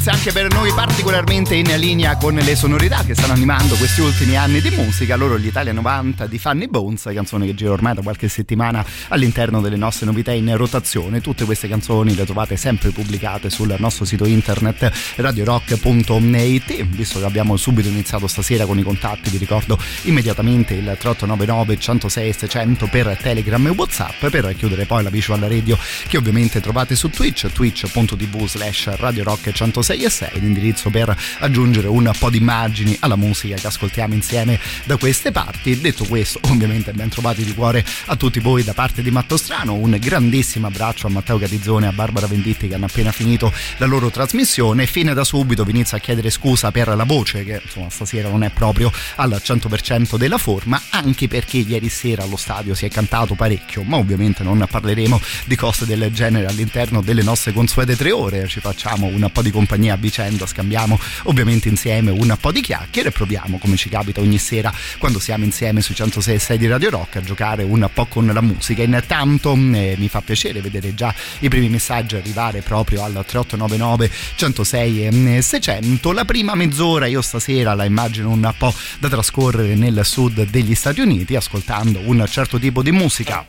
notizia 0.00 0.12
anche 0.12 0.32
per 0.32 0.50
noi 0.54 0.72
particolarmente 0.72 1.54
in 1.54 1.66
linea 1.76 2.16
con 2.16 2.34
le 2.34 2.56
sonorità 2.56 3.04
che 3.04 3.14
stanno 3.14 3.34
animando 3.34 3.74
questi 3.74 4.00
ultimi 4.00 4.34
anni 4.34 4.62
di 4.62 4.70
musica, 4.70 5.14
loro 5.14 5.36
l'Italia 5.36 5.72
90 5.72 6.26
di 6.26 6.38
Fanny 6.38 6.68
Bones, 6.68 7.08
canzone 7.12 7.44
che 7.44 7.54
gira 7.54 7.72
ormai 7.72 7.94
da 7.94 8.00
qualche 8.00 8.28
settimana 8.28 8.84
all'interno 9.08 9.60
delle 9.60 9.76
nostre 9.76 10.06
novità 10.06 10.32
in 10.32 10.56
rotazione, 10.56 11.20
tutte 11.20 11.44
queste 11.44 11.68
canzoni 11.68 12.14
le 12.14 12.24
trovate 12.24 12.56
sempre 12.56 12.90
pubblicate 12.90 13.50
sul 13.50 13.74
nostro 13.78 14.06
sito 14.06 14.24
internet 14.24 14.90
radiorock.net, 15.16 16.82
visto 16.84 17.18
che 17.18 17.24
abbiamo 17.26 17.56
subito 17.56 17.88
iniziato 17.88 18.26
stasera 18.26 18.64
con 18.64 18.78
i 18.78 18.82
contatti 18.82 19.28
vi 19.28 19.36
ricordo 19.36 19.78
immediatamente 20.02 20.72
il 20.72 20.84
3899 20.84 21.78
106 21.78 22.32
600 22.32 22.86
per 22.86 23.18
Telegram 23.20 23.66
e 23.66 23.70
Whatsapp. 23.70 24.26
Per 24.26 24.54
chiudere 24.56 24.86
poi 24.86 25.02
la 25.02 25.10
visual 25.10 25.40
radio 25.40 25.76
che 26.08 26.16
ovviamente 26.16 26.60
trovate 26.60 26.94
su 26.94 27.10
Twitch, 27.10 27.52
twitch.tv 27.52 28.46
slash 28.46 28.96
radiorock 28.96 29.50
106 29.50 29.89
6 29.98 30.40
l'indirizzo 30.40 30.90
per 30.90 31.16
aggiungere 31.38 31.88
un 31.88 32.10
po' 32.18 32.30
di 32.30 32.38
immagini 32.38 32.96
alla 33.00 33.16
musica 33.16 33.56
che 33.56 33.66
ascoltiamo 33.66 34.14
insieme 34.14 34.58
da 34.84 34.96
queste 34.96 35.32
parti. 35.32 35.80
Detto 35.80 36.04
questo, 36.04 36.38
ovviamente 36.44 36.92
ben 36.92 37.08
trovati 37.08 37.44
di 37.44 37.54
cuore 37.54 37.84
a 38.06 38.16
tutti 38.16 38.40
voi 38.40 38.62
da 38.62 38.74
parte 38.74 39.02
di 39.02 39.10
Mattostrano, 39.10 39.74
un 39.74 39.96
grandissimo 40.00 40.66
abbraccio 40.66 41.06
a 41.06 41.10
Matteo 41.10 41.38
Catizzone 41.38 41.86
e 41.86 41.88
a 41.88 41.92
Barbara 41.92 42.26
Venditti 42.26 42.68
che 42.68 42.74
hanno 42.74 42.86
appena 42.86 43.12
finito 43.12 43.52
la 43.78 43.86
loro 43.86 44.10
trasmissione. 44.10 44.86
Fine 44.86 45.14
da 45.14 45.24
subito 45.24 45.64
vi 45.64 45.70
inizio 45.70 45.96
a 45.96 46.00
chiedere 46.00 46.30
scusa 46.30 46.70
per 46.70 46.88
la 46.88 47.04
voce 47.04 47.44
che 47.44 47.60
insomma 47.62 47.90
stasera 47.90 48.28
non 48.28 48.44
è 48.44 48.50
proprio 48.50 48.92
al 49.16 49.40
100% 49.42 50.16
della 50.16 50.38
forma, 50.38 50.80
anche 50.90 51.28
perché 51.28 51.58
ieri 51.58 51.88
sera 51.88 52.22
allo 52.22 52.36
stadio 52.36 52.74
si 52.74 52.86
è 52.86 52.90
cantato 52.90 53.34
parecchio, 53.34 53.82
ma 53.82 53.96
ovviamente 53.96 54.42
non 54.42 54.64
parleremo 54.68 55.20
di 55.46 55.56
cose 55.56 55.86
del 55.86 56.10
genere 56.12 56.46
all'interno 56.46 57.00
delle 57.00 57.22
nostre 57.22 57.52
consuete 57.52 57.96
tre 57.96 58.12
ore, 58.12 58.46
ci 58.46 58.60
facciamo 58.60 59.06
un 59.06 59.28
po' 59.32 59.42
di 59.42 59.50
compagnia 59.50 59.79
a 59.88 59.96
vicenda, 59.96 60.46
scambiamo 60.46 60.98
ovviamente 61.24 61.68
insieme 61.68 62.10
un 62.10 62.36
po' 62.38 62.52
di 62.52 62.60
chiacchiere 62.60 63.08
e 63.08 63.12
proviamo, 63.12 63.58
come 63.58 63.76
ci 63.76 63.88
capita 63.88 64.20
ogni 64.20 64.38
sera 64.38 64.72
quando 64.98 65.18
siamo 65.18 65.44
insieme 65.44 65.80
sui 65.80 65.94
106 65.94 66.58
di 66.58 66.66
Radio 66.66 66.90
Rock, 66.90 67.16
a 67.16 67.22
giocare 67.22 67.62
un 67.62 67.88
po' 67.92 68.06
con 68.06 68.26
la 68.26 68.40
musica. 68.40 68.82
Intanto 68.82 69.54
eh, 69.54 69.94
mi 69.96 70.08
fa 70.08 70.20
piacere 70.20 70.60
vedere 70.60 70.94
già 70.94 71.14
i 71.38 71.48
primi 71.48 71.68
messaggi 71.68 72.16
arrivare 72.16 72.60
proprio 72.60 73.02
al 73.02 73.12
3899 73.12 74.10
106 74.34 75.06
e 75.06 75.42
600. 75.42 76.12
La 76.12 76.24
prima 76.24 76.54
mezz'ora 76.54 77.06
io 77.06 77.22
stasera 77.22 77.74
la 77.74 77.84
immagino 77.84 78.30
un 78.30 78.52
po' 78.58 78.74
da 78.98 79.08
trascorrere 79.08 79.74
nel 79.76 80.00
sud 80.04 80.48
degli 80.50 80.74
Stati 80.74 81.00
Uniti 81.00 81.36
ascoltando 81.36 82.00
un 82.04 82.24
certo 82.28 82.58
tipo 82.58 82.82
di 82.82 82.90
musica 82.90 83.46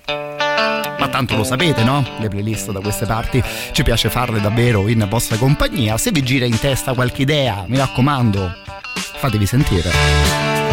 ma 1.00 1.08
tanto 1.10 1.36
lo 1.36 1.44
sapete, 1.44 1.84
no? 1.84 2.06
Le 2.20 2.28
playlist 2.28 2.72
da 2.72 2.80
queste 2.80 3.06
parti 3.06 3.44
ci 3.72 3.84
piace 3.84 4.10
farle 4.10 4.40
davvero 4.40 4.88
in 4.88 5.06
vostra 5.10 5.38
compagnia. 5.38 5.98
Se 5.98 6.12
vi 6.12 6.22
gira 6.24 6.46
in 6.46 6.60
testa 6.60 6.94
qualche 6.94 7.24
idea, 7.24 7.64
mi 7.68 7.78
raccomando, 7.78 8.54
fatevi 8.94 9.46
sentire. 9.46 10.71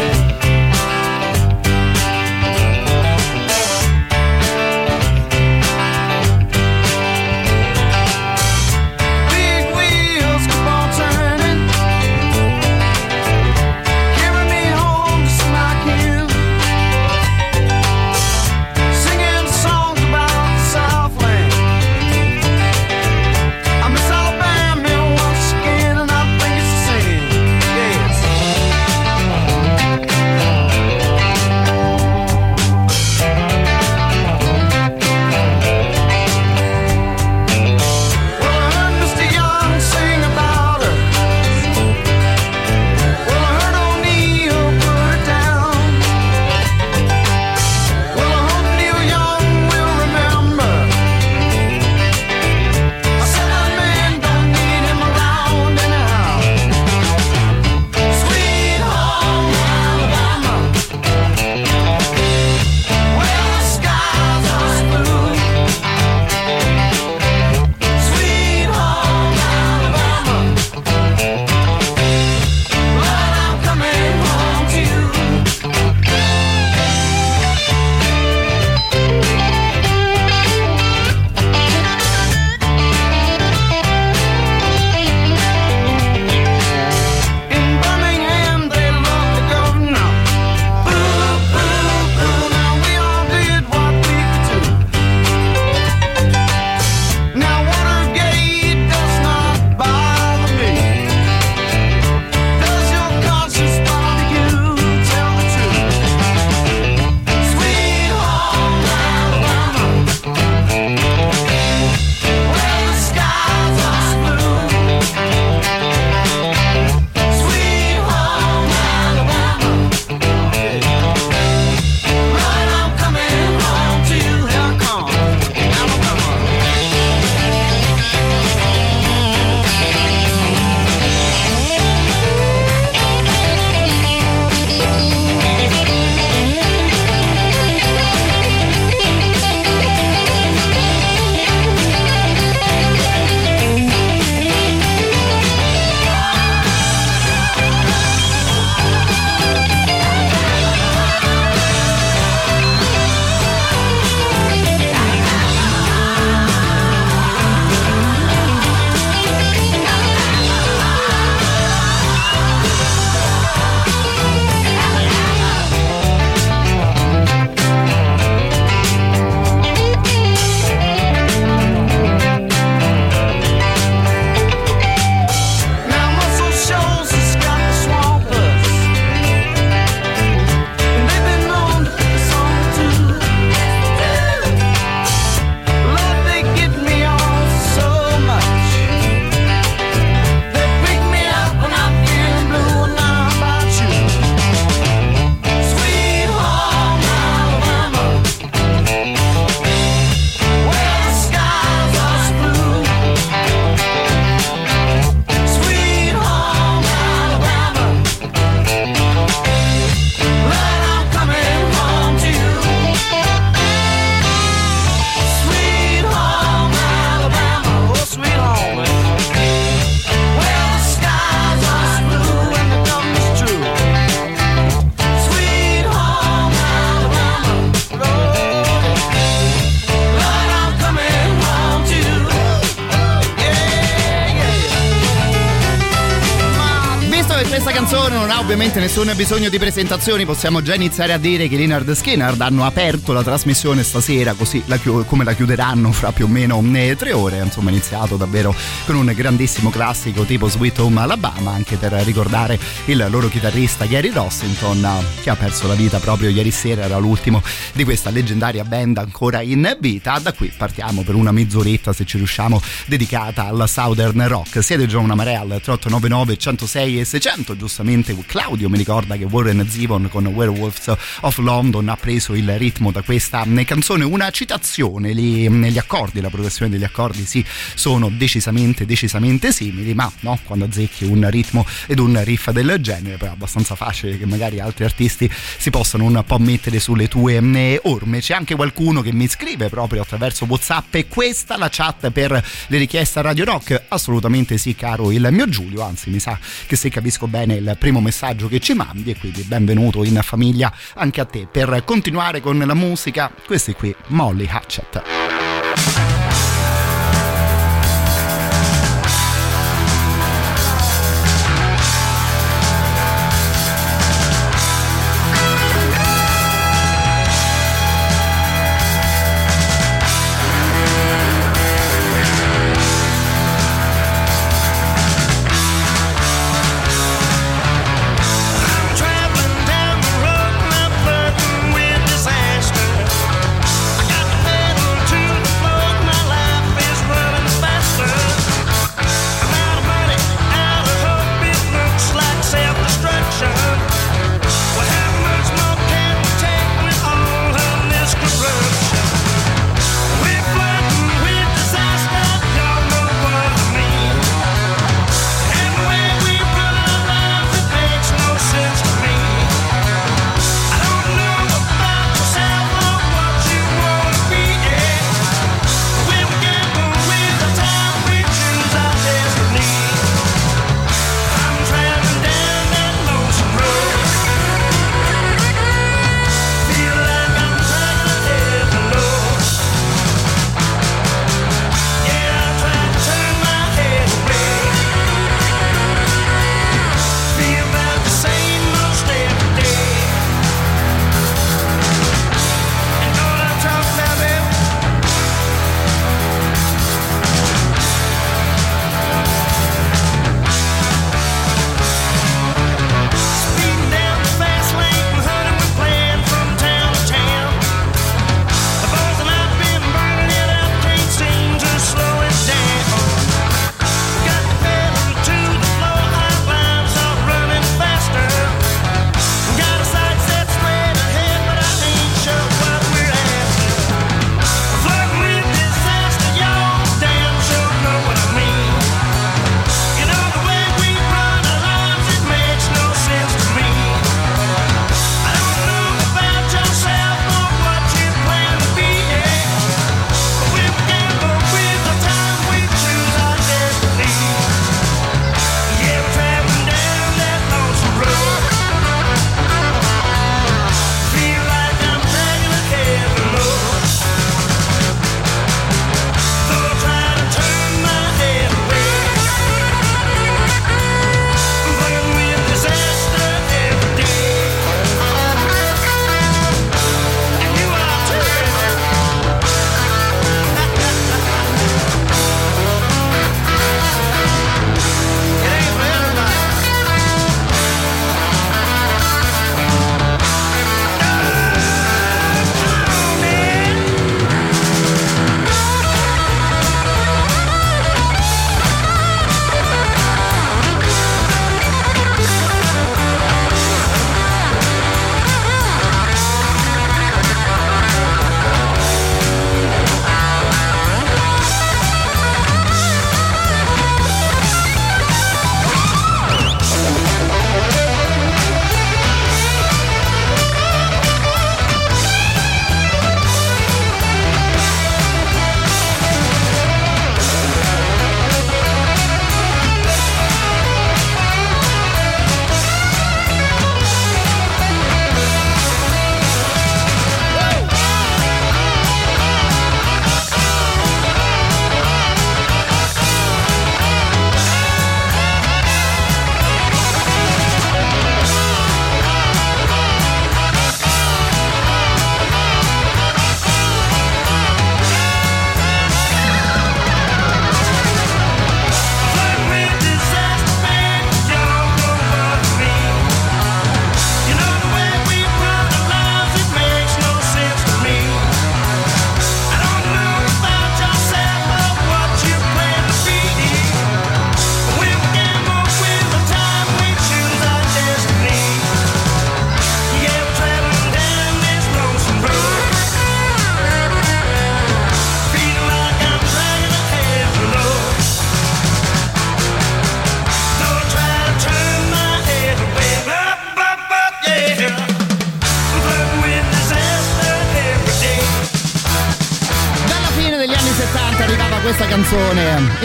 Nessun 238.98 239.16
bisogno 239.16 239.48
di 239.48 239.58
presentazioni, 239.58 240.24
possiamo 240.24 240.60
già 240.60 240.74
iniziare 240.74 241.12
a 241.12 241.18
dire 241.18 241.46
che 241.46 241.56
Leonard 241.56 241.92
Skinner 241.92 242.34
hanno 242.38 242.64
aperto 242.64 243.12
la 243.12 243.22
trasmissione 243.22 243.84
stasera, 243.84 244.32
così 244.32 244.60
la 244.66 244.76
come 244.78 245.22
la 245.22 245.34
chiuderanno 245.34 245.92
fra 245.92 246.10
più 246.10 246.24
o 246.24 246.28
meno 246.28 246.60
eh, 246.74 246.96
tre 246.96 247.12
ore. 247.12 247.38
Insomma, 247.38 247.70
iniziato 247.70 248.16
davvero 248.16 248.52
con 248.86 248.96
un 248.96 249.12
grandissimo 249.14 249.70
classico 249.70 250.24
tipo 250.24 250.48
Sweet 250.48 250.80
Home 250.80 251.00
Alabama, 251.00 251.52
anche 251.52 251.76
per 251.76 251.92
ricordare 251.92 252.58
il 252.86 253.06
loro 253.08 253.28
chitarrista 253.28 253.84
Gary 253.84 254.10
Rossington, 254.10 254.88
che 255.22 255.30
ha 255.30 255.36
perso 255.36 255.68
la 255.68 255.74
vita 255.74 255.98
proprio 255.98 256.30
ieri 256.30 256.50
sera, 256.50 256.82
era 256.82 256.98
l'ultimo 256.98 257.40
di 257.74 257.84
questa 257.84 258.10
leggendaria 258.10 258.64
band 258.64 258.98
ancora 258.98 259.42
in 259.42 259.76
vita. 259.78 260.18
Da 260.18 260.32
qui 260.32 260.50
partiamo 260.56 261.02
per 261.02 261.14
una 261.14 261.30
mezz'oretta, 261.30 261.92
se 261.92 262.04
ci 262.04 262.16
riusciamo, 262.16 262.60
dedicata 262.86 263.46
al 263.46 263.68
Southern 263.68 264.26
Rock. 264.26 264.60
Siete 264.62 264.86
già 264.86 264.98
una 264.98 265.14
marea 265.14 265.40
al 265.40 265.60
3899 265.62 266.36
106 266.36 267.00
e 267.00 267.04
600, 267.04 267.56
giustamente 267.56 268.16
Claudio 268.26 268.68
mi 268.68 268.76
ricorda 268.88 269.16
che 269.18 269.24
Warren 269.24 269.68
Zevon 269.68 270.08
con 270.08 270.26
Werewolves 270.28 270.94
of 271.20 271.36
London 271.38 271.90
ha 271.90 271.96
preso 271.96 272.34
il 272.34 272.56
ritmo 272.56 272.90
da 272.90 273.02
questa 273.02 273.44
canzone, 273.66 274.02
una 274.04 274.30
citazione, 274.30 275.14
gli, 275.14 275.46
gli 275.46 275.76
accordi, 275.76 276.22
la 276.22 276.30
progressione 276.30 276.70
degli 276.70 276.84
accordi 276.84 277.26
sì, 277.26 277.44
sono 277.74 278.08
decisamente, 278.08 278.86
decisamente 278.86 279.52
simili, 279.52 279.92
ma 279.92 280.10
no, 280.20 280.38
quando 280.42 280.64
azzecchi 280.64 281.04
un 281.04 281.28
ritmo 281.28 281.66
ed 281.86 281.98
un 281.98 282.18
riff 282.24 282.48
del 282.48 282.78
genere, 282.80 283.18
poi 283.18 283.28
è 283.28 283.30
abbastanza 283.32 283.74
facile 283.74 284.16
che 284.16 284.24
magari 284.24 284.58
altri 284.58 284.84
artisti 284.84 285.30
si 285.58 285.68
possano 285.68 286.04
un 286.04 286.22
po' 286.26 286.38
mettere 286.38 286.80
sulle 286.80 287.08
tue 287.08 287.36
eh, 287.36 287.80
orme. 287.84 288.20
C'è 288.20 288.32
anche 288.32 288.54
qualcuno 288.54 289.02
che 289.02 289.12
mi 289.12 289.28
scrive 289.28 289.68
proprio 289.68 290.00
attraverso 290.00 290.46
WhatsApp 290.46 290.94
e 290.94 291.08
questa 291.08 291.58
la 291.58 291.68
chat 291.70 292.08
per 292.08 292.30
le 292.68 292.78
richieste 292.78 293.18
a 293.18 293.22
Radio 293.22 293.44
Rock? 293.44 293.82
Assolutamente 293.88 294.56
sì, 294.56 294.74
caro 294.74 295.10
il 295.10 295.28
mio 295.30 295.46
Giulio, 295.46 295.82
anzi 295.82 296.08
mi 296.08 296.20
sa 296.20 296.38
che 296.66 296.74
se 296.74 296.88
capisco 296.88 297.26
bene 297.26 297.56
il 297.56 297.76
primo 297.78 298.00
messaggio 298.00 298.48
che 298.48 298.60
ci 298.60 298.76
mandi 298.78 299.10
e 299.10 299.18
quindi 299.18 299.42
benvenuto 299.42 300.04
in 300.04 300.20
famiglia 300.22 300.72
anche 300.94 301.20
a 301.20 301.24
te. 301.24 301.48
Per 301.50 301.82
continuare 301.84 302.40
con 302.40 302.58
la 302.58 302.74
musica, 302.74 303.30
questi 303.44 303.72
qui 303.74 303.94
Molly 304.06 304.48
Hatchet. 304.48 306.17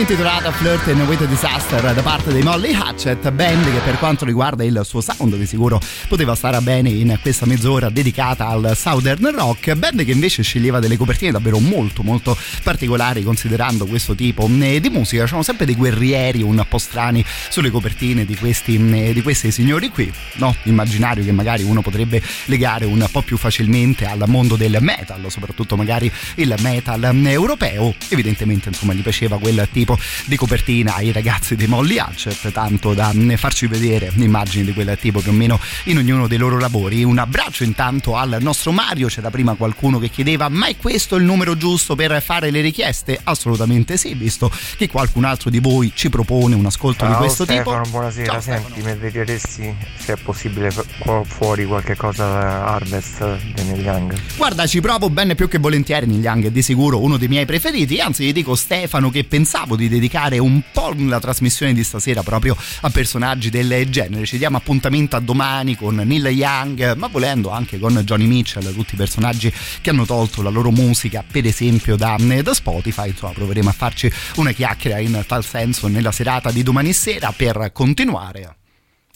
Intitolata 0.04 0.52
Flirting 0.52 1.08
with 1.08 1.22
a 1.22 1.26
Disaster 1.26 1.94
da 1.94 2.02
parte 2.02 2.34
dei 2.34 2.42
Molly 2.42 2.74
Hatchet, 2.74 3.32
band 3.32 3.72
che 3.72 3.80
per 3.86 3.98
quanto 4.00 4.26
riguarda 4.26 4.66
il 4.66 4.82
suo 4.84 5.00
sound 5.00 5.34
di 5.38 5.46
sicuro 5.46 5.80
poteva 6.10 6.36
stare 6.36 6.60
bene 6.60 6.90
in 6.90 7.18
questa 7.22 7.46
mezz'ora 7.46 7.90
dedicata 7.90 8.48
al 8.48 8.74
Southern 8.76 9.34
Rock, 9.34 9.74
band 9.76 10.04
che 10.04 10.12
invece 10.12 10.44
sceglieva 10.44 10.82
delle 10.82 10.98
copertine 10.98 11.32
davvero 11.32 11.58
molto 11.60 12.04
molto 12.04 12.38
particolari 12.64 13.24
considerando 13.24 13.86
questo 13.86 14.14
tipo 14.14 14.46
eh, 14.60 14.82
di 14.82 14.90
musica, 14.90 15.24
c'erano 15.24 15.42
sempre 15.42 15.66
dei 15.66 15.76
guerrieri 15.76 16.42
un 16.42 16.66
po' 16.68 16.80
strani 16.80 17.24
sulle 17.50 17.72
copertine 17.72 18.26
di 18.26 18.36
questi, 18.36 18.76
eh, 18.76 19.14
di 19.14 19.22
questi 19.22 19.52
signori 19.52 19.88
qui, 19.88 20.12
no? 20.34 20.54
Immaginario 20.64 21.24
che 21.24 21.32
magari 21.32 21.64
uno 21.64 21.82
potrebbe 21.82 22.22
legare 22.46 22.84
un 22.84 23.08
po' 23.10 23.22
più 23.22 23.38
facilmente 23.38 24.06
al 24.06 24.22
mondo 24.28 24.58
del 24.58 24.80
metal, 24.82 25.24
soprattutto 25.30 25.78
magari 25.78 26.12
il 26.36 26.54
metal 26.60 27.02
eh, 27.06 27.32
europeo, 27.32 27.96
evidentemente 28.10 28.68
insomma 28.68 28.92
gli 28.92 29.02
piaceva 29.02 29.38
quel 29.38 29.66
tipo 29.72 29.92
di 30.26 30.36
copertina 30.36 30.96
ai 30.96 31.12
ragazzi 31.12 31.56
dei 31.56 31.68
Molly 31.68 31.98
Hatchet 31.98 32.52
tanto 32.52 32.94
da 32.94 33.12
mm, 33.14 33.34
farci 33.34 33.68
vedere 33.68 34.12
immagini 34.16 34.66
di 34.66 34.74
quel 34.74 34.98
tipo 35.00 35.20
più 35.20 35.32
o 35.32 35.34
meno 35.34 35.60
in 35.86 35.98
ognuno 35.98 36.28
dei 36.28 36.38
loro 36.38 36.60
lavori 36.60 37.04
un 37.04 37.18
abbraccio 37.18 37.64
intanto 37.64 38.16
al 38.16 38.38
nostro 38.42 38.72
Mario 38.72 39.08
c'era 39.08 39.30
prima 39.30 39.54
qualcuno 39.56 40.00
che 40.00 40.10
chiedeva 40.10 40.50
ma 40.50 40.68
è 40.68 40.78
questo 40.78 41.16
il 41.16 41.24
numero 41.24 41.58
giusto 41.58 41.96
per 41.96 42.22
fare 42.22 42.50
le 42.52 42.62
richieste? 42.62 43.20
assolutamente 43.24 43.98
sì 43.98 44.14
visto 44.14 44.52
che 44.78 44.88
qualcun 44.88 45.26
altro 45.26 45.50
di 45.50 45.60
voi 45.60 45.92
ci 45.94 46.10
propone 46.10 46.56
un 46.56 46.66
ascolto 46.66 47.06
Ciao, 47.06 47.14
di 47.14 47.18
questo 47.18 47.44
Stefano, 47.44 47.82
tipo 47.82 47.92
buonasera 47.92 48.32
Ciao, 48.32 48.42
senti 48.42 48.72
Stefano. 48.72 48.96
mi 48.96 49.00
vedresti 49.00 49.76
se 49.98 50.14
è 50.14 50.18
possibile 50.18 50.72
fu- 50.72 51.24
fuori 51.26 51.66
qualche 51.66 51.96
cosa 51.96 52.66
Harvest 52.66 53.20
dei 53.54 53.66
Neil 53.66 53.82
Young 53.84 54.22
Guarda, 54.36 54.66
ci 54.66 54.82
provo 54.82 55.10
bene 55.10 55.36
più 55.36 55.48
che 55.48 55.58
volentieri 55.58 56.06
Neil 56.06 56.24
Young, 56.24 56.46
è 56.48 56.52
di 56.52 56.62
sicuro 56.62 57.02
uno 57.02 57.18
dei 57.18 57.28
miei 57.28 57.46
preferiti. 57.46 58.00
Anzi, 58.00 58.26
gli 58.26 58.34
dico 58.34 58.56
Stefano 58.56 59.10
che 59.10 59.24
pensavo 59.24 59.76
di 59.76 59.83
dedicare 59.88 60.38
un 60.40 60.62
po' 60.72 60.94
la 60.98 61.20
trasmissione 61.20 61.74
di 61.74 61.84
stasera 61.84 62.24
proprio 62.24 62.56
a 62.82 62.90
personaggi 62.90 63.50
del 63.50 63.90
genere. 63.90 64.26
Ci 64.26 64.38
diamo 64.38 64.58
appuntamento 64.58 65.16
a 65.16 65.20
domani 65.20 65.76
con 65.76 65.96
Neil 65.96 66.28
Young, 66.28 66.96
ma 66.96 67.08
volendo 67.08 67.50
anche 67.50 67.80
con 67.80 67.94
Johnny 68.04 68.26
Mitchell, 68.26 68.74
tutti 68.74 68.94
i 68.94 68.98
personaggi 68.98 69.52
che 69.82 69.90
hanno 69.90 70.06
tolto 70.06 70.42
la 70.42 70.50
loro 70.50 70.72
musica, 70.72 71.24
per 71.30 71.46
esempio 71.46 71.96
da, 71.96 72.16
da 72.18 72.54
Spotify. 72.54 73.10
Insomma, 73.10 73.34
proveremo 73.34 73.70
a 73.70 73.74
farci 73.74 74.12
una 74.36 74.52
chiacchiera 74.52 75.00
in 75.00 75.24
tal 75.28 75.44
senso 75.46 75.88
nella 75.88 76.12
serata 76.12 76.52
di 76.52 76.64
domani 76.64 76.94
sera 76.94 77.34
per 77.36 77.72
continuare. 77.74 78.56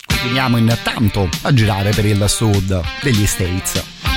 Continuiamo 0.06 0.58
intanto 0.58 1.30
a 1.44 1.54
girare 1.54 1.92
per 1.92 2.06
il 2.06 2.26
sud 2.28 2.82
degli 3.02 3.26
States. 3.26 4.17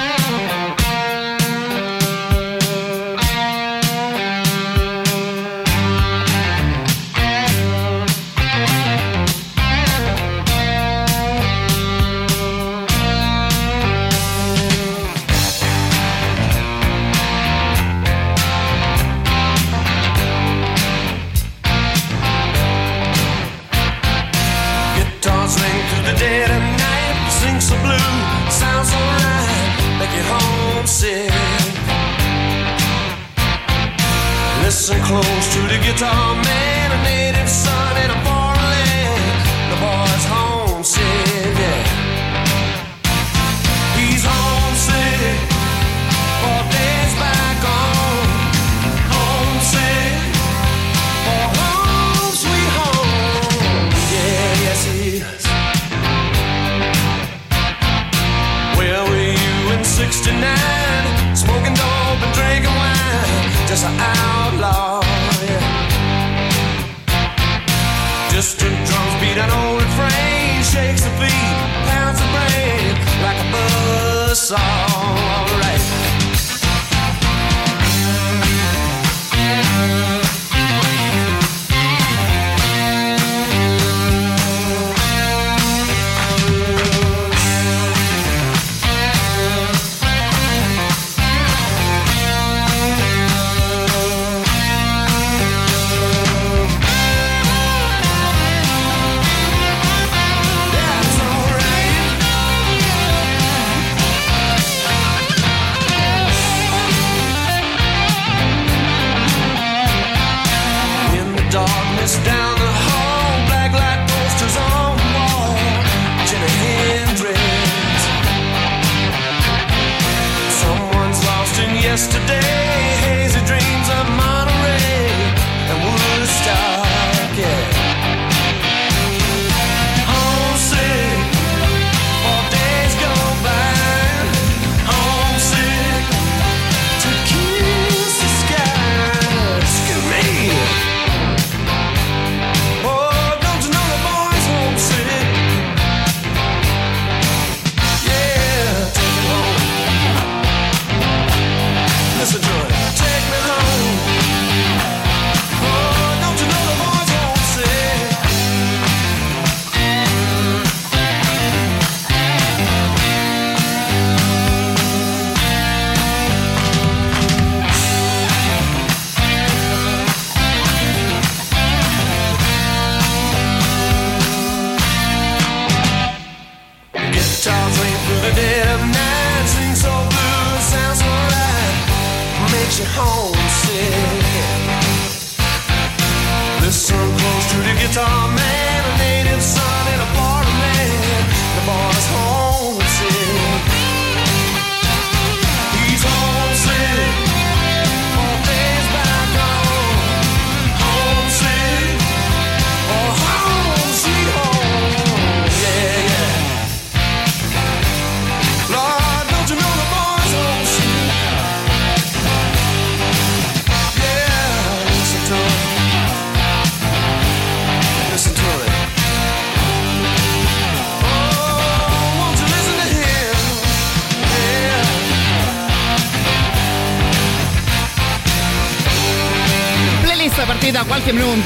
To 35.51 35.61
the 35.63 35.79
guitar 35.83 36.37
man, 36.45 36.70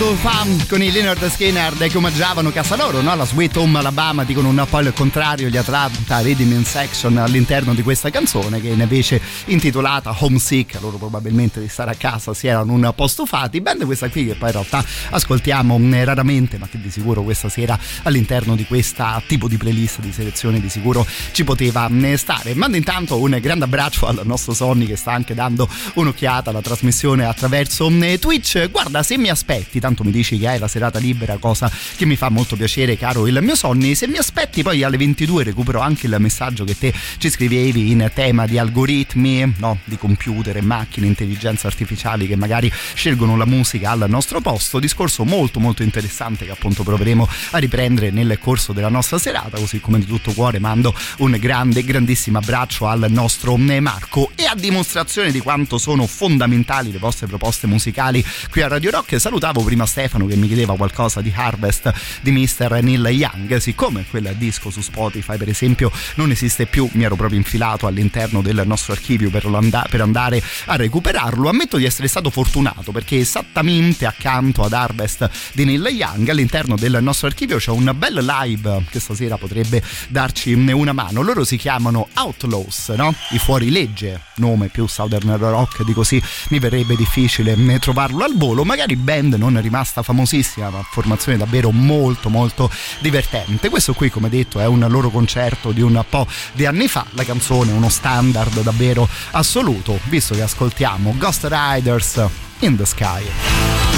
minuto 0.05 0.17
fa 0.17 0.47
con 0.69 0.83
i 0.83 0.90
Leonard 0.93 1.27
Skinner 1.31 1.75
che 1.75 1.97
omaggiavano 1.97 2.51
casa 2.51 2.77
loro, 2.77 3.01
no? 3.01 3.14
la 3.14 3.25
Sweet 3.25 3.57
Home 3.57 3.79
Alabama, 3.79 4.25
dicono 4.25 4.49
un 4.49 4.67
po' 4.69 4.81
il 4.81 4.93
contrario 4.95 5.49
gli 5.49 5.57
Atlanta 5.57 6.21
Rhythm 6.21 6.62
Section 6.62 7.17
all'interno 7.17 7.75
di 7.75 7.83
questa 7.83 8.11
canzone 8.11 8.61
che 8.61 8.69
invece 8.69 9.21
intitolata 9.47 10.14
Homesick, 10.19 10.81
loro 10.81 10.99
probabilmente 10.99 11.61
di 11.61 11.69
stare 11.69 11.93
a 11.93 11.95
casa 11.95 12.35
si 12.35 12.47
erano 12.47 12.73
un 12.73 12.93
po' 12.95 13.07
stufati, 13.07 13.61
band 13.61 13.85
questa 13.85 14.09
qui 14.09 14.27
che 14.27 14.35
poi 14.35 14.49
in 14.49 14.55
realtà 14.55 14.85
ascoltiamo 15.11 15.79
mm, 15.79 15.95
raramente 16.05 16.59
ma 16.59 16.69
che 16.69 16.81
di 16.81 16.90
sicuro 16.90 17.23
questa 17.23 17.49
sera 17.49 17.79
all'interno 18.03 18.57
di 18.57 18.67
questa 18.67 19.23
tipo 19.27 19.49
di 19.49 19.57
playlist 19.57 20.01
di 20.01 20.12
selezione 20.12 20.61
di 20.61 20.69
sicuro 20.69 21.07
ci 21.33 21.45
poteva 21.45 21.88
mm, 21.88 22.14
stare. 22.14 22.55
Mando 22.55 22.77
intanto 22.77 23.19
un 23.19 23.38
grande 23.40 23.64
abbraccio 23.64 24.07
al 24.07 24.21
nostro 24.25 24.53
Sonny 24.53 24.87
che 24.87 24.97
sta 24.97 25.12
anche 25.12 25.35
dando 25.35 25.69
un'occhiata 25.95 26.51
alla 26.51 26.62
trasmissione 26.62 27.25
attraverso 27.25 27.88
mm, 27.88 28.14
Twitch. 28.21 28.71
Guarda, 28.71 29.03
se 29.03 29.17
mi 29.17 29.29
aspetti, 29.29 29.81
tanto 29.81 30.03
mi 30.05 30.11
dici 30.11 30.38
che 30.38 30.49
hai 30.49 30.59
la 30.59 30.69
serata 30.69 30.99
libera, 30.99 31.38
cosa 31.38 31.71
che 31.97 32.05
mi 32.05 32.17
fa 32.17 32.29
molto 32.29 32.57
piacere, 32.57 32.97
caro 32.97 33.27
il 33.27 33.38
mio 33.43 33.57
Sonny, 33.57 33.95
se 33.95 34.07
mi 34.07 34.19
aspetti 34.19 34.62
poi 34.62 34.83
alle 34.83 34.97
22 34.97 35.43
recupero 35.45 35.81
anche 35.81 36.07
il 36.07 36.17
messaggio 36.19 36.64
che 36.64 36.77
te 36.79 36.93
ci 37.19 37.31
scrivevi 37.31 37.90
in 37.90 38.11
tema 38.14 38.47
di 38.47 38.59
algoritmi, 38.59 39.55
no, 39.59 39.79
di 39.85 39.97
computer 39.97 40.61
macchine, 40.62 41.07
intelligenza 41.07 41.67
artificiali 41.67 42.27
che 42.27 42.37
magari 42.37 42.71
scelgono 42.95 43.37
la 43.37 43.47
musica 43.47 43.90
al 43.90 44.05
nostro 44.09 44.40
posto. 44.40 44.79
Discorso 44.79 45.25
molto 45.25 45.59
molto 45.59 45.83
interessante 45.83 46.45
che 46.45 46.51
appunto 46.51 46.83
proveremo 46.83 47.29
a 47.53 47.59
riprendere 47.59 48.11
nel 48.11 48.38
corso 48.38 48.73
della 48.73 48.88
nostra 48.88 49.19
serata, 49.19 49.59
così 49.59 49.81
come 49.81 49.99
di 49.99 50.07
tutto 50.07 50.33
cuore 50.33 50.59
mando 50.59 50.95
un 51.19 51.37
grande 51.40 51.83
grandissimo 51.83 52.38
abbraccio 52.38 52.87
al 52.87 53.07
nostro 53.09 53.57
Marco. 53.57 54.31
E 54.35 54.45
a 54.45 54.55
dimostrazione 54.55 55.31
di 55.31 55.40
quanto 55.40 55.79
sono 55.79 56.07
fondamentali 56.07 56.93
le 56.93 56.99
vostre 56.99 57.27
proposte 57.27 57.67
musicali 57.67 58.25
qui 58.51 58.62
a 58.62 58.69
Radio 58.69 58.90
Rock 58.90 59.19
salutavo 59.19 59.62
prima 59.62 59.84
Stefano 59.87 60.27
che 60.27 60.37
mi 60.37 60.47
chiedeva 60.47 60.77
qualcosa 60.77 61.20
di 61.20 61.33
Harvest 61.35 61.92
di 62.20 62.31
Mr. 62.31 62.81
Neil 62.83 63.07
Young 63.07 63.57
siccome 63.57 64.05
quel 64.09 64.35
disco 64.37 64.70
su 64.70 64.81
Spotify 64.81 65.37
per 65.37 65.49
esempio 65.49 65.90
non 66.16 66.31
esiste 66.31 66.66
più 66.66 66.88
mi 66.92 67.05
ero 67.05 67.16
proprio 67.16 67.38
infilato 67.38 67.87
all'interno 67.87 68.42
del 68.42 68.62
nostro 68.64 68.92
archivio 68.92 69.31
per, 69.31 69.49
per 69.88 70.01
andare 70.01 70.42
a 70.66 70.77
recuperarlo 70.77 71.49
ammetto 71.49 71.77
di 71.77 71.85
essere 71.85 72.09
stato 72.09 72.31
fortunato 72.31 72.92
perché 72.92 73.18
esattamente 73.18 74.07
accanto 74.07 74.62
ad 74.62 74.73
Harvest 74.73 75.29
di 75.53 75.64
Neil 75.64 75.87
Young 75.87 76.29
all'interno 76.29 76.77
del 76.77 76.99
nostro 77.01 77.27
archivio 77.27 77.59
c'è 77.59 77.70
un 77.70 77.92
bel 77.97 78.25
live 78.25 78.85
che 78.90 79.01
stasera 79.01 79.37
potrebbe 79.37 79.83
darci 80.09 80.53
una 80.53 80.92
mano 80.92 81.23
loro 81.23 81.44
si 81.44 81.57
chiamano 81.57 82.09
Outlaws 82.14 82.88
no? 82.90 83.14
i 83.31 83.38
fuorilegge 83.38 84.20
nome 84.37 84.68
più 84.68 84.87
Southern 84.87 85.37
Rock 85.37 85.85
di 85.85 85.92
così 85.92 86.20
mi 86.49 86.59
verrebbe 86.59 86.97
difficile 86.97 87.55
trovarlo 87.79 88.25
al 88.25 88.37
volo 88.37 88.64
magari 88.64 88.97
band 88.97 89.35
non 89.35 89.57
è 89.57 89.61
rimasta 89.75 90.05
famosissima 90.05 90.71
ma 90.71 90.87
formazione 90.89 91.37
davvero 91.37 91.73
molto 91.73 92.29
molto 92.29 92.71
divertente. 93.01 93.69
Questo 93.69 93.93
qui 93.93 94.09
come 94.09 94.29
detto 94.29 94.61
è 94.61 94.67
un 94.67 94.87
loro 94.89 95.11
concerto 95.11 95.73
di 95.73 95.81
un 95.81 96.05
po' 96.09 96.29
di 96.53 96.65
anni 96.65 96.87
fa. 96.87 97.05
La 97.11 97.25
canzone 97.25 97.73
è 97.73 97.75
uno 97.75 97.89
standard 97.89 98.63
davvero 98.63 99.09
assoluto 99.33 99.99
visto 100.05 100.35
che 100.35 100.43
ascoltiamo 100.43 101.15
Ghost 101.19 101.49
Riders 101.51 102.25
in 102.61 102.77
the 102.77 102.87
Sky 102.87 103.93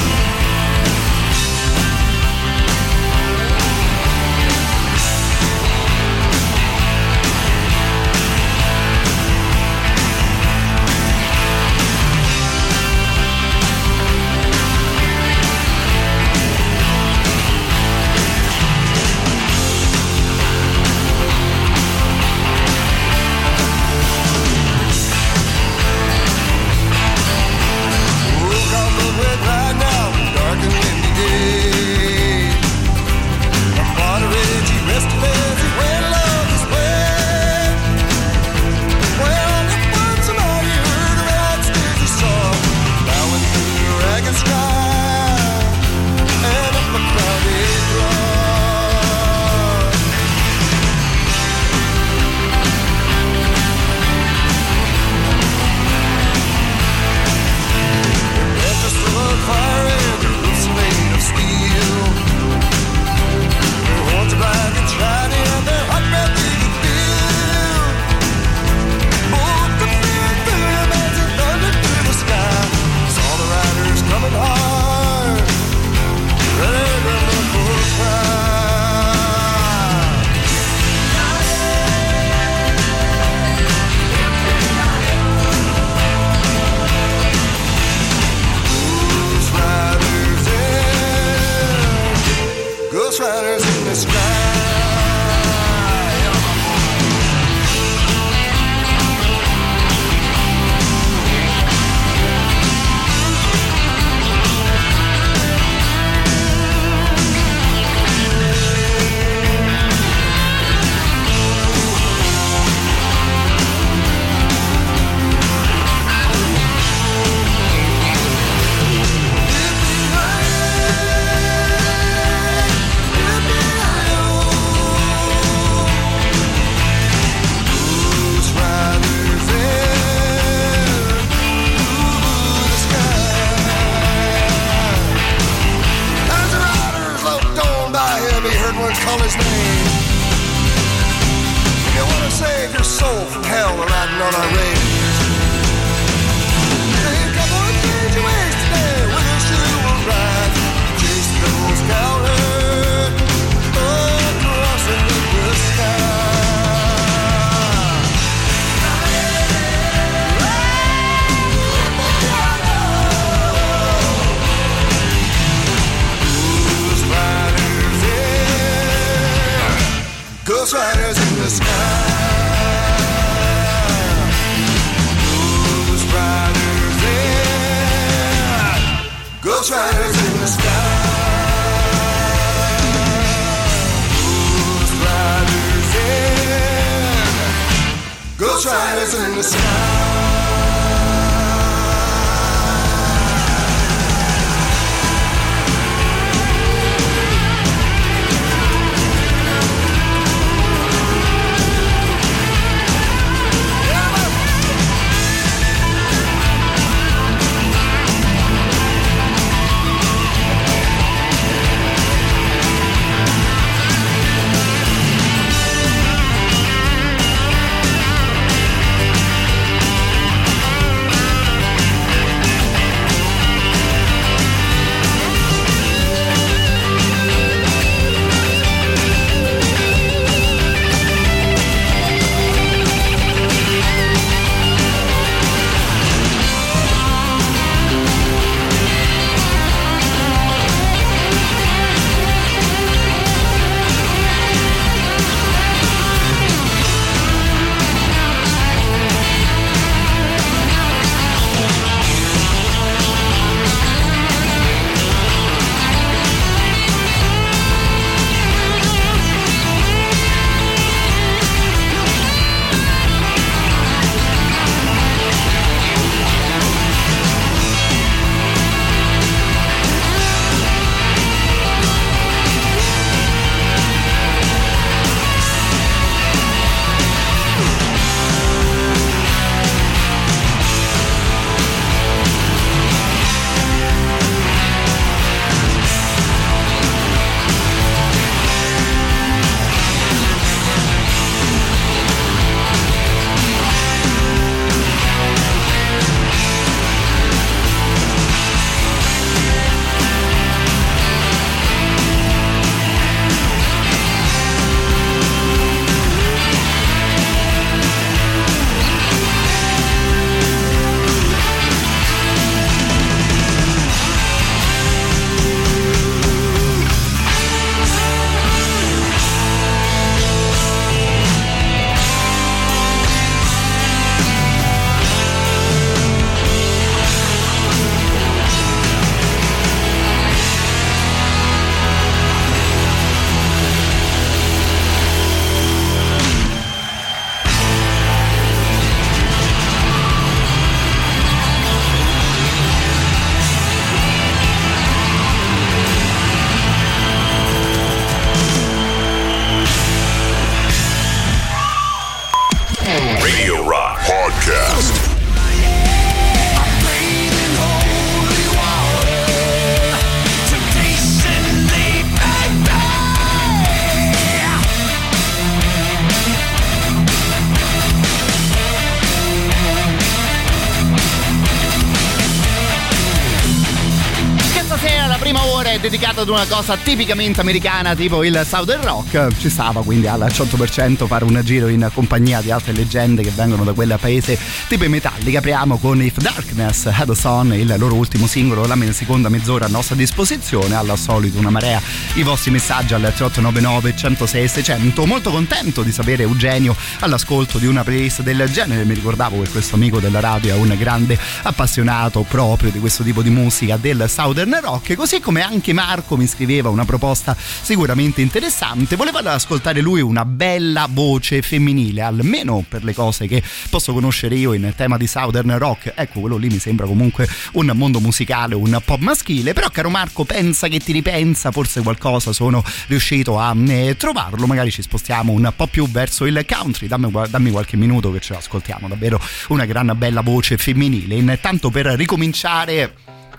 una 376.36 376.44
cosa 376.44 376.76
tipicamente 376.76 377.40
americana, 377.40 377.94
tipo 377.94 378.22
il 378.22 378.44
Southern 378.46 378.82
Rock. 378.82 379.38
Ci 379.38 379.48
stava 379.48 379.82
quindi 379.82 380.06
al 380.06 380.20
100% 380.20 381.06
fare 381.06 381.24
un 381.24 381.40
giro 381.42 381.68
in 381.68 381.88
compagnia 381.94 382.42
di 382.42 382.50
altre 382.50 382.72
leggende 382.72 383.22
che 383.22 383.30
vengono 383.30 383.64
da 383.64 383.72
quel 383.72 383.96
paese 383.98 384.38
tipo 384.68 384.84
i 384.84 384.88
Metallica. 384.88 385.38
Apriamo 385.38 385.78
con 385.78 386.02
If 386.02 386.18
Darkness 386.18 386.90
Had 386.92 387.08
a 387.08 387.14
Son, 387.14 387.54
il 387.54 387.74
loro 387.78 387.94
ultimo 387.94 388.26
singolo, 388.26 388.66
la 388.66 388.76
seconda 388.92 389.30
mezz'ora 389.30 389.64
a 389.64 389.68
nostra 389.68 389.94
disposizione. 389.94 390.74
Al 390.74 390.92
solito 390.98 391.38
una 391.38 391.48
marea 391.48 391.80
i 392.14 392.22
vostri 392.22 392.50
messaggi 392.50 392.92
al 392.92 393.00
3899 393.00 393.96
106 393.96 394.48
600. 394.48 395.06
Molto 395.06 395.30
contento 395.30 395.82
di 395.82 395.90
sapere 395.90 396.24
Eugenio 396.24 396.76
all'ascolto 397.00 397.56
di 397.56 397.66
una 397.66 397.82
playlist 397.82 398.20
del 398.20 398.46
genere. 398.52 398.84
Mi 398.84 398.92
ricordavo 398.92 399.40
che 399.40 399.48
questo 399.48 399.76
amico 399.76 400.00
della 400.00 400.20
radio 400.20 400.54
è 400.54 400.58
un 400.58 400.74
grande 400.78 401.18
appassionato 401.44 402.26
proprio 402.28 402.70
di 402.70 402.78
questo 402.78 403.02
tipo 403.02 403.22
di 403.22 403.30
musica 403.30 403.78
del 403.78 404.04
Southern 404.06 404.58
Rock, 404.60 404.94
così 404.96 405.18
come 405.20 405.40
anche 405.40 405.72
Marco 405.72 406.16
mi 406.18 406.24
scriveva 406.26 406.68
una 406.68 406.84
proposta 406.84 407.36
sicuramente 407.36 408.20
interessante. 408.20 408.96
Voleva 408.96 409.20
ascoltare 409.32 409.80
lui 409.80 410.00
una 410.00 410.24
bella 410.24 410.88
voce 410.90 411.42
femminile, 411.42 412.02
almeno 412.02 412.64
per 412.68 412.84
le 412.84 412.94
cose 412.94 413.26
che 413.26 413.42
posso 413.70 413.92
conoscere 413.92 414.34
io 414.36 414.52
in 414.52 414.72
tema 414.76 414.96
di 414.96 415.06
Southern 415.06 415.58
Rock. 415.58 415.92
Ecco, 415.94 416.20
quello 416.20 416.36
lì 416.36 416.48
mi 416.48 416.58
sembra 416.58 416.86
comunque 416.86 417.28
un 417.52 417.70
mondo 417.74 418.00
musicale 418.00 418.54
un 418.54 418.80
po' 418.84 418.96
maschile, 418.98 419.52
però 419.52 419.68
caro 419.70 419.90
Marco, 419.90 420.24
pensa 420.24 420.68
che 420.68 420.78
ti 420.78 420.92
ripensa, 420.92 421.50
forse 421.50 421.82
qualcosa 421.82 422.32
sono 422.32 422.62
riuscito 422.88 423.38
a 423.38 423.54
eh, 423.66 423.96
trovarlo, 423.96 424.46
magari 424.46 424.70
ci 424.70 424.82
spostiamo 424.82 425.32
un 425.32 425.52
po' 425.54 425.66
più 425.66 425.88
verso 425.88 426.24
il 426.26 426.44
country, 426.46 426.86
dammi, 426.86 427.10
dammi 427.28 427.50
qualche 427.50 427.76
minuto 427.76 428.12
che 428.12 428.20
ce 428.20 428.34
l'ascoltiamo, 428.34 428.88
davvero 428.88 429.20
una 429.48 429.64
gran 429.64 429.92
bella 429.96 430.20
voce 430.20 430.56
femminile. 430.56 431.14
Intanto 431.14 431.70
per 431.70 431.86
ricominciare 431.86 432.94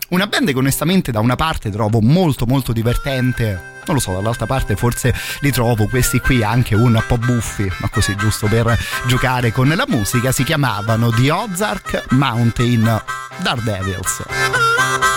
una 0.10 0.28
band 0.28 0.52
che 0.52 0.58
onestamente 0.58 1.12
da 1.12 1.20
una 1.20 1.36
parte 1.36 1.70
trovo 1.70 2.02
molto 2.02 2.46
molto 2.46 2.72
divertente 2.72 3.76
non 3.88 3.96
lo 3.96 4.02
so, 4.02 4.12
dall'altra 4.12 4.46
parte 4.46 4.76
forse 4.76 5.14
li 5.40 5.50
trovo 5.50 5.88
questi 5.88 6.20
qui 6.20 6.44
anche 6.44 6.76
un 6.76 7.02
po' 7.08 7.18
buffi, 7.18 7.72
ma 7.78 7.88
così 7.88 8.18
giusto 8.18 8.48
per 8.48 8.78
giocare 9.08 9.54
con 9.54 9.70
la 9.70 9.86
musica, 9.88 10.34
si 10.34 10.44
chiamavano 10.44 11.10
The 11.10 11.32
Ozark 11.32 12.06
Mountain 12.10 13.02
Daredevils. 13.38 15.17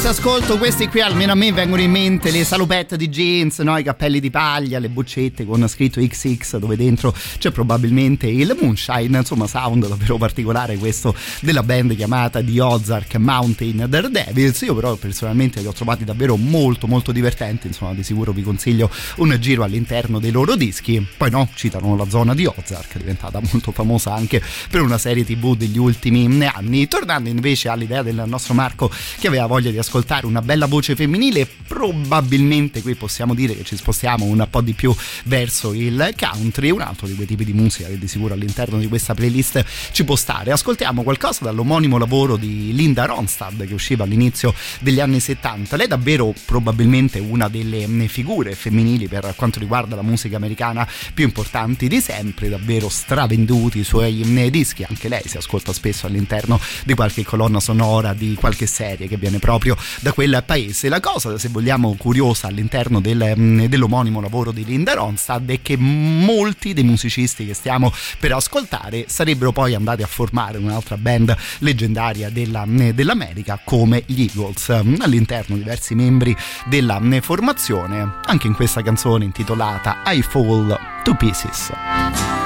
Se 0.00 0.08
ascolto 0.08 0.56
questi 0.56 0.88
qui, 0.88 1.02
almeno 1.02 1.32
a 1.32 1.34
me 1.34 1.52
vengono 1.52 1.82
in 1.82 1.90
mente 1.90 2.30
le 2.30 2.42
salopette 2.42 2.96
di 2.96 3.10
jeans, 3.10 3.58
no? 3.58 3.76
i 3.76 3.82
cappelli 3.82 4.18
di 4.18 4.30
paglia, 4.30 4.78
le 4.78 4.88
boccette 4.88 5.44
con 5.44 5.68
scritto 5.68 6.00
XX, 6.00 6.56
dove 6.56 6.74
dentro 6.74 7.14
c'è 7.38 7.50
probabilmente 7.50 8.26
il 8.26 8.56
moonshine, 8.58 9.18
insomma, 9.18 9.46
sound 9.46 9.86
davvero 9.86 10.16
particolare 10.16 10.78
questo 10.78 11.14
della 11.40 11.62
band 11.62 11.94
chiamata 11.96 12.42
The 12.42 12.60
Ozark 12.62 13.16
Mountain 13.16 13.84
Daredevils. 13.90 14.62
Io, 14.62 14.74
però, 14.74 14.96
personalmente 14.96 15.60
li 15.60 15.66
ho 15.66 15.72
trovati 15.72 16.04
davvero 16.04 16.34
molto, 16.36 16.86
molto 16.86 17.12
divertenti. 17.12 17.66
Insomma, 17.66 17.92
di 17.92 18.02
sicuro 18.02 18.32
vi 18.32 18.42
consiglio 18.42 18.90
un 19.16 19.36
giro 19.38 19.64
all'interno 19.64 20.18
dei 20.18 20.30
loro 20.30 20.56
dischi. 20.56 21.06
Poi, 21.14 21.30
no, 21.30 21.46
citano 21.54 21.94
la 21.94 22.08
zona 22.08 22.34
di 22.34 22.46
Ozark, 22.46 22.96
diventata 22.96 23.38
molto 23.52 23.70
famosa 23.70 24.14
anche 24.14 24.42
per 24.70 24.80
una 24.80 24.96
serie 24.96 25.26
TV 25.26 25.54
degli 25.54 25.78
ultimi 25.78 26.42
anni. 26.46 26.88
Tornando 26.88 27.28
invece 27.28 27.68
all'idea 27.68 28.02
del 28.02 28.22
nostro 28.24 28.54
Marco 28.54 28.90
che 29.18 29.26
aveva 29.26 29.44
voglia 29.44 29.70
di 29.70 29.76
ascoltare 29.76 29.88
ascoltare 29.90 30.24
una 30.26 30.40
bella 30.40 30.66
voce 30.66 30.94
femminile, 30.94 31.48
probabilmente 31.66 32.80
qui 32.80 32.94
possiamo 32.94 33.34
dire 33.34 33.56
che 33.56 33.64
ci 33.64 33.74
spostiamo 33.74 34.24
un 34.24 34.46
po' 34.48 34.60
di 34.60 34.72
più 34.72 34.94
verso 35.24 35.74
il 35.74 36.14
country, 36.16 36.70
un 36.70 36.80
altro 36.80 37.08
di 37.08 37.14
quei 37.14 37.26
tipi 37.26 37.44
di 37.44 37.52
musica 37.52 37.88
che 37.88 37.98
di 37.98 38.06
sicuro 38.06 38.34
all'interno 38.34 38.78
di 38.78 38.86
questa 38.86 39.14
playlist 39.14 39.64
ci 39.90 40.04
può 40.04 40.14
stare. 40.14 40.52
Ascoltiamo 40.52 41.02
qualcosa 41.02 41.42
dall'omonimo 41.42 41.98
lavoro 41.98 42.36
di 42.36 42.72
Linda 42.72 43.04
Ronstad 43.04 43.66
che 43.66 43.74
usciva 43.74 44.04
all'inizio 44.04 44.54
degli 44.78 45.00
anni 45.00 45.18
70. 45.18 45.74
Lei 45.74 45.86
è 45.86 45.88
davvero 45.88 46.32
probabilmente 46.44 47.18
una 47.18 47.48
delle 47.48 47.84
mm, 47.84 48.04
figure 48.04 48.54
femminili 48.54 49.08
per 49.08 49.32
quanto 49.34 49.58
riguarda 49.58 49.96
la 49.96 50.02
musica 50.02 50.36
americana 50.36 50.86
più 51.12 51.24
importanti 51.24 51.88
di 51.88 52.00
sempre, 52.00 52.48
davvero 52.48 52.88
stravenduti 52.88 53.80
i 53.80 53.84
suoi 53.84 54.22
mm, 54.24 54.46
dischi, 54.46 54.84
anche 54.88 55.08
lei 55.08 55.22
si 55.26 55.36
ascolta 55.36 55.72
spesso 55.72 56.06
all'interno 56.06 56.60
di 56.84 56.94
qualche 56.94 57.24
colonna 57.24 57.58
sonora 57.58 58.14
di 58.14 58.34
qualche 58.34 58.66
serie 58.66 59.08
che 59.08 59.16
viene 59.16 59.40
proprio 59.40 59.69
proprio 59.70 59.76
da 60.00 60.12
quel 60.12 60.42
paese. 60.44 60.88
La 60.88 61.00
cosa, 61.00 61.36
se 61.38 61.48
vogliamo, 61.48 61.94
curiosa 61.96 62.46
all'interno 62.48 63.00
del, 63.00 63.34
mm, 63.36 63.64
dell'omonimo 63.64 64.20
lavoro 64.20 64.50
di 64.50 64.64
Linda 64.64 64.94
Ronstad 64.94 65.48
è 65.50 65.60
che 65.62 65.76
molti 65.76 66.72
dei 66.72 66.84
musicisti 66.84 67.46
che 67.46 67.54
stiamo 67.54 67.92
per 68.18 68.32
ascoltare 68.32 69.04
sarebbero 69.08 69.52
poi 69.52 69.74
andati 69.74 70.02
a 70.02 70.06
formare 70.06 70.58
un'altra 70.58 70.96
band 70.96 71.34
leggendaria 71.58 72.30
della, 72.30 72.64
mm, 72.66 72.90
dell'America 72.90 73.60
come 73.62 74.02
gli 74.06 74.22
Eagles. 74.22 74.72
Mm, 74.82 74.94
all'interno 75.00 75.56
diversi 75.56 75.94
membri 75.94 76.36
della 76.66 77.00
formazione, 77.20 78.18
anche 78.24 78.46
in 78.46 78.54
questa 78.54 78.82
canzone 78.82 79.24
intitolata 79.24 80.02
I 80.06 80.22
Fall 80.22 80.78
to 81.02 81.14
Pieces. 81.14 82.39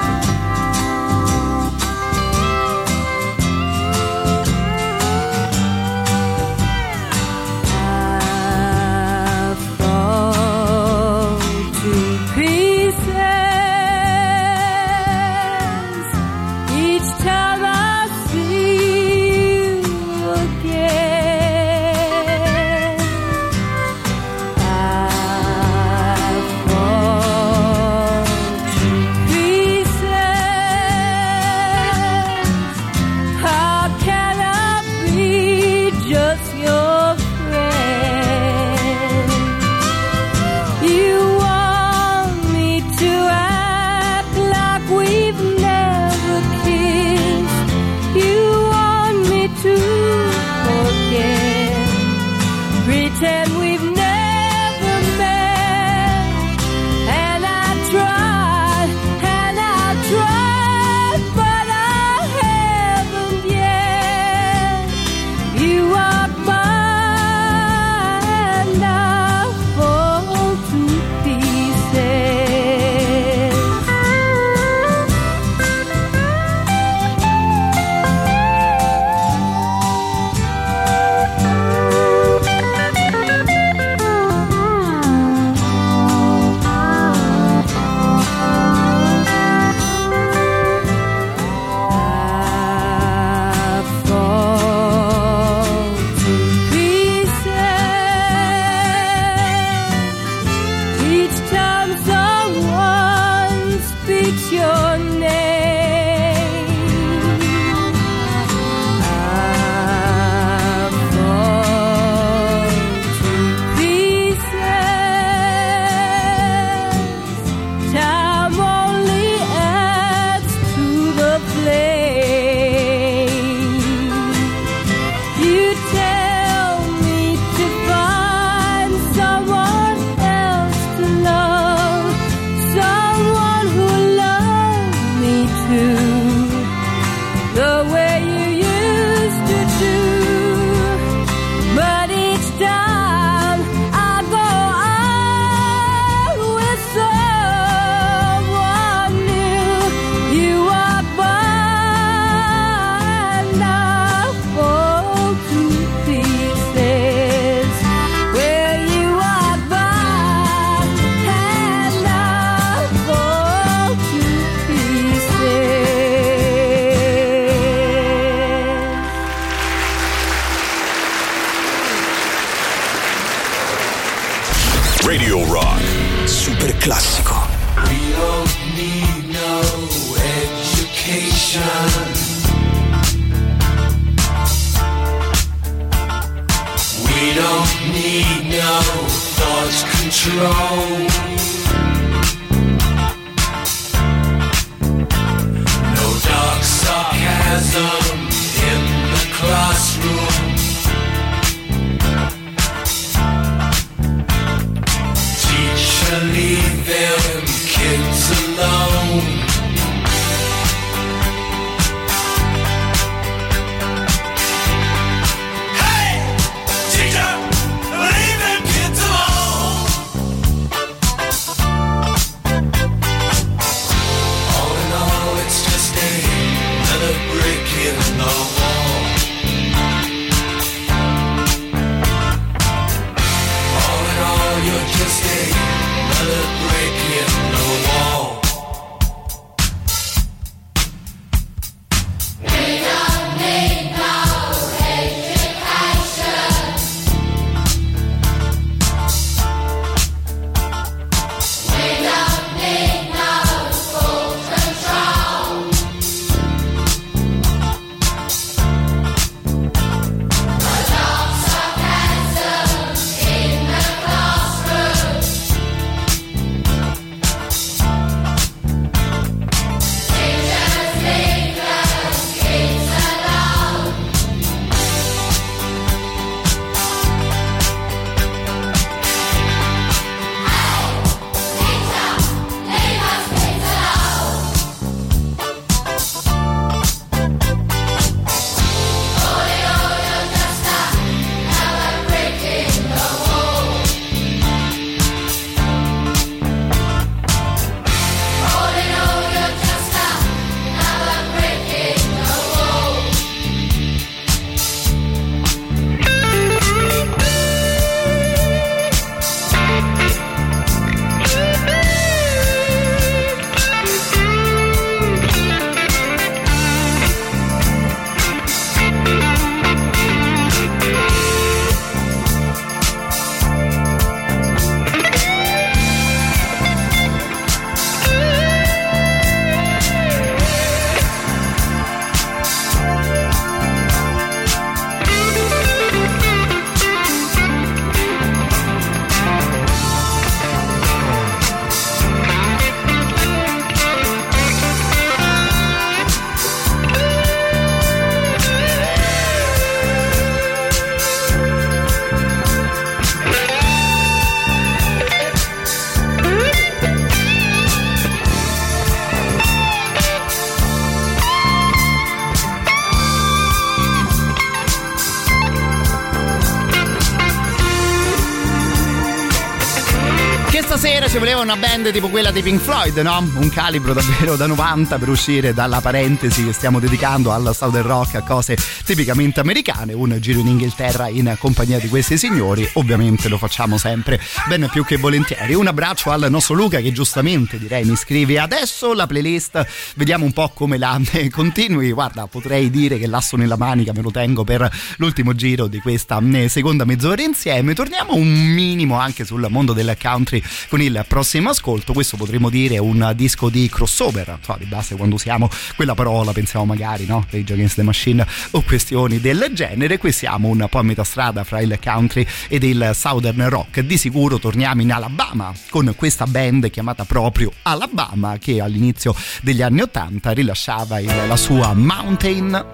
Stasera 370.77 371.09
ci 371.09 371.19
voleva 371.19 371.41
una 371.41 371.55
band 371.55 371.93
tipo 371.93 372.09
quella 372.09 372.33
dei 372.33 372.43
Pink 372.43 372.61
Floyd, 372.61 372.97
no? 372.99 373.19
Un 373.37 373.49
calibro 373.49 373.93
davvero 373.93 374.35
da 374.35 374.47
90 374.47 374.99
per 374.99 375.09
uscire 375.09 375.55
dalla 375.55 375.81
parentesi 375.81 376.45
che 376.45 376.53
stiamo 376.53 376.81
dedicando 376.81 377.31
al 377.31 377.55
Southern 377.55 377.87
Rock, 377.87 378.17
a 378.17 378.23
cose 378.23 378.57
tipicamente 378.85 379.39
americane. 379.39 379.93
Un 379.93 380.17
giro 380.19 380.41
in 380.41 380.49
Inghilterra 380.49 381.07
in 381.07 381.37
compagnia 381.39 381.79
di 381.79 381.87
questi 381.87 382.19
signori, 382.19 382.69
ovviamente 382.73 383.29
lo 383.29 383.39
facciamo 383.39 383.79
sempre 383.79 384.21
ben 384.49 384.69
più 384.69 384.85
che 384.85 384.97
volentieri. 384.97 385.55
Un 385.55 385.69
abbraccio 385.69 386.11
al 386.11 386.27
nostro 386.29 386.57
Luca 386.57 386.81
che 386.81 386.91
giustamente 386.91 387.57
direi 387.57 387.85
mi 387.85 387.95
scrive 387.95 388.41
adesso 388.41 388.95
la 388.95 389.07
playlist, 389.07 389.65
vediamo 389.95 390.25
un 390.25 390.33
po' 390.33 390.51
come 390.53 390.77
la 390.77 391.01
continui. 391.31 391.93
Guarda, 391.93 392.27
potrei 392.27 392.69
dire 392.71 392.99
che 392.99 393.07
l'asso 393.07 393.37
nella 393.37 393.57
manica 393.57 393.93
me 393.93 394.03
lo 394.03 394.11
tengo 394.11 394.43
per 394.43 394.69
l'ultimo 394.97 395.35
giro 395.35 395.69
di 395.69 395.79
questa 395.79 396.21
eh, 396.33 396.49
seconda 396.49 396.85
mezz'ora 396.85 397.23
insieme. 397.23 397.75
Torniamo 397.75 398.17
un 398.17 398.33
minimo 398.33 398.99
anche 398.99 399.25
sul 399.25 399.47
mondo 399.49 399.73
del 399.73 399.97
country 400.01 400.43
con 400.69 400.81
il 400.81 401.05
prossimo 401.09 401.51
ascolto. 401.51 401.93
Questo 401.93 402.17
potremmo 402.17 402.51
dire 402.51 402.79
un 402.79 403.13
disco 403.15 403.49
di 403.49 403.69
crossover. 403.69 404.39
So, 404.43 404.57
di 404.59 404.65
base 404.67 404.95
quando 404.97 405.15
usiamo 405.17 405.49
quella 405.77 405.95
parola 405.95 406.33
pensiamo 406.33 406.65
magari, 406.65 407.07
no? 407.07 407.25
Rage 407.31 407.53
Against 407.53 407.77
the 407.77 407.83
Machine 407.83 408.27
o 408.53 408.63
questioni 408.63 409.21
del 409.21 409.51
genere. 409.53 409.99
Qui 409.99 410.13
siamo 410.13 410.49
un 410.49 410.67
po' 410.69 410.79
a 410.79 410.83
metà 410.83 411.05
strada 411.05 411.45
fra 411.45 411.61
il 411.61 411.79
country 411.83 412.27
ed 412.49 412.63
il 412.63 412.91
southern 412.95 413.49
rock. 413.49 413.81
Di 413.81 413.97
sicuro 413.97 414.39
torniamo 414.39 414.83
in 414.83 414.93
Alabama 414.93 415.53
con 415.71 415.93
questa 415.97 416.27
band 416.27 416.71
chiamata 416.71 417.05
proprio 417.05 417.51
Alabama 417.63 418.39
che 418.39 418.61
all'inizio 418.61 419.15
degli 419.43 419.63
anni 419.63 419.81
80 419.83 420.31
rilasciava 420.33 420.99
il- 421.01 421.13
la 421.29 421.37
sua 421.37 421.73
Mountain 421.75 422.65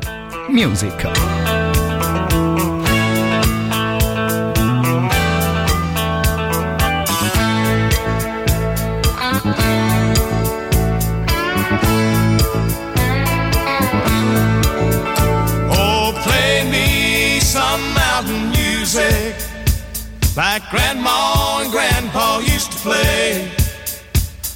Music. 0.49 1.60
Like 20.41 20.71
Grandma 20.71 21.61
and 21.61 21.71
Grandpa 21.71 22.39
used 22.39 22.73
to 22.73 22.79
play. 22.79 23.53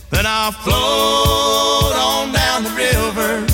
Then 0.09 0.24
I'll 0.24 0.51
float 0.51 1.95
on 2.11 2.32
down 2.32 2.64
the 2.64 2.70
river 2.70 3.47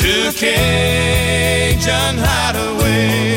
to 0.00 0.12
Cajun 0.40 2.14
Hideaway. 2.26 3.35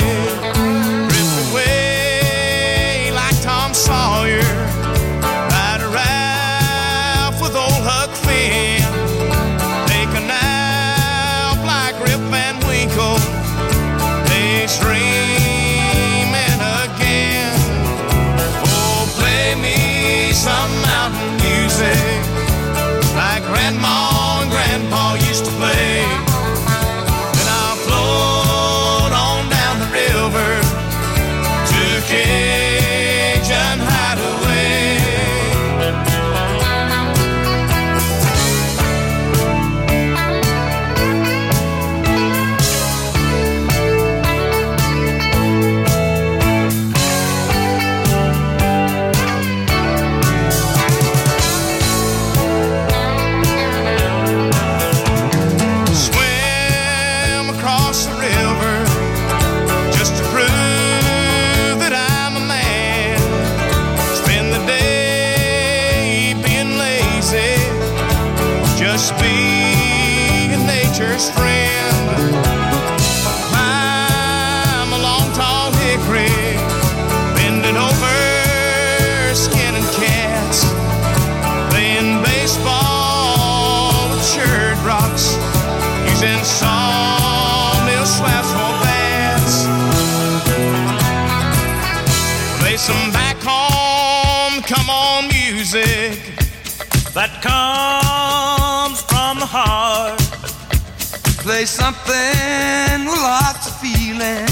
Play 101.50 101.66
something 101.66 103.06
with 103.06 103.22
lots 103.24 103.68
of 103.70 103.76
feeling, 103.82 104.46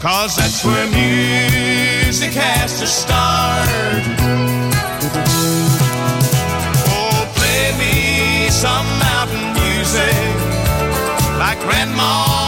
cause 0.00 0.34
that's 0.34 0.64
where 0.64 0.84
music 0.86 2.32
has 2.32 2.80
to 2.80 2.88
start. 2.88 3.68
Oh, 6.90 7.32
play 7.36 7.70
me 7.78 8.50
some 8.50 8.84
mountain 8.98 9.46
music 9.62 10.34
like 11.38 11.60
Grandma 11.60 12.43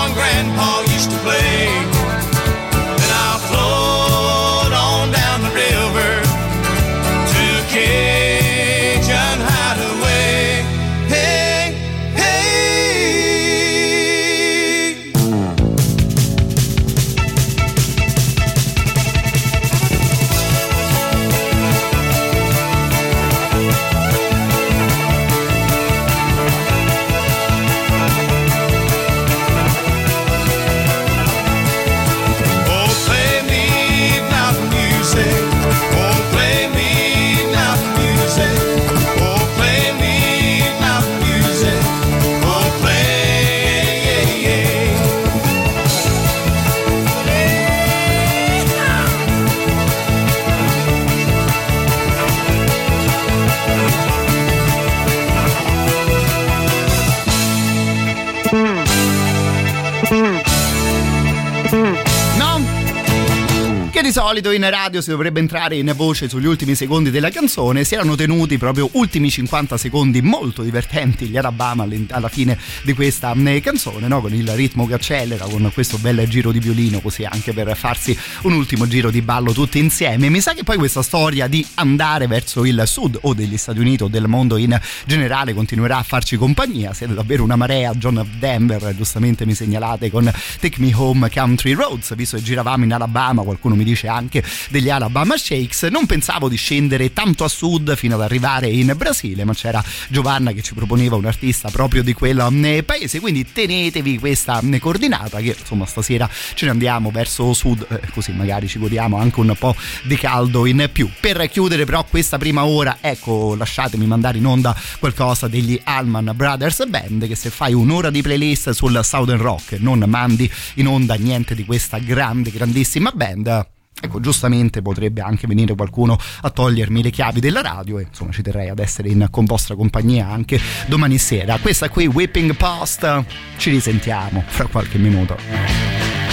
solito 64.18 64.50
in 64.50 64.66
radio 64.70 65.02
si 65.02 65.10
dovrebbe 65.10 65.40
entrare 65.40 65.76
in 65.76 65.92
voce 65.94 66.26
sugli 66.26 66.46
ultimi 66.46 66.74
secondi 66.74 67.10
della 67.10 67.28
canzone, 67.28 67.84
si 67.84 67.96
erano 67.96 68.14
tenuti 68.14 68.56
proprio 68.56 68.88
ultimi 68.92 69.28
50 69.28 69.76
secondi 69.76 70.22
molto 70.22 70.62
divertenti 70.62 71.26
gli 71.26 71.36
Alabama 71.36 71.86
alla 72.08 72.28
fine 72.30 72.58
di 72.82 72.94
questa 72.94 73.34
eh, 73.34 73.60
canzone, 73.60 74.08
no? 74.08 74.22
con 74.22 74.32
il 74.32 74.48
ritmo 74.52 74.86
che 74.86 74.94
accelera, 74.94 75.44
con 75.44 75.70
questo 75.70 75.98
bel 75.98 76.26
giro 76.28 76.50
di 76.50 76.60
violino, 76.60 77.00
così 77.00 77.24
anche 77.24 77.52
per 77.52 77.76
farsi 77.76 78.18
un 78.44 78.54
ultimo 78.54 78.88
giro 78.88 79.10
di 79.10 79.20
ballo 79.20 79.52
tutti 79.52 79.78
insieme. 79.78 80.30
Mi 80.30 80.40
sa 80.40 80.54
che 80.54 80.62
poi 80.62 80.78
questa 80.78 81.02
storia 81.02 81.46
di 81.46 81.66
andare 81.74 82.26
verso 82.26 82.64
il 82.64 82.84
sud 82.86 83.18
o 83.20 83.34
degli 83.34 83.58
Stati 83.58 83.80
Uniti 83.80 84.04
o 84.04 84.08
del 84.08 84.28
mondo 84.28 84.56
in 84.56 84.80
generale 85.04 85.52
continuerà 85.52 85.98
a 85.98 86.02
farci 86.02 86.38
compagnia, 86.38 86.94
siete 86.94 87.12
davvero 87.12 87.42
una 87.42 87.56
marea, 87.56 87.92
John 87.92 88.26
Denver, 88.38 88.94
giustamente 88.96 89.44
mi 89.44 89.52
segnalate 89.52 90.10
con 90.10 90.24
Take 90.58 90.80
Me 90.80 90.90
Home 90.94 91.28
Country 91.28 91.74
Roads, 91.74 92.14
visto 92.14 92.38
che 92.38 92.42
giravamo 92.42 92.84
in 92.84 92.94
Alabama, 92.94 93.42
qualcuno 93.42 93.74
mi 93.74 93.84
dice 93.84 94.04
anche 94.08 94.42
degli 94.70 94.90
Alabama 94.90 95.36
Shakes. 95.36 95.84
Non 95.84 96.06
pensavo 96.06 96.48
di 96.48 96.56
scendere 96.56 97.12
tanto 97.12 97.44
a 97.44 97.48
sud 97.48 97.96
fino 97.96 98.14
ad 98.14 98.22
arrivare 98.22 98.68
in 98.68 98.92
Brasile, 98.96 99.44
ma 99.44 99.54
c'era 99.54 99.82
Giovanna 100.08 100.52
che 100.52 100.62
ci 100.62 100.74
proponeva 100.74 101.16
un 101.16 101.24
artista 101.26 101.70
proprio 101.70 102.02
di 102.02 102.12
quel 102.12 102.40
eh, 102.64 102.82
paese, 102.82 103.20
quindi 103.20 103.50
tenetevi 103.50 104.18
questa 104.18 104.60
eh, 104.60 104.78
coordinata 104.78 105.38
che 105.40 105.56
insomma 105.58 105.86
stasera 105.86 106.28
ce 106.54 106.64
ne 106.64 106.70
andiamo 106.70 107.10
verso 107.10 107.52
sud, 107.52 107.86
eh, 107.88 108.00
così 108.12 108.32
magari 108.32 108.68
ci 108.68 108.78
godiamo 108.78 109.18
anche 109.18 109.40
un 109.40 109.54
po' 109.58 109.74
di 110.02 110.16
caldo 110.16 110.66
in 110.66 110.88
più. 110.92 111.08
Per 111.20 111.48
chiudere 111.48 111.84
però 111.84 112.04
questa 112.04 112.38
prima 112.38 112.64
ora, 112.64 112.98
ecco, 113.00 113.54
lasciatemi 113.54 114.06
mandare 114.06 114.38
in 114.38 114.46
onda 114.46 114.76
qualcosa 114.98 115.48
degli 115.48 115.80
Allman 115.84 116.32
Brothers 116.34 116.86
Band 116.88 117.26
che 117.26 117.34
se 117.34 117.50
fai 117.50 117.72
un'ora 117.74 118.10
di 118.10 118.22
playlist 118.22 118.70
sul 118.70 119.00
Southern 119.02 119.40
Rock 119.40 119.72
non 119.78 120.04
mandi 120.06 120.50
in 120.74 120.86
onda 120.86 121.14
niente 121.14 121.54
di 121.54 121.64
questa 121.64 121.98
grande, 121.98 122.50
grandissima 122.50 123.10
band, 123.10 123.74
Ecco, 123.98 124.20
giustamente 124.20 124.82
potrebbe 124.82 125.22
anche 125.22 125.46
venire 125.46 125.74
qualcuno 125.74 126.18
a 126.42 126.50
togliermi 126.50 127.02
le 127.02 127.10
chiavi 127.10 127.40
della 127.40 127.62
radio 127.62 127.98
e 127.98 128.06
insomma 128.08 128.30
ci 128.30 128.42
terrei 128.42 128.68
ad 128.68 128.78
essere 128.78 129.08
in 129.08 129.26
con 129.30 129.46
vostra 129.46 129.74
compagnia 129.74 130.28
anche 130.28 130.60
domani 130.86 131.16
sera. 131.18 131.58
Questa 131.58 131.88
qui, 131.88 132.06
Whipping 132.06 132.54
Post, 132.56 133.24
ci 133.56 133.70
risentiamo 133.70 134.44
fra 134.46 134.66
qualche 134.66 134.98
minuto. 134.98 136.25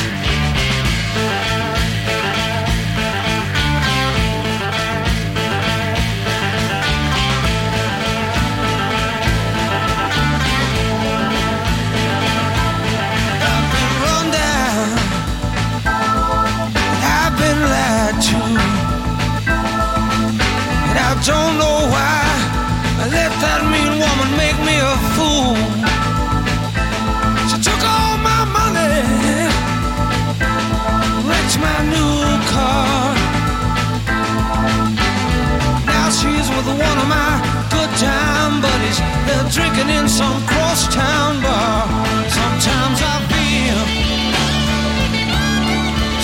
In 39.86 40.08
some 40.08 40.42
crosstown 40.48 41.42
bar. 41.44 41.88
Sometimes 42.30 43.00
I 43.02 43.16
feel. 43.32 43.80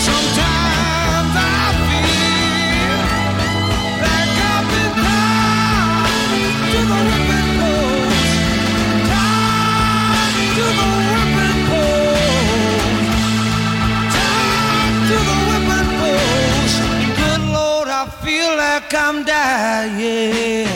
Sometimes 0.07 1.34
I 1.36 1.74
feel 1.88 2.99
like 4.03 4.36
I've 4.51 4.66
been 4.72 4.93
tied 5.03 6.07
to 6.72 6.80
the 6.91 6.99
whipping 7.10 7.49
post. 7.60 8.32
Tied 9.12 10.47
to 10.55 10.66
the 10.80 10.89
whipping 11.10 11.62
post. 11.70 13.03
Tied 14.16 14.93
to 15.10 15.18
the 15.30 15.38
whipping 15.47 15.91
post. 15.99 16.78
Good 17.20 17.43
Lord, 17.53 17.88
I 17.89 17.91
feel 18.24 18.51
like 18.55 18.91
I'm 18.93 19.18
dying. 19.26 20.68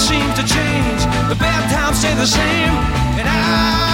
Seems 0.00 0.34
to 0.34 0.44
change. 0.44 1.00
The 1.28 1.36
bad 1.36 1.62
times 1.70 1.98
stay 1.98 2.14
the 2.14 2.26
same, 2.26 2.72
and 3.20 3.28
I 3.28 3.89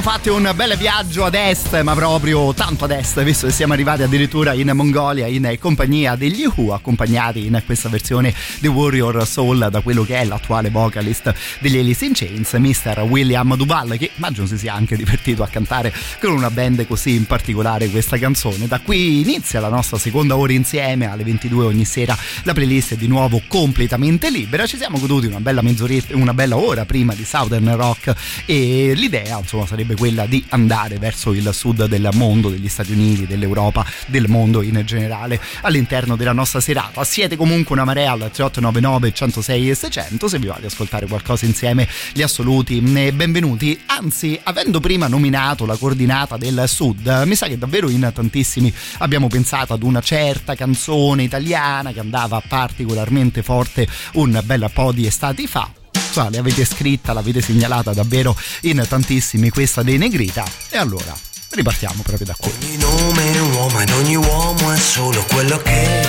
siamo 0.00 0.16
fatti 0.16 0.28
un 0.30 0.50
bel 0.54 0.78
viaggio 0.78 1.26
ad 1.26 1.34
est, 1.34 1.78
ma 1.82 1.94
proprio 1.94 2.54
tanto 2.54 2.84
ad 2.84 2.90
est, 2.92 3.22
visto 3.22 3.46
che 3.46 3.52
siamo 3.52 3.74
arrivati 3.74 4.02
addirittura 4.02 4.54
in 4.54 4.70
Mongolia 4.72 5.26
in 5.26 5.56
compagnia 5.58 6.16
degli 6.16 6.46
Who, 6.46 6.72
accompagnati 6.72 7.44
in 7.44 7.62
questa 7.66 7.90
versione 7.90 8.32
di 8.60 8.66
Warrior 8.66 9.26
Soul 9.26 9.68
da 9.70 9.80
quello 9.80 10.02
che 10.02 10.16
è 10.16 10.24
l'attuale 10.24 10.70
vocalist 10.70 11.34
degli 11.58 11.76
Alice 11.76 12.04
in 12.04 12.12
Chains, 12.14 12.52
Mr. 12.54 13.00
William 13.00 13.54
Duval, 13.56 13.98
che 13.98 14.10
immagino 14.16 14.46
si 14.46 14.56
sia 14.56 14.72
anche 14.72 14.96
divertito 14.96 15.42
a 15.42 15.48
cantare 15.48 15.92
con 16.18 16.32
una 16.32 16.50
band 16.50 16.86
così 16.86 17.16
in 17.16 17.26
particolare 17.26 17.90
questa 17.90 18.16
canzone. 18.16 18.66
Da 18.68 18.80
qui 18.80 19.20
inizia 19.20 19.60
la 19.60 19.68
nostra 19.68 19.98
seconda 19.98 20.34
ora 20.34 20.52
insieme, 20.52 21.10
alle 21.10 21.24
22 21.24 21.64
ogni 21.66 21.84
sera 21.84 22.16
la 22.44 22.54
playlist 22.54 22.94
è 22.94 22.96
di 22.96 23.06
nuovo 23.06 23.42
completamente 23.46 24.30
libera, 24.30 24.66
ci 24.66 24.78
siamo 24.78 24.98
goduti 24.98 25.26
una 25.26 25.40
bella 25.40 25.60
mezz'oretta, 25.60 26.16
una 26.16 26.32
bella 26.32 26.56
ora 26.56 26.86
prima 26.86 27.12
di 27.12 27.24
Southern 27.24 27.76
Rock 27.76 28.14
e 28.46 28.94
l'idea 28.94 29.38
insomma 29.38 29.66
sarebbe 29.66 29.88
quella 29.94 30.26
di 30.26 30.44
andare 30.48 30.98
verso 30.98 31.32
il 31.32 31.50
sud 31.52 31.86
del 31.86 32.08
mondo, 32.12 32.48
degli 32.48 32.68
Stati 32.68 32.92
Uniti, 32.92 33.26
dell'Europa, 33.26 33.84
del 34.06 34.28
mondo 34.28 34.62
in 34.62 34.82
generale 34.84 35.40
all'interno 35.62 36.16
della 36.16 36.32
nostra 36.32 36.60
serata. 36.60 37.02
Siete 37.04 37.36
comunque 37.36 37.74
una 37.74 37.84
marea 37.84 38.12
al 38.12 38.18
3899 38.18 39.12
106 39.12 39.70
e 39.70 39.74
600 39.74 40.28
se 40.28 40.38
vi 40.38 40.46
va 40.46 40.56
di 40.58 40.66
ascoltare 40.66 41.06
qualcosa 41.06 41.44
insieme 41.46 41.88
gli 42.12 42.22
assoluti 42.22 42.82
eh, 42.94 43.12
benvenuti. 43.12 43.78
Anzi, 43.86 44.38
avendo 44.42 44.80
prima 44.80 45.08
nominato 45.08 45.66
la 45.66 45.76
coordinata 45.76 46.36
del 46.36 46.64
sud, 46.66 47.22
mi 47.26 47.34
sa 47.34 47.46
che 47.46 47.58
davvero 47.58 47.88
in 47.88 48.10
tantissimi 48.12 48.72
abbiamo 48.98 49.28
pensato 49.28 49.72
ad 49.72 49.82
una 49.82 50.00
certa 50.00 50.54
canzone 50.54 51.22
italiana 51.22 51.92
che 51.92 52.00
andava 52.00 52.42
particolarmente 52.46 53.42
forte 53.42 53.86
un 54.14 54.40
bel 54.44 54.70
po' 54.72 54.92
di 54.92 55.06
estati 55.06 55.46
fa 55.46 55.79
insomma, 56.10 56.30
l'avete 56.30 56.64
scritta, 56.64 57.12
l'avete 57.12 57.40
segnalata 57.40 57.92
davvero 57.92 58.36
in 58.62 58.84
tantissimi 58.88 59.48
questa 59.48 59.82
dei 59.82 59.96
Negrita 59.96 60.44
e 60.68 60.76
allora 60.76 61.16
ripartiamo 61.50 62.02
proprio 62.02 62.26
da 62.26 62.36
qui. 62.38 62.52
Ogni 62.62 62.76
nome 62.76 63.32
è 63.32 63.40
un 63.40 63.52
uomo 63.52 63.80
ed 63.80 63.90
ogni 63.90 64.16
uomo 64.16 64.72
è 64.72 64.78
solo 64.78 65.24
quello 65.24 65.56
che 65.58 66.06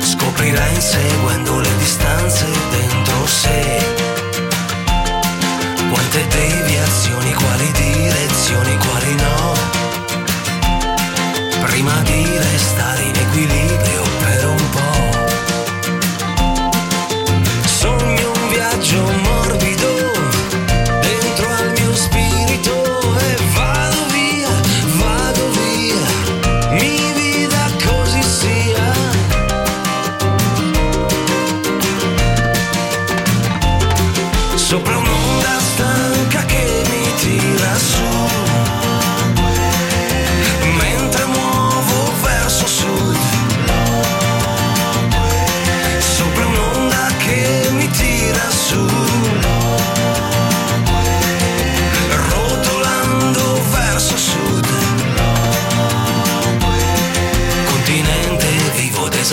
scoprirà 0.00 0.66
inseguendo 0.68 1.58
le 1.58 1.76
distanze 1.78 2.46
dentro 2.70 3.26
sé. 3.26 3.80
Quante 5.90 6.26
deviazioni, 6.28 7.32
quali 7.34 7.72
direzioni, 7.72 8.76
quali 8.76 9.14
no. 9.14 9.52
Prima 11.66 12.00
di 12.02 12.26
restare 12.36 13.02
in 13.02 13.14
equilibrio 13.14 14.02
per 14.20 14.46
un 14.46 14.61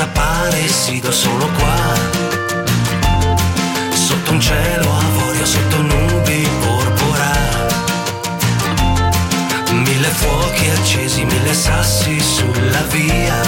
vivo 0.09 0.19
desaparecido 0.49 1.11
solo 1.11 1.47
qua. 1.57 1.77
Sotto 3.93 4.31
un 4.31 4.39
cielo 4.41 4.91
avorio, 4.91 5.45
sotto 5.45 5.81
nubi 5.81 6.47
porpora. 6.61 7.31
Mille 9.71 10.07
fuochi 10.09 10.69
accesi, 10.69 11.25
mille 11.25 11.53
sassi 11.53 12.19
sulla 12.19 12.81
via. 12.91 13.41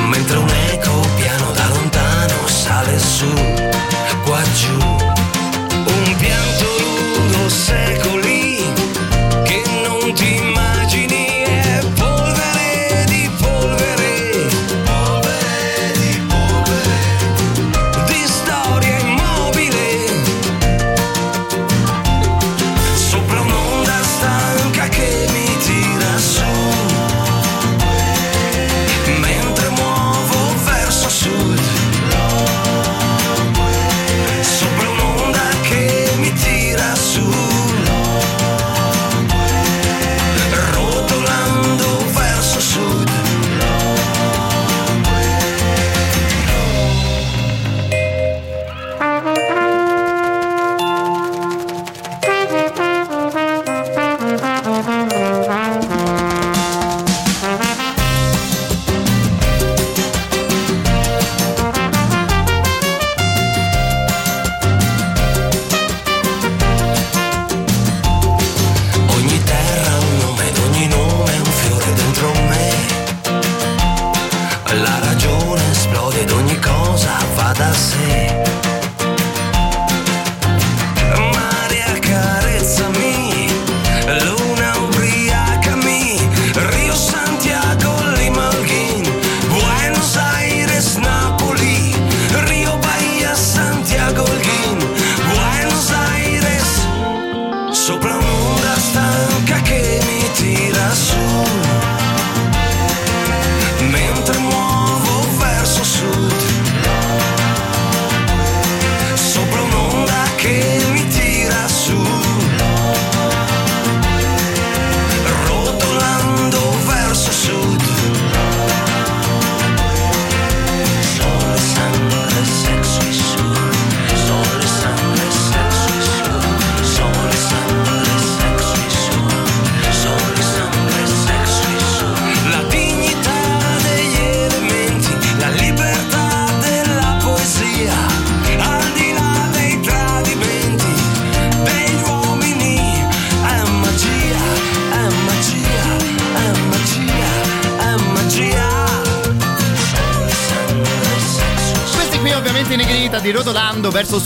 Mentre 0.00 0.38
un 0.38 0.50
eco 0.70 1.00
piano 1.16 1.50
da 1.52 1.68
lontano 1.68 2.46
sale 2.46 2.98
su, 2.98 3.32
qua 4.24 4.42
giù. 4.54 4.91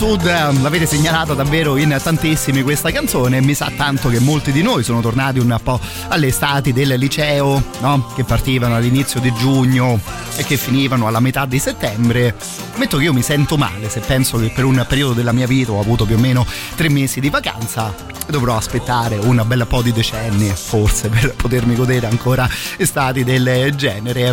Sud, 0.07 0.61
l'avete 0.61 0.85
segnalata 0.85 1.33
davvero 1.33 1.75
in 1.75 1.99
tantissimi 2.01 2.61
questa 2.61 2.91
canzone. 2.91 3.41
Mi 3.41 3.53
sa 3.53 3.69
tanto 3.75 4.07
che 4.07 4.19
molti 4.19 4.53
di 4.53 4.61
noi 4.61 4.81
sono 4.83 5.01
tornati 5.01 5.39
un 5.39 5.59
po' 5.61 5.79
alle 6.07 6.27
estati 6.27 6.71
del 6.71 6.97
liceo, 6.97 7.61
no? 7.81 8.09
Che 8.15 8.23
partivano 8.23 8.75
all'inizio 8.75 9.19
di 9.19 9.33
giugno 9.33 9.99
e 10.37 10.45
che 10.45 10.55
finivano 10.55 11.07
alla 11.07 11.19
metà 11.19 11.45
di 11.45 11.59
settembre. 11.59 12.35
Ammetto 12.75 12.97
che 12.97 13.03
io 13.03 13.13
mi 13.13 13.21
sento 13.21 13.57
male 13.57 13.89
se 13.89 13.99
penso 13.99 14.39
che 14.39 14.49
per 14.55 14.63
un 14.63 14.85
periodo 14.87 15.13
della 15.13 15.33
mia 15.33 15.47
vita 15.47 15.73
ho 15.73 15.79
avuto 15.81 16.05
più 16.05 16.15
o 16.15 16.19
meno 16.19 16.45
tre 16.75 16.89
mesi 16.89 17.19
di 17.19 17.29
vacanza 17.29 17.93
dovrò 18.27 18.55
aspettare 18.55 19.17
un 19.17 19.43
bel 19.45 19.65
po' 19.67 19.81
di 19.81 19.91
decenni 19.91 20.51
forse 20.53 21.09
per 21.09 21.33
potermi 21.35 21.75
godere 21.75 22.07
ancora 22.07 22.47
estati 22.77 23.23
del 23.23 23.73
genere 23.75 24.27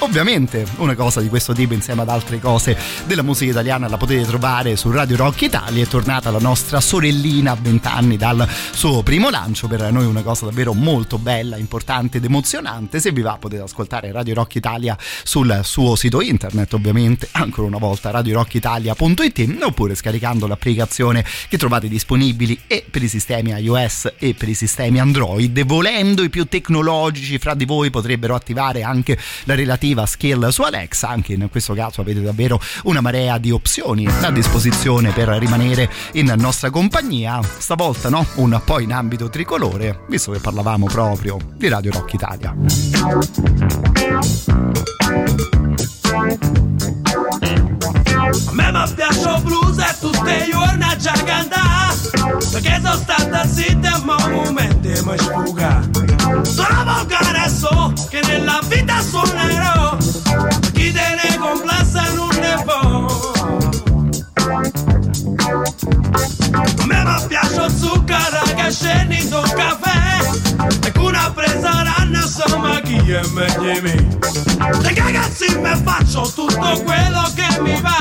ovviamente 0.00 0.66
una 0.76 0.94
cosa 0.94 1.20
di 1.20 1.28
questo 1.28 1.52
tipo 1.52 1.74
insieme 1.74 2.02
ad 2.02 2.08
altre 2.08 2.38
cose 2.38 2.76
della 3.06 3.22
musica 3.22 3.50
italiana 3.50 3.88
la 3.88 3.96
potete 3.96 4.24
trovare 4.24 4.76
su 4.76 4.90
Radio 4.90 5.16
Rock 5.16 5.42
Italia. 5.42 5.82
È 5.82 5.86
tornata 5.86 6.30
la 6.30 6.38
nostra 6.38 6.80
sorellina 6.80 7.52
a 7.52 7.56
20 7.60 7.88
anni 7.88 8.16
dal 8.16 8.46
suo 8.72 9.02
primo 9.02 9.30
lancio. 9.30 9.68
Per 9.68 9.92
noi 9.92 10.04
una 10.04 10.22
cosa 10.22 10.46
davvero 10.46 10.72
molto 10.72 11.18
bella 11.18 11.56
importante 11.56 12.18
ed 12.18 12.24
emozionante. 12.24 13.00
Se 13.00 13.12
vi 13.12 13.20
va 13.20 13.36
potete 13.38 13.62
ascoltare 13.62 14.12
Radio 14.12 14.34
Rock 14.34 14.56
Italia 14.56 14.96
sul 15.22 15.60
suo 15.64 15.96
sito 15.96 16.20
internet 16.20 16.72
ovviamente 16.74 17.28
ancora 17.32 17.66
una 17.66 17.78
volta 17.78 18.10
radiorockitalia.it 18.10 19.58
oppure 19.62 19.94
scaricando 19.94 20.46
l'applicazione 20.46 21.24
che 21.48 21.58
trovate 21.58 21.88
disponibili 21.88 22.58
e 22.66 22.84
per 22.88 23.02
i 23.02 23.08
sistemi 23.08 23.50
iOS 23.50 24.12
e 24.18 24.34
per 24.34 24.48
i 24.48 24.54
sistemi 24.54 24.98
Android. 24.98 25.64
Volendo 25.64 26.22
i 26.22 26.30
più 26.30 26.46
tecnologici 26.46 27.38
fra 27.38 27.54
di 27.54 27.64
voi 27.64 27.90
potrebbero 27.90 28.34
attivare 28.34 28.82
anche 28.82 29.18
la 29.44 29.54
relativa 29.54 29.88
skill 30.06 30.48
su 30.48 30.62
Alexa 30.62 31.08
anche 31.08 31.32
in 31.32 31.48
questo 31.50 31.74
caso 31.74 32.00
avete 32.00 32.22
davvero 32.22 32.60
una 32.84 33.00
marea 33.00 33.38
di 33.38 33.50
opzioni 33.50 34.06
a 34.06 34.30
disposizione 34.30 35.10
per 35.10 35.28
rimanere 35.28 35.90
in 36.12 36.32
nostra 36.36 36.70
compagnia. 36.70 37.40
Stavolta 37.42 38.08
no? 38.08 38.26
Un 38.36 38.60
po' 38.64 38.80
in 38.80 38.92
ambito 38.92 39.28
tricolore 39.28 40.04
visto 40.08 40.32
che 40.32 40.38
parlavamo 40.38 40.86
proprio 40.86 41.36
di 41.54 41.68
Radio 41.68 41.92
Rock 41.92 42.12
Italia. 42.14 42.54
A 48.46 48.52
me 48.52 48.72
mi 48.72 48.94
piace 48.94 49.40
blues 49.42 49.79
e 50.30 50.38
tutti 50.38 50.48
i 50.48 50.52
giorni 50.52 50.82
a 50.82 50.96
già 50.96 51.12
cantare 51.12 51.94
Perché 52.52 52.80
sono 52.82 52.94
stata 52.94 53.46
zitta 53.46 53.96
e 53.96 54.04
ma 54.04 54.16
un 54.24 54.32
momento 54.32 55.04
mi 55.04 55.18
sfuga 55.18 55.80
Sono 56.42 56.84
volgare 56.84 57.44
e 57.44 57.48
so 57.48 57.92
che 58.08 58.20
nella 58.26 58.60
vita 58.68 59.00
suonerò 59.00 59.96
Chi 60.72 60.92
te 60.92 61.16
ne 61.22 61.38
complessa 61.38 62.12
non 62.14 62.28
ne 62.40 62.62
può 62.64 63.32
A 66.52 66.86
me 66.86 67.04
mi 67.04 67.26
piace 67.28 67.68
zucchero 67.76 68.42
che 68.56 68.70
scende 68.70 69.14
in 69.16 69.32
un 69.32 69.52
caffè 69.54 70.86
E 70.86 70.92
con 70.92 71.04
una 71.04 71.32
presa 71.34 71.82
ranna 71.82 72.20
insomma 72.20 72.80
chi 72.80 72.96
è 72.96 73.20
meglio 73.32 73.82
me 73.82 74.18
Le 74.82 74.94
ragazzi 74.94 75.56
mi 75.58 75.82
faccio 75.82 76.30
tutto 76.34 76.82
quello 76.84 77.30
che 77.34 77.60
mi 77.60 77.80
va 77.80 78.00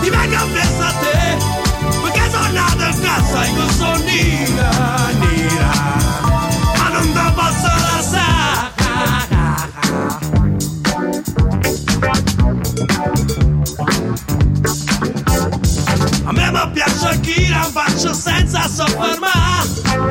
Ti 0.00 0.10
vengo 0.10 0.36
a 0.36 0.46
pensare 0.52 0.88
a 0.88 0.94
te 1.00 1.36
perché 2.02 2.30
sono 2.30 2.52
nato 2.52 2.84
in 2.84 3.00
casa 3.00 3.44
e 3.44 3.54
con 3.54 3.70
A 16.60 16.66
piace 16.66 17.20
chi 17.20 17.46
la 17.48 17.62
faccio 17.62 18.12
senza 18.12 18.68
soffermare 18.68 19.68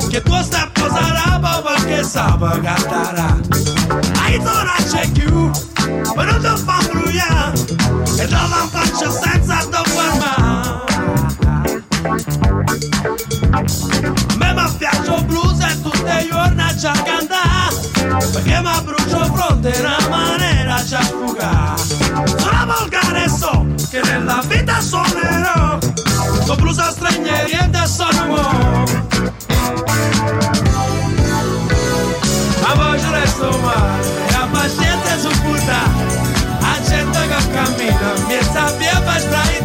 Che 0.09 0.21
tu 0.21 0.41
stai 0.41 0.69
posando 0.71 1.61
perché 1.61 2.03
sa 2.03 2.37
per 2.39 2.61
cantare 2.61 3.41
Hai 4.21 4.39
non 4.39 4.65
c'è 4.89 5.09
più, 5.11 5.51
ma 6.15 6.23
non 6.23 6.39
ti 6.39 6.63
fa 6.63 6.79
brugliare 6.89 7.59
E 8.17 8.27
te 8.27 8.29
la 8.29 8.67
faccio 8.71 9.11
senza 9.11 9.59
soffermare 9.59 10.85
A 13.51 14.35
me 14.37 14.53
mi 14.53 14.75
piace 14.77 15.13
il 15.13 15.25
blues 15.25 15.59
e 15.59 15.81
tutti 15.81 15.99
i 15.99 16.29
giorni 16.31 16.61
a 16.61 16.75
già 16.75 16.93
cantare 16.93 17.75
Perché 18.31 18.61
mi 18.61 18.81
brucio 18.83 19.33
fronte 19.33 19.73
una 19.79 19.97
maniera 20.09 20.81
già 20.85 21.01
sfugare 21.01 21.81
Sono 22.37 22.65
volgare 22.79 23.27
so 23.27 23.65
che 23.89 24.01
nella 24.01 24.41
vita 24.47 24.79
suonerò 24.79 25.36
cammina 37.57 38.13
mi 38.27 38.39
sappia 38.53 39.01
per 39.01 39.19
sbraitare 39.19 39.56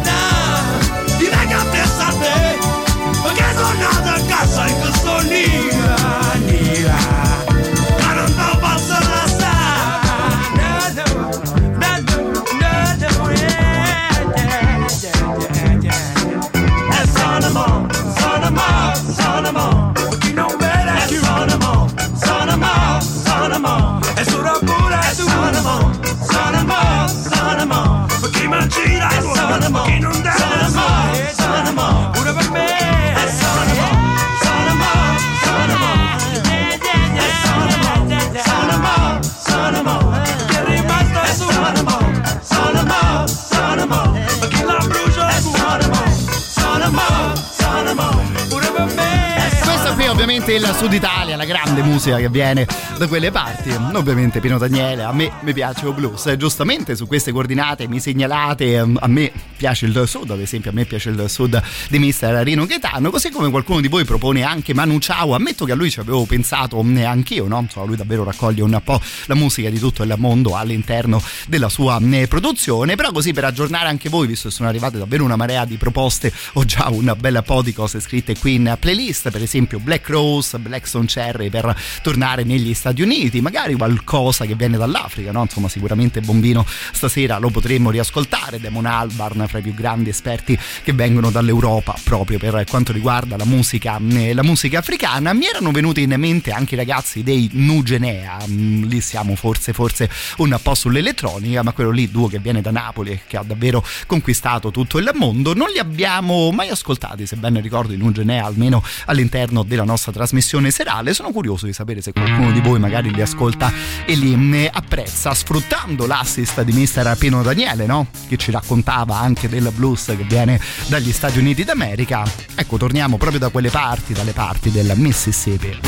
ovviamente 50.43 50.53
il 50.53 50.75
Sud 50.75 50.91
Italia, 50.91 51.37
la 51.37 51.45
grande 51.45 51.81
musica 51.81 52.17
che 52.17 52.27
viene 52.27 52.67
da 52.97 53.07
quelle 53.07 53.31
parti. 53.31 53.69
Ovviamente 53.93 54.41
Pino 54.41 54.57
Daniele, 54.57 55.03
a 55.03 55.13
me 55.13 55.31
mi 55.41 55.53
piace 55.53 55.85
il 55.87 55.93
blues. 55.93 56.35
Giustamente 56.35 56.95
su 56.95 57.07
queste 57.07 57.31
coordinate 57.31 57.87
mi 57.87 57.99
segnalate, 57.99 58.75
ehm, 58.75 58.97
a 58.99 59.07
me 59.07 59.31
piace 59.63 59.85
il 59.85 60.03
sud, 60.07 60.29
ad 60.29 60.41
esempio 60.41 60.71
a 60.71 60.73
me 60.73 60.83
piace 60.83 61.09
il 61.09 61.23
sud 61.29 61.61
di 61.87 61.97
Mister 61.97 62.43
Rino 62.43 62.65
Gaetano, 62.65 63.09
così 63.09 63.29
come 63.29 63.49
qualcuno 63.49 63.79
di 63.79 63.87
voi 63.87 64.03
propone 64.03 64.43
anche 64.43 64.73
Manu 64.73 64.99
Ciao. 64.99 65.35
Ammetto 65.35 65.63
che 65.63 65.71
a 65.71 65.75
lui 65.75 65.89
ci 65.89 66.01
avevo 66.01 66.25
pensato 66.25 66.83
mm, 66.83 66.97
anch'io, 66.97 67.47
no? 67.47 67.59
Insomma, 67.59 67.85
lui 67.85 67.95
davvero 67.95 68.25
raccoglie 68.25 68.61
un 68.61 68.81
po' 68.83 68.99
la 69.27 69.35
musica 69.35 69.69
di 69.69 69.79
tutto 69.79 70.03
il 70.03 70.13
mondo 70.17 70.57
all'interno 70.57 71.23
della 71.47 71.69
sua 71.69 71.97
mm, 71.97 72.23
produzione, 72.25 72.97
però 72.97 73.13
così 73.13 73.31
per 73.31 73.45
aggiornare 73.45 73.87
anche 73.87 74.09
voi, 74.09 74.27
visto 74.27 74.49
che 74.49 74.53
sono 74.53 74.67
arrivate 74.67 74.97
davvero 74.97 75.23
una 75.23 75.37
marea 75.37 75.63
di 75.63 75.77
proposte, 75.77 76.33
ho 76.55 76.65
già 76.65 76.89
un 76.89 77.15
bel 77.17 77.41
po' 77.45 77.61
di 77.61 77.71
cose 77.71 78.01
scritte 78.01 78.37
qui 78.37 78.55
in 78.55 78.75
playlist, 78.77 79.31
per 79.31 79.41
esempio 79.41 79.79
Black 79.79 80.09
Rose, 80.09 80.59
Blackstone 80.59 81.05
Cherry 81.05 81.49
per 81.49 81.73
tornare 82.01 82.43
negli 82.43 82.73
Stati 82.73 83.01
Uniti, 83.01 83.39
magari 83.39 83.75
qualcosa 83.75 84.43
che 84.43 84.55
viene 84.55 84.75
dall'Africa, 84.75 85.31
no? 85.31 85.43
Insomma, 85.43 85.69
sicuramente 85.69 86.19
Bombino 86.19 86.65
stasera 86.91 87.37
lo 87.37 87.49
potremmo 87.49 87.91
riascoltare, 87.91 88.59
Damon 88.59 88.87
Albarn 88.87 89.51
tra 89.53 89.59
i 89.59 89.61
più 89.61 89.75
grandi 89.75 90.09
esperti 90.09 90.57
che 90.83 90.93
vengono 90.93 91.29
dall'Europa 91.29 91.95
proprio 92.03 92.39
per 92.39 92.63
quanto 92.67 92.91
riguarda 92.91 93.37
la 93.37 93.45
musica, 93.45 93.99
mm, 93.99 94.17
eh, 94.17 94.33
la 94.33 94.41
musica 94.41 94.79
africana. 94.79 95.31
Mi 95.33 95.45
erano 95.45 95.71
venuti 95.71 96.01
in 96.01 96.13
mente 96.17 96.51
anche 96.51 96.73
i 96.73 96.77
ragazzi 96.77 97.21
dei 97.21 97.49
Nugenea, 97.53 98.39
mm, 98.47 98.85
lì 98.85 98.99
siamo 98.99 99.35
forse, 99.35 99.73
forse 99.73 100.09
un 100.37 100.57
po' 100.61 100.73
sull'elettronica, 100.73 101.61
ma 101.61 101.71
quello 101.71 101.91
lì 101.91 102.09
duo 102.09 102.27
che 102.27 102.39
viene 102.39 102.61
da 102.61 102.71
Napoli 102.71 103.11
e 103.11 103.19
che 103.27 103.37
ha 103.37 103.43
davvero 103.43 103.85
conquistato 104.07 104.71
tutto 104.71 104.97
il 104.97 105.11
mondo, 105.13 105.53
non 105.53 105.67
li 105.69 105.77
abbiamo 105.77 106.49
mai 106.51 106.69
ascoltati, 106.69 107.27
se 107.27 107.35
ben 107.35 107.61
ricordo 107.61 107.93
i 107.93 107.97
Nugenea, 107.97 108.45
almeno 108.45 108.83
all'interno 109.05 109.61
della 109.61 109.83
nostra 109.83 110.11
trasmissione 110.11 110.71
serale. 110.71 111.13
Sono 111.13 111.31
curioso 111.31 111.67
di 111.67 111.73
sapere 111.73 112.01
se 112.01 112.11
qualcuno 112.11 112.51
di 112.51 112.59
voi 112.59 112.79
magari 112.79 113.13
li 113.13 113.21
ascolta 113.21 113.71
e 114.05 114.15
li 114.15 114.35
mm, 114.35 114.65
apprezza, 114.71 115.33
sfruttando 115.35 116.07
l'assist 116.07 116.61
di 116.63 116.71
mister 116.71 117.15
Pino 117.17 117.43
Daniele, 117.43 117.85
no? 117.85 118.07
che 118.27 118.37
ci 118.37 118.49
raccontava 118.49 119.19
anche 119.19 119.32
anche 119.33 119.49
del 119.49 119.71
blues 119.73 120.05
che 120.05 120.23
viene 120.27 120.59
dagli 120.87 121.11
Stati 121.11 121.39
Uniti 121.39 121.63
d'America. 121.63 122.23
Ecco, 122.53 122.77
torniamo 122.77 123.17
proprio 123.17 123.39
da 123.39 123.49
quelle 123.49 123.71
parti, 123.71 124.13
dalle 124.13 124.31
parti 124.31 124.69
del 124.69 124.93
Mississippi. 124.95 125.79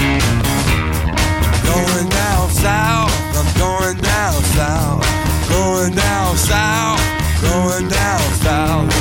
Going 1.64 2.10
down 2.10 2.50
south, 2.52 3.12
I'm 3.36 3.46
going 3.60 4.00
down 4.00 4.44
south, 4.56 5.06
going 5.48 5.94
down 5.94 6.38
south, 6.38 7.02
going 7.42 7.88
down 7.88 8.22
south, 8.42 8.94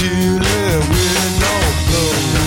you 0.00 0.38
live 0.38 0.88
with 0.88 1.38
no 1.38 1.54
blue. 1.86 2.40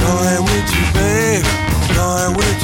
Going 0.00 0.42
with 0.42 0.74
you, 0.74 0.86
babe, 0.92 1.44
going 1.94 2.34
with 2.36 2.61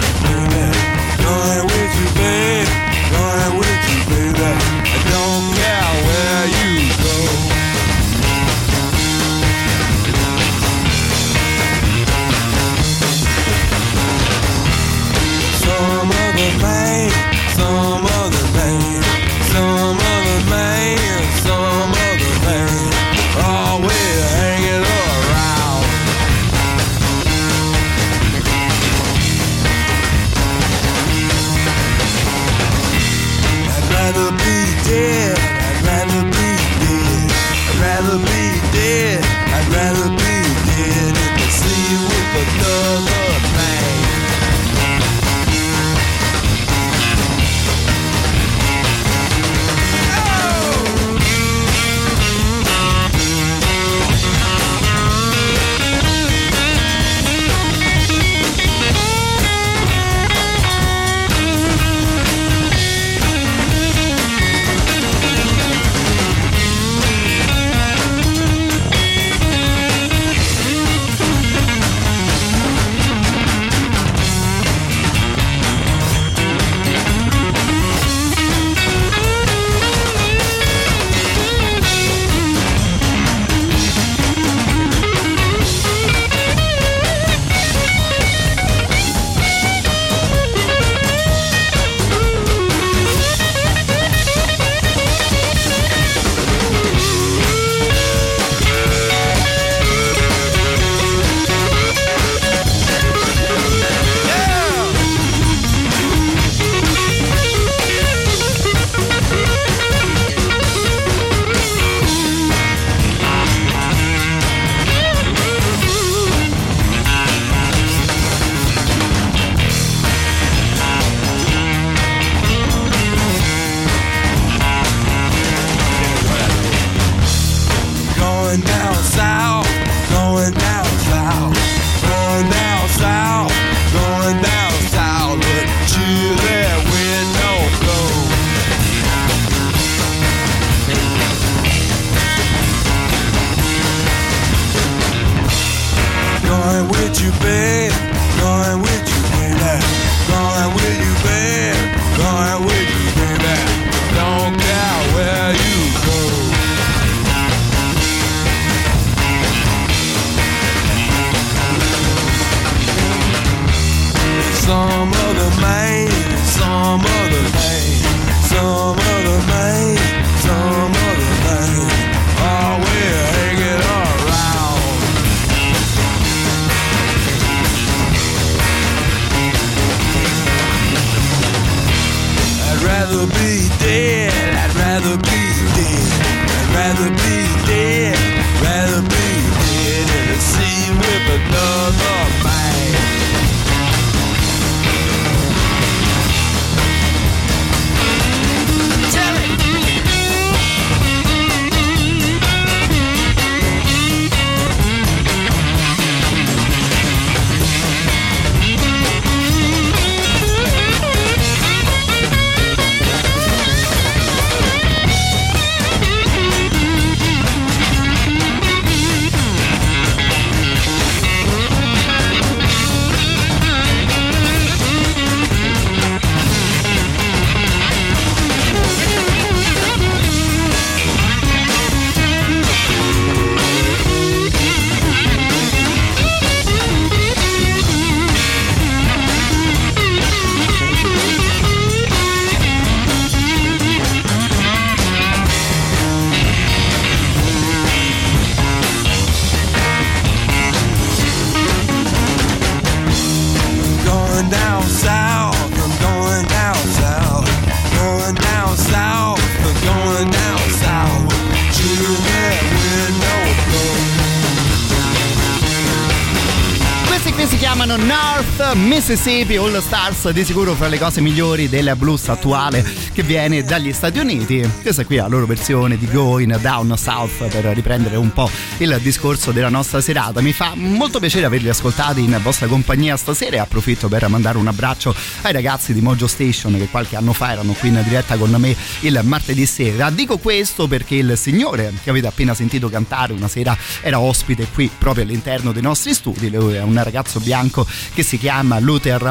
Mississippi 269.08 269.56
All 269.56 269.80
Stars, 269.80 270.28
di 270.32 270.44
sicuro 270.44 270.74
fra 270.74 270.86
le 270.86 270.98
cose 270.98 271.22
migliori 271.22 271.70
del 271.70 271.94
blues 271.96 272.28
attuale 272.28 272.84
che 273.14 273.22
viene 273.22 273.64
dagli 273.64 273.90
Stati 273.90 274.18
Uniti. 274.18 274.60
Questa 274.82 275.06
qui 275.06 275.16
è 275.16 275.20
la 275.20 275.28
loro 275.28 275.46
versione 275.46 275.96
di 275.96 276.06
Going 276.10 276.54
Down 276.58 276.94
South 276.94 277.48
per 277.48 277.64
riprendere 277.74 278.16
un 278.16 278.30
po' 278.34 278.50
il 278.76 278.98
discorso 279.00 279.50
della 279.50 279.70
nostra 279.70 280.02
serata. 280.02 280.42
Mi 280.42 280.52
fa 280.52 280.72
molto 280.74 281.20
piacere 281.20 281.46
averli 281.46 281.70
ascoltati 281.70 282.22
in 282.22 282.38
vostra 282.42 282.66
compagnia 282.66 283.16
stasera 283.16 283.56
e 283.56 283.58
approfitto 283.60 284.08
per 284.08 284.28
mandare 284.28 284.58
un 284.58 284.66
abbraccio 284.66 285.14
ai 285.40 285.54
ragazzi 285.54 285.94
di 285.94 286.02
Mojo 286.02 286.26
Station 286.26 286.76
che 286.76 286.88
qualche 286.88 287.16
anno 287.16 287.32
fa 287.32 287.52
erano 287.52 287.72
qui 287.72 287.88
in 287.88 288.02
diretta 288.04 288.36
con 288.36 288.54
me 288.58 288.76
il 289.00 289.18
martedì 289.24 289.64
sera. 289.64 290.10
Dico 290.10 290.36
questo 290.36 290.86
perché 290.86 291.14
il 291.14 291.38
signore 291.38 291.94
che 292.02 292.10
avete 292.10 292.26
appena 292.26 292.52
sentito 292.52 292.90
cantare 292.90 293.32
una 293.32 293.48
sera 293.48 293.74
era 294.02 294.20
ospite 294.20 294.66
qui 294.70 294.90
proprio 294.98 295.24
all'interno 295.24 295.72
dei 295.72 295.80
nostri 295.80 296.12
studi. 296.12 296.50
Lui 296.50 296.74
è 296.74 296.82
un 296.82 297.02
ragazzo 297.02 297.40
bianco 297.40 297.86
che 298.12 298.22
si 298.22 298.36
chiama 298.36 298.78
Luther 298.98 299.22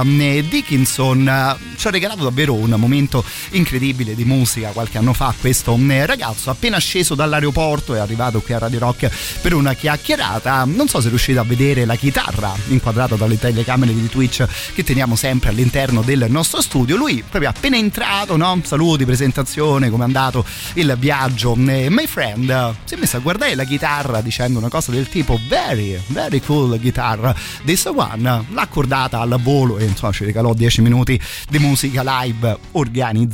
Dickinson. 0.47 1.57
Ci 1.76 1.88
ha 1.88 1.91
regalato 1.91 2.24
davvero 2.24 2.53
un 2.53 2.74
momento 2.78 3.22
incredibile 3.52 4.16
di 4.16 4.26
musica 4.26 4.70
qualche 4.70 4.98
anno 4.98 5.14
fa. 5.14 5.34
Questo 5.39 5.78
ragazzo 6.06 6.50
appena 6.50 6.78
sceso 6.78 7.16
dall'aeroporto 7.16 7.95
è 7.95 8.00
arrivato 8.00 8.41
qui 8.41 8.54
a 8.54 8.60
Radio 8.60 8.80
Rock 8.80 9.10
per 9.41 9.54
una 9.54 9.74
chiacchierata. 9.74 10.66
Non 10.66 10.88
so 10.88 11.02
se 11.02 11.10
riuscite 11.10 11.39
a 11.39 11.43
vedere 11.43 11.86
la 11.86 11.95
chitarra 11.95 12.54
inquadrata 12.68 13.16
dalle 13.16 13.38
telecamere 13.38 13.93
di 13.93 14.10
Twitch 14.10 14.45
che 14.74 14.84
teniamo 14.84 15.16
sempre 15.16 15.50
all'interno 15.50 16.02
del 16.02 16.26
nostro 16.30 16.62
studio. 16.62 16.95
Lui 16.95 17.24
proprio 17.28 17.50
appena 17.50 17.78
entrato, 17.78 18.36
no? 18.38 18.60
Saluti, 18.64 19.06
presentazione, 19.06 19.89
come 19.89 20.04
è 20.04 20.06
andato 20.06 20.45
il 20.74 20.95
viaggio. 21.00 21.56
My 21.56 22.06
friend 22.08 22.76
si 22.84 22.95
è 22.95 22.98
messo 22.98 23.18
a 23.18 23.20
guardare 23.20 23.56
la 23.56 23.64
chitarra 23.64 24.22
dicendo 24.22 24.60
una 24.60 24.70
cosa 24.70 24.91
del 24.91 25.10
tipo 25.10 25.39
very, 25.48 26.00
very 26.08 26.41
cool 26.41 26.80
guitar. 26.80 27.36
This 27.64 27.86
one 27.86 28.22
l'ha 28.22 28.62
accordata 28.62 29.20
al 29.20 29.39
volo 29.41 29.78
e 29.78 29.86
insomma 29.86 30.12
ci 30.12 30.26
regalò 30.26 30.54
10 30.54 30.82
minuti 30.82 31.20
di 31.50 31.60
musica 31.60 32.02
live 32.04 32.58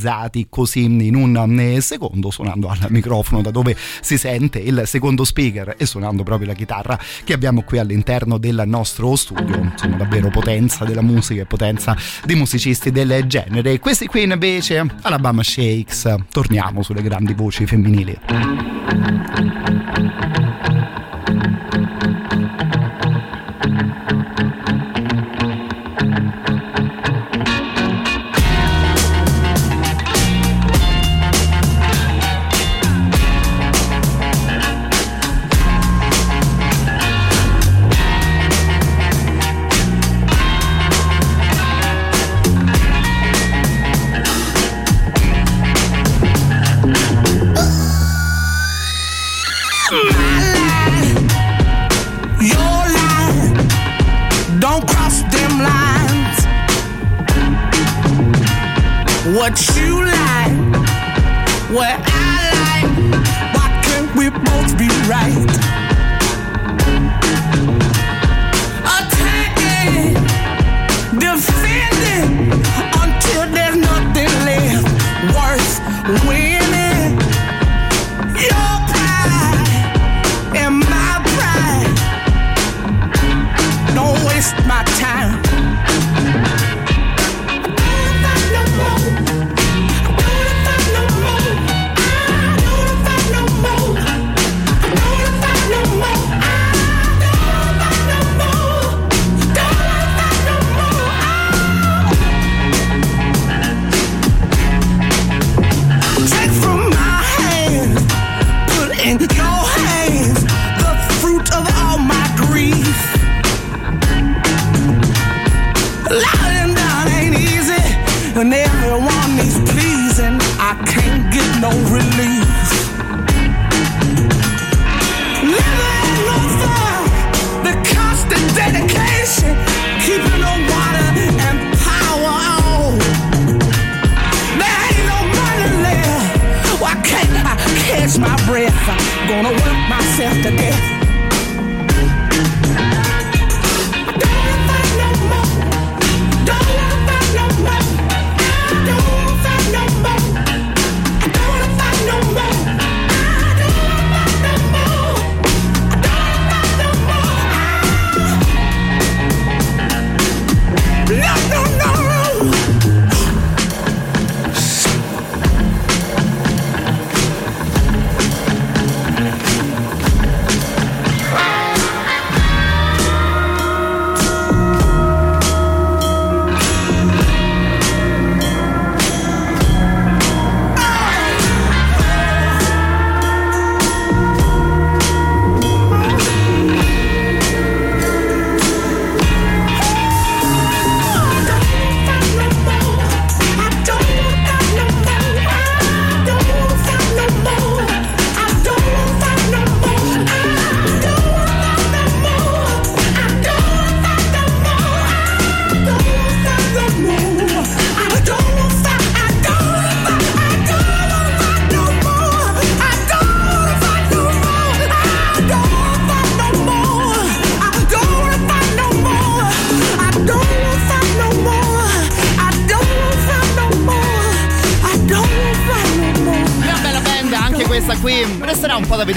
organizzati 0.04 0.47
così 0.49 0.84
in 0.84 1.16
un 1.16 1.78
secondo 1.80 2.30
suonando 2.30 2.68
al 2.68 2.88
microfono 2.89 3.41
da 3.41 3.51
dove 3.51 3.76
si 4.01 4.18
sente 4.18 4.60
il 4.60 4.84
secondo 4.86 5.24
speaker 5.24 5.76
e 5.78 5.86
suonando 5.86 6.24
proprio 6.24 6.47
la 6.47 6.54
chitarra 6.54 6.99
che 7.24 7.34
abbiamo 7.34 7.64
qui 7.64 7.78
all'interno 7.80 8.38
del 8.38 8.64
nostro 8.66 9.16
studio. 9.16 9.56
Insomma 9.56 9.95
davvero 9.97 10.30
potenza 10.30 10.84
della 10.86 11.01
musica 11.01 11.41
e 11.41 11.45
potenza 11.45 11.95
di 12.26 12.36
musicisti 12.36 12.91
del 12.91 13.26
genere. 13.26 13.80
Questi 13.80 14.08
qui 14.08 14.24
invece 14.24 14.86
Alabama 15.01 15.43
Shakes. 15.43 16.16
Torniamo 16.30 16.84
sulle 16.84 17.01
grandi 17.01 17.34
voci 17.34 17.66
femminili 17.66 18.20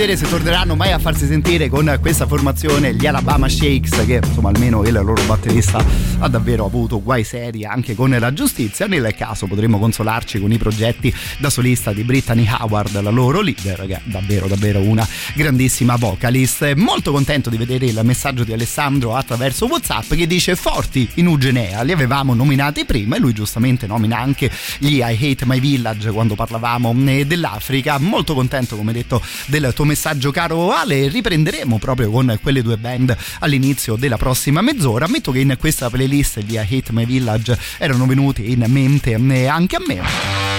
vedere 0.07 0.24
se 0.24 0.30
torneranno 0.30 0.76
mai 0.76 0.92
a 0.92 1.00
farsi 1.00 1.26
sentire 1.26 1.68
con 1.68 1.98
questa 2.00 2.28
formazione 2.28 2.94
gli 2.94 3.07
Alabama 3.07 3.48
Shakes 3.48 4.07
che 4.07 4.20
insomma 4.22 4.50
almeno 4.50 4.84
il 4.84 4.92
loro 4.92 5.20
batterista 5.26 5.84
ha 6.20 6.28
davvero 6.28 6.64
avuto 6.64 7.02
guai 7.02 7.24
seri 7.24 7.64
anche 7.64 7.96
con 7.96 8.11
la 8.16 8.32
giustizia. 8.32 8.86
Nel 8.86 9.12
caso 9.16 9.46
potremmo 9.46 9.80
consolarci 9.80 10.38
con 10.38 10.52
i 10.52 10.59
progetti 10.59 11.12
da 11.38 11.50
solista 11.50 11.92
di 11.92 12.04
Brittany 12.04 12.46
Howard 12.48 13.00
la 13.00 13.11
loro 13.11 13.40
leader 13.40 13.84
che 13.86 13.94
è 13.94 14.00
davvero 14.04 14.46
davvero 14.46 14.80
una 14.80 15.04
grandissima 15.34 15.96
vocalist. 15.96 16.74
Molto 16.74 17.11
contento 17.11 17.50
di 17.50 17.57
vedere 17.57 17.86
il 17.86 18.00
messaggio 18.04 18.44
di 18.44 18.52
Alessandro 18.52 19.16
attraverso 19.16 19.66
Whatsapp 19.66 20.14
che 20.14 20.28
dice 20.28 20.54
forti 20.54 21.09
in 21.14 21.26
Ugenea 21.26 21.82
li 21.82 21.90
avevamo 21.90 22.32
nominati 22.32 22.84
prima 22.84 23.16
e 23.16 23.18
lui 23.18 23.32
giustamente 23.32 23.88
nomina 23.88 24.18
anche 24.18 24.52
gli 24.78 24.98
I 24.98 25.02
Hate 25.02 25.44
My 25.46 25.59
Village 25.59 26.12
quando 26.12 26.36
parlavamo 26.36 26.94
eh, 27.07 27.26
dell'Africa. 27.26 27.98
Molto 27.98 28.34
contento 28.34 28.76
come 28.76 28.92
detto 28.92 29.20
del 29.46 29.72
tuo 29.74 29.84
messaggio 29.84 29.94
caro 30.30 30.72
Ale 30.72 31.09
riprenderemo 31.09 31.78
proprio 31.78 32.11
con 32.11 32.38
quelle 32.42 32.62
due 32.62 32.76
band 32.76 33.16
all'inizio 33.40 33.97
della 33.97 34.16
prossima 34.16 34.61
mezz'ora 34.61 35.07
ammetto 35.07 35.32
che 35.32 35.40
in 35.40 35.57
questa 35.59 35.88
playlist 35.90 36.44
I 36.47 36.59
Hate 36.59 36.92
My 36.92 37.07
Village 37.07 37.59
erano 37.78 38.07
venuti 38.07 38.53
in 38.53 38.64
mente 38.68 39.14
anche 39.14 39.76
a 39.76 39.80
me 39.86 40.57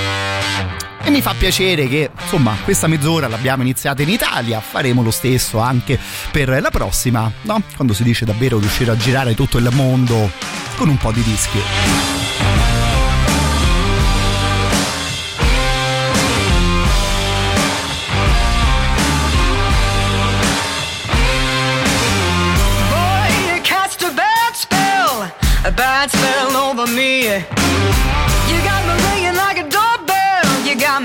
e 1.07 1.09
mi 1.09 1.21
fa 1.21 1.33
piacere 1.37 1.87
che 1.87 2.09
insomma 2.21 2.57
questa 2.65 2.87
mezz'ora 2.87 3.29
l'abbiamo 3.29 3.63
iniziata 3.63 4.01
in 4.01 4.09
Italia, 4.09 4.59
faremo 4.59 5.01
lo 5.01 5.11
stesso 5.11 5.59
anche 5.59 5.97
per 6.31 6.49
la 6.61 6.69
prossima, 6.69 7.31
no? 7.43 7.61
Quando 7.77 7.93
si 7.93 8.03
dice 8.03 8.25
davvero 8.25 8.59
riuscire 8.59 8.91
a 8.91 8.97
girare 8.97 9.33
tutto 9.33 9.57
il 9.57 9.69
mondo 9.71 10.29
con 10.75 10.89
un 10.89 10.97
po' 10.97 11.13
di 11.13 11.23
dischi. 11.23 12.16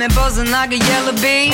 Me 0.09 0.15
buzzing 0.17 0.51
like 0.51 0.73
a 0.73 0.79
yellow 0.79 1.13
bee. 1.13 1.51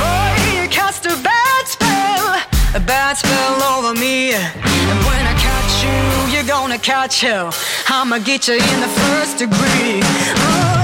Boy, 0.00 0.32
you 0.56 0.68
cast 0.68 1.06
a 1.06 1.14
bad 1.22 1.62
spell, 1.66 2.26
a 2.74 2.80
bad 2.80 3.16
spell 3.16 3.62
over 3.74 3.94
me. 3.94 4.34
And 4.34 4.98
when 5.06 5.22
I 5.32 5.34
catch 5.38 5.74
you, 5.84 6.34
you're 6.34 6.48
gonna 6.48 6.78
catch 6.78 7.20
hell. 7.20 7.54
I'ma 7.88 8.18
get 8.18 8.48
you 8.48 8.54
in 8.54 8.80
the 8.80 8.92
first 9.02 9.38
degree. 9.38 10.00
Oh, 10.02 10.83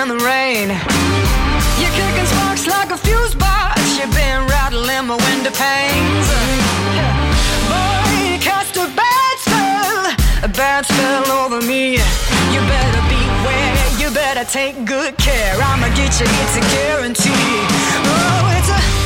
in 0.00 0.08
the 0.08 0.16
rain. 0.24 0.68
You're 1.80 1.94
kicking 1.98 2.26
sparks 2.26 2.66
like 2.66 2.90
a 2.90 2.96
fuse 2.96 3.34
box. 3.34 3.80
You've 3.98 4.14
been 4.14 4.46
rattling 4.48 5.06
my 5.06 5.16
window 5.16 5.52
panes. 5.52 6.28
Boy, 7.68 8.10
you 8.32 8.38
cast 8.40 8.76
a 8.76 8.86
bad 8.96 9.34
spell, 9.44 10.00
a 10.44 10.48
bad 10.48 10.86
spell 10.86 11.26
over 11.42 11.60
me. 11.60 12.00
You 12.52 12.60
better 12.76 13.02
beware, 13.12 13.86
you 14.00 14.08
better 14.14 14.44
take 14.44 14.84
good 14.84 15.16
care. 15.18 15.54
I'ma 15.60 15.88
get 15.94 16.12
you, 16.20 16.26
it's 16.42 16.56
a 16.56 16.64
guarantee. 16.74 17.48
Oh, 18.08 18.56
it's 18.56 18.70
a, 18.70 18.78
a 18.78 19.01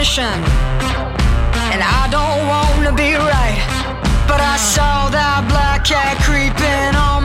and 0.00 1.82
I 1.82 2.08
don't 2.10 2.48
wanna 2.48 2.90
be 2.96 3.12
right. 3.16 3.60
But 4.26 4.40
I 4.40 4.56
saw 4.56 5.10
that 5.10 5.44
black 5.46 5.84
cat 5.84 6.16
creeping 6.24 6.96
on 6.96 7.19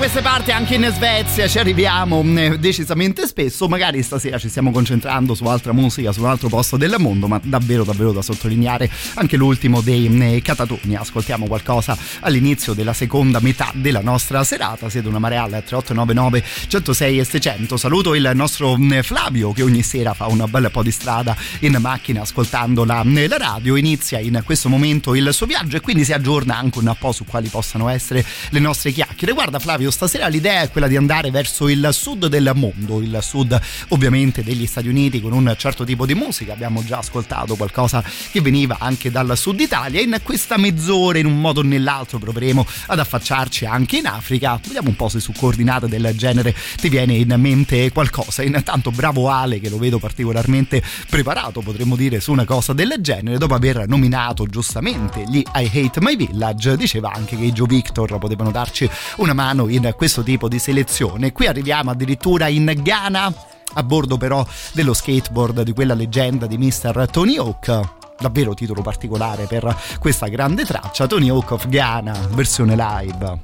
queste 0.00 0.22
parti 0.22 0.50
anche 0.50 0.76
in 0.76 0.90
Svezia 0.94 1.46
ci 1.46 1.58
arriviamo 1.58 2.22
eh, 2.22 2.58
decisamente 2.58 3.26
spesso, 3.26 3.68
magari 3.68 4.02
stasera 4.02 4.38
ci 4.38 4.48
stiamo 4.48 4.70
concentrando 4.70 5.34
su 5.34 5.44
altra 5.44 5.74
musica, 5.74 6.10
su 6.10 6.20
un 6.22 6.28
altro 6.30 6.48
posto 6.48 6.78
del 6.78 6.94
mondo, 6.96 7.28
ma 7.28 7.38
davvero 7.44 7.84
davvero 7.84 8.10
da 8.10 8.22
sottolineare 8.22 8.88
anche 9.16 9.36
l'ultimo 9.36 9.82
dei 9.82 10.06
eh, 10.06 10.40
Catatoni. 10.40 10.96
Ascoltiamo 10.96 11.46
qualcosa 11.46 11.98
all'inizio 12.20 12.72
della 12.72 12.94
seconda 12.94 13.40
metà 13.40 13.72
della 13.74 14.00
nostra 14.00 14.42
serata, 14.42 14.88
siete 14.88 15.06
una 15.06 15.18
marea 15.18 15.42
al 15.42 15.50
3899 15.50 16.44
106 16.68 17.18
e 17.18 17.24
600. 17.24 17.76
Saluto 17.76 18.14
il 18.14 18.30
nostro 18.32 18.78
eh, 18.90 19.02
Flavio 19.02 19.52
che 19.52 19.62
ogni 19.62 19.82
sera 19.82 20.14
fa 20.14 20.28
un 20.28 20.42
bel 20.48 20.70
po' 20.72 20.82
di 20.82 20.92
strada 20.92 21.36
in 21.58 21.76
macchina 21.78 22.22
ascoltando 22.22 22.86
la, 22.86 23.02
la 23.04 23.36
radio, 23.36 23.76
inizia 23.76 24.18
in 24.18 24.40
questo 24.46 24.70
momento 24.70 25.14
il 25.14 25.28
suo 25.34 25.44
viaggio 25.44 25.76
e 25.76 25.80
quindi 25.80 26.04
si 26.06 26.14
aggiorna 26.14 26.56
anche 26.56 26.78
un 26.78 26.96
po' 26.98 27.12
su 27.12 27.26
quali 27.26 27.48
possano 27.48 27.90
essere 27.90 28.24
le 28.48 28.60
nostre 28.60 28.92
chiacchiere. 28.92 29.34
Guarda 29.34 29.58
Flavio, 29.58 29.89
Flavio, 29.90 30.00
stasera 30.00 30.28
l'idea 30.28 30.62
è 30.62 30.70
quella 30.70 30.86
di 30.86 30.96
andare 30.96 31.30
verso 31.30 31.68
il 31.68 31.88
sud 31.92 32.26
del 32.26 32.52
mondo, 32.54 33.00
il 33.00 33.18
sud 33.20 33.60
ovviamente 33.88 34.42
degli 34.42 34.66
Stati 34.66 34.88
Uniti 34.88 35.20
con 35.20 35.32
un 35.32 35.54
certo 35.58 35.84
tipo 35.84 36.06
di 36.06 36.14
musica. 36.14 36.52
Abbiamo 36.52 36.82
già 36.84 36.98
ascoltato 36.98 37.56
qualcosa 37.56 38.02
che 38.30 38.40
veniva 38.40 38.76
anche 38.78 39.10
dal 39.10 39.36
sud 39.36 39.60
Italia. 39.60 40.00
In 40.00 40.18
questa 40.22 40.56
mezz'ora, 40.56 41.18
in 41.18 41.26
un 41.26 41.40
modo 41.40 41.60
o 41.60 41.62
nell'altro, 41.62 42.18
proveremo 42.18 42.66
ad 42.86 42.98
affacciarci 42.98 43.66
anche 43.66 43.98
in 43.98 44.06
Africa. 44.06 44.58
Vediamo 44.62 44.88
un 44.88 44.96
po' 44.96 45.08
se 45.08 45.20
su 45.20 45.32
coordinate 45.32 45.88
del 45.88 46.12
genere 46.16 46.54
ti 46.76 46.88
viene 46.88 47.14
in 47.14 47.34
mente 47.36 47.90
qualcosa. 47.92 48.42
Intanto 48.42 48.90
bravo 48.90 49.28
Ale 49.28 49.60
che 49.60 49.68
lo 49.68 49.78
vedo 49.78 49.98
particolarmente 49.98 50.82
preparato, 51.08 51.60
potremmo 51.60 51.96
dire, 51.96 52.20
su 52.20 52.32
una 52.32 52.44
cosa 52.44 52.72
del 52.72 52.94
genere. 53.00 53.38
Dopo 53.38 53.54
aver 53.54 53.86
nominato 53.88 54.46
giustamente 54.46 55.24
gli 55.28 55.42
I 55.54 55.70
Hate 55.72 56.00
My 56.00 56.16
Village, 56.16 56.76
diceva 56.76 57.12
anche 57.12 57.36
che 57.36 57.44
i 57.44 57.52
Joe 57.52 57.66
Victor 57.66 58.18
potevano 58.18 58.50
darci 58.50 58.88
una 59.16 59.32
mano 59.32 59.68
in 59.68 59.79
questo 59.96 60.22
tipo 60.22 60.48
di 60.48 60.58
selezione. 60.58 61.32
Qui 61.32 61.46
arriviamo 61.46 61.90
addirittura 61.90 62.48
in 62.48 62.72
Ghana 62.76 63.32
a 63.74 63.82
bordo 63.82 64.16
però 64.16 64.44
dello 64.72 64.94
skateboard 64.94 65.62
di 65.62 65.72
quella 65.72 65.94
leggenda 65.94 66.46
di 66.46 66.58
Mr. 66.58 67.08
Tony 67.10 67.36
Hawk 67.36 67.98
davvero 68.18 68.52
titolo 68.52 68.82
particolare 68.82 69.46
per 69.46 69.74
questa 69.98 70.26
grande 70.26 70.64
traccia 70.64 71.06
Tony 71.06 71.30
Hawk 71.30 71.52
of 71.52 71.68
Ghana 71.68 72.28
versione 72.32 72.76
live 72.76 73.38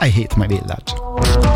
I 0.00 0.12
Hate 0.14 0.36
My 0.36 0.46
Village 0.46 1.49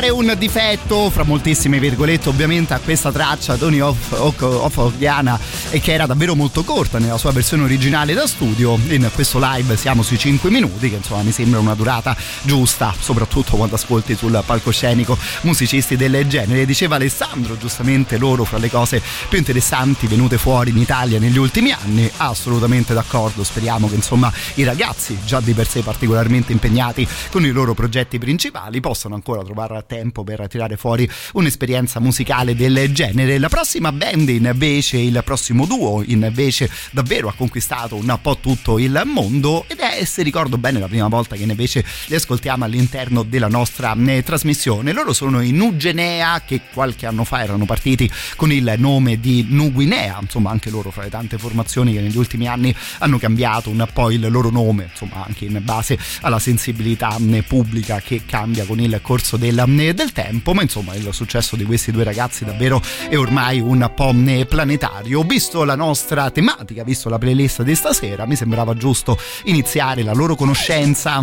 trovare 0.00 0.08
un 0.08 0.34
difetto, 0.38 1.10
fra 1.10 1.24
moltissime 1.24 1.78
virgolette 1.78 2.30
ovviamente, 2.30 2.72
a 2.72 2.78
questa 2.78 3.12
traccia 3.12 3.56
Tony 3.56 3.80
of, 3.80 4.12
of, 4.12 4.40
of 4.40 4.76
Organa 4.78 5.38
e 5.72 5.80
che 5.80 5.92
era 5.92 6.06
davvero 6.06 6.34
molto 6.34 6.64
corta 6.64 6.98
nella 6.98 7.16
sua 7.16 7.30
versione 7.30 7.62
originale 7.62 8.12
da 8.12 8.26
studio, 8.26 8.76
in 8.88 9.08
questo 9.14 9.38
live 9.40 9.76
siamo 9.76 10.02
sui 10.02 10.18
5 10.18 10.50
minuti, 10.50 10.90
che 10.90 10.96
insomma 10.96 11.22
mi 11.22 11.30
sembra 11.30 11.60
una 11.60 11.74
durata 11.74 12.16
giusta, 12.42 12.92
soprattutto 12.98 13.56
quando 13.56 13.76
ascolti 13.76 14.16
sul 14.16 14.42
palcoscenico 14.44 15.16
musicisti 15.42 15.96
del 15.96 16.26
genere. 16.26 16.66
Diceva 16.66 16.96
Alessandro, 16.96 17.56
giustamente 17.56 18.18
loro 18.18 18.44
fra 18.44 18.58
le 18.58 18.68
cose 18.68 19.00
più 19.28 19.38
interessanti 19.38 20.08
venute 20.08 20.38
fuori 20.38 20.70
in 20.70 20.78
Italia 20.78 21.20
negli 21.20 21.38
ultimi 21.38 21.70
anni, 21.70 22.10
assolutamente 22.16 22.92
d'accordo, 22.92 23.44
speriamo 23.44 23.88
che 23.88 23.94
insomma 23.94 24.32
i 24.54 24.64
ragazzi, 24.64 25.18
già 25.24 25.40
di 25.40 25.52
per 25.52 25.68
sé 25.68 25.82
particolarmente 25.82 26.50
impegnati 26.50 27.06
con 27.30 27.44
i 27.44 27.50
loro 27.50 27.74
progetti 27.74 28.18
principali, 28.18 28.80
possano 28.80 29.14
ancora 29.14 29.42
trovare 29.42 29.84
tempo 29.86 30.24
per 30.24 30.48
tirare 30.48 30.76
fuori 30.76 31.08
un'esperienza 31.34 32.00
musicale 32.00 32.56
del 32.56 32.92
genere. 32.92 33.38
La 33.38 33.48
prossima 33.48 33.92
band 33.92 34.28
invece, 34.30 34.98
il 34.98 35.22
prossimo 35.24 35.59
duo 35.66 36.02
invece 36.06 36.70
davvero 36.90 37.28
ha 37.28 37.34
conquistato 37.34 37.96
un 37.96 38.18
po' 38.20 38.38
tutto 38.38 38.78
il 38.78 39.02
mondo 39.04 39.64
ed 39.66 39.79
è, 40.00 40.04
se 40.04 40.22
ricordo 40.22 40.56
bene, 40.56 40.78
la 40.78 40.88
prima 40.88 41.08
volta 41.08 41.36
che 41.36 41.42
invece 41.42 41.84
li 42.06 42.14
ascoltiamo 42.14 42.64
all'interno 42.64 43.22
della 43.22 43.48
nostra 43.48 43.94
eh, 44.06 44.22
trasmissione. 44.22 44.92
Loro 44.92 45.12
sono 45.12 45.40
i 45.40 45.52
Nugenea 45.52 46.42
che 46.44 46.62
qualche 46.72 47.06
anno 47.06 47.24
fa 47.24 47.42
erano 47.42 47.66
partiti 47.66 48.10
con 48.36 48.50
il 48.50 48.74
nome 48.78 49.20
di 49.20 49.46
Nuguinea, 49.48 50.18
insomma 50.20 50.50
anche 50.50 50.70
loro 50.70 50.90
fra 50.90 51.02
le 51.02 51.10
tante 51.10 51.36
formazioni 51.36 51.92
che 51.92 52.00
negli 52.00 52.16
ultimi 52.16 52.46
anni 52.46 52.74
hanno 52.98 53.18
cambiato 53.18 53.68
un 53.68 53.86
po' 53.92 54.10
il 54.10 54.26
loro 54.30 54.50
nome, 54.50 54.88
insomma 54.90 55.24
anche 55.26 55.44
in 55.44 55.60
base 55.62 55.98
alla 56.22 56.38
sensibilità 56.38 57.16
eh, 57.16 57.42
pubblica 57.42 58.00
che 58.00 58.22
cambia 58.24 58.64
con 58.64 58.80
il 58.80 58.98
corso 59.02 59.36
del, 59.36 59.58
eh, 59.58 59.92
del 59.92 60.12
tempo, 60.12 60.54
ma 60.54 60.62
insomma 60.62 60.94
il 60.94 61.08
successo 61.12 61.56
di 61.56 61.64
questi 61.64 61.92
due 61.92 62.04
ragazzi 62.04 62.44
davvero 62.46 62.82
è 63.08 63.16
ormai 63.16 63.60
un 63.60 63.90
po' 63.94 64.14
planetario. 64.48 65.22
Visto 65.24 65.64
la 65.64 65.74
nostra 65.74 66.30
tematica, 66.30 66.84
visto 66.84 67.10
la 67.10 67.18
playlist 67.18 67.62
di 67.62 67.74
stasera, 67.74 68.24
mi 68.24 68.36
sembrava 68.36 68.74
giusto 68.74 69.18
iniziare 69.44 69.89
la 69.96 70.12
loro 70.12 70.36
conoscenza 70.36 71.20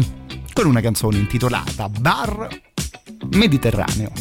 con 0.53 0.65
una 0.65 0.81
canzone 0.81 1.17
intitolata 1.17 1.87
Bar 1.87 2.49
Mediterraneo. 3.29 4.11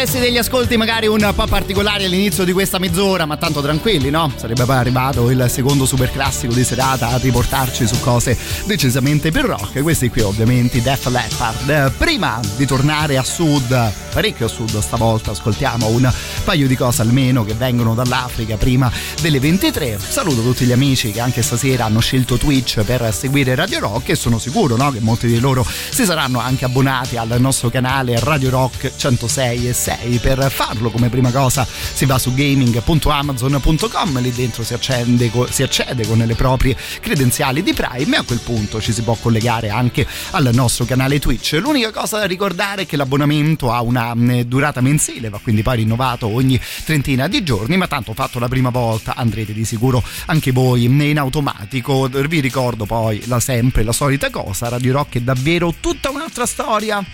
Concessi 0.00 0.18
degli 0.18 0.38
ascolti 0.38 0.78
magari 0.78 1.06
un 1.08 1.30
po' 1.34 1.44
particolari 1.44 2.06
all'inizio 2.06 2.44
di 2.44 2.52
questa 2.52 2.78
mezz'ora, 2.78 3.26
ma 3.26 3.36
tanto 3.36 3.60
tranquilli, 3.60 4.08
no? 4.08 4.32
Sarebbe 4.34 4.64
poi 4.64 4.76
arrivato 4.76 5.28
il 5.28 5.44
secondo 5.50 5.84
super 5.84 6.10
classico 6.10 6.54
di 6.54 6.64
serata 6.64 7.08
a 7.08 7.18
riportarci 7.18 7.86
su 7.86 8.00
cose 8.00 8.34
decisamente 8.64 9.30
più 9.30 9.42
rock. 9.42 9.82
Questi 9.82 10.08
qui 10.08 10.22
ovviamente 10.22 10.80
Def 10.80 11.06
Leppard. 11.06 11.92
Prima 11.98 12.40
di 12.56 12.64
tornare 12.64 13.18
a 13.18 13.22
sud, 13.22 13.92
parecchio 14.14 14.46
a 14.46 14.48
sud 14.48 14.78
stavolta, 14.80 15.32
ascoltiamo 15.32 15.88
un 15.88 16.10
paio 16.44 16.66
di 16.66 16.76
cose 16.76 17.02
almeno 17.02 17.44
che 17.44 17.52
vengono 17.52 17.92
dall'Africa 17.92 18.56
prima 18.56 18.90
delle 19.20 19.38
23. 19.38 19.98
Saluto 19.98 20.40
tutti 20.40 20.64
gli 20.64 20.72
amici 20.72 21.10
che 21.10 21.20
anche 21.20 21.42
stasera 21.42 21.84
hanno 21.84 22.00
scelto 22.00 22.38
Twitch 22.38 22.82
per 22.82 23.12
seguire 23.12 23.54
Radio 23.54 23.80
Rock 23.80 24.10
e 24.10 24.14
sono 24.14 24.38
sicuro 24.38 24.76
no, 24.76 24.90
che 24.90 25.00
molti 25.00 25.26
di 25.26 25.38
loro 25.38 25.64
si 25.64 26.04
saranno 26.04 26.38
anche 26.38 26.64
abbonati 26.64 27.16
al 27.18 27.36
nostro 27.38 27.68
canale 27.68 28.18
Radio 28.18 28.50
Rock 28.50 28.92
106 28.96 29.68
e 29.68 29.72
6. 29.74 30.18
Per 30.18 30.50
farlo 30.50 30.90
come 30.90 31.10
prima 31.10 31.30
cosa 31.30 31.66
si 31.66 32.06
va 32.06 32.18
su 32.18 32.32
gaming.amazon.com, 32.32 34.20
lì 34.20 34.32
dentro 34.32 34.64
si 34.64 34.72
accende, 34.72 35.30
si 35.50 35.62
accede 35.62 36.06
con 36.06 36.18
le 36.18 36.34
proprie 36.34 36.76
credenziali 37.00 37.62
di 37.62 37.74
Prime 37.74 38.16
e 38.16 38.18
a 38.18 38.22
quel 38.22 38.40
punto 38.40 38.80
ci 38.80 38.92
si 38.92 39.02
può 39.02 39.16
collegare 39.20 39.68
anche 39.68 40.06
al 40.30 40.48
nostro 40.52 40.86
canale 40.86 41.18
Twitch. 41.18 41.58
L'unica 41.60 41.90
cosa 41.90 42.18
da 42.18 42.24
ricordare 42.24 42.82
è 42.82 42.86
che 42.86 42.96
l'abbonamento 42.96 43.70
ha 43.70 43.82
una 43.82 44.14
mh, 44.14 44.42
durata 44.42 44.80
mensile, 44.80 45.28
va 45.28 45.40
quindi 45.42 45.62
poi 45.62 45.76
rinnovato 45.76 46.26
ogni 46.26 46.58
trentina 46.84 47.28
di 47.28 47.42
giorni, 47.42 47.76
ma 47.76 47.86
tanto 47.86 48.14
fatto 48.14 48.38
la 48.38 48.48
prima 48.48 48.70
volta 48.70 49.09
andrete 49.14 49.52
di 49.52 49.64
sicuro 49.64 50.02
anche 50.26 50.52
voi 50.52 50.84
in 50.84 51.18
automatico. 51.18 52.08
Vi 52.08 52.40
ricordo 52.40 52.86
poi 52.86 53.22
la 53.26 53.40
sempre 53.40 53.82
la 53.82 53.92
solita 53.92 54.30
cosa, 54.30 54.68
Radio 54.68 54.92
Rock 54.92 55.16
è 55.16 55.20
davvero 55.20 55.74
tutta 55.80 56.10
un'altra 56.10 56.46
storia 56.46 57.04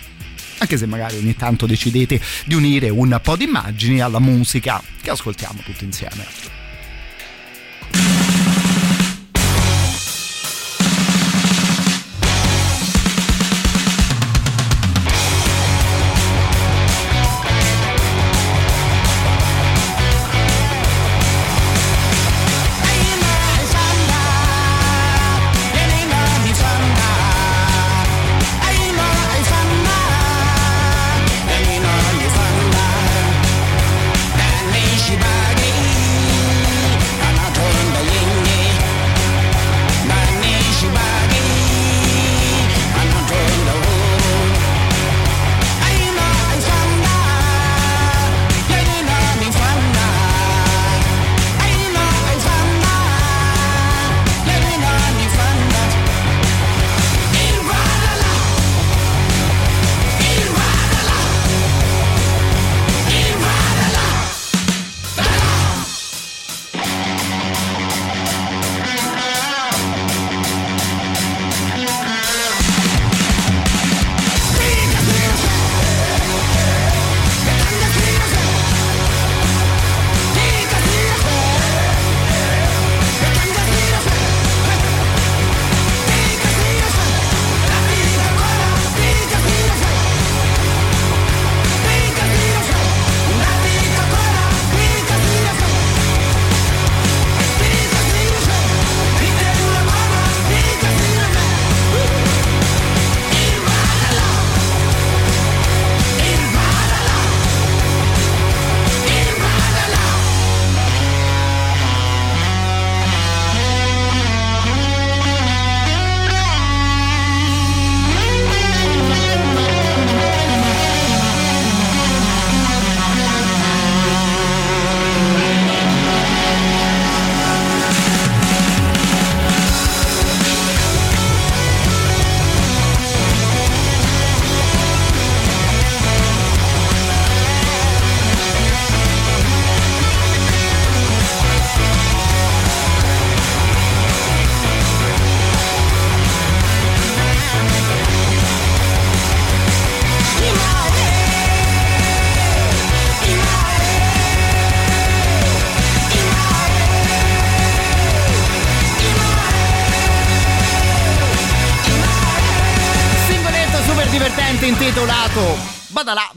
anche 0.59 0.77
se 0.77 0.87
magari 0.87 1.17
ogni 1.17 1.35
tanto 1.35 1.65
decidete 1.65 2.19
di 2.45 2.55
unire 2.55 2.89
un 2.89 3.19
po' 3.21 3.35
di 3.35 3.43
immagini 3.43 4.01
alla 4.01 4.19
musica 4.19 4.81
che 5.01 5.11
ascoltiamo 5.11 5.61
tutti 5.63 5.83
insieme. 5.83 6.66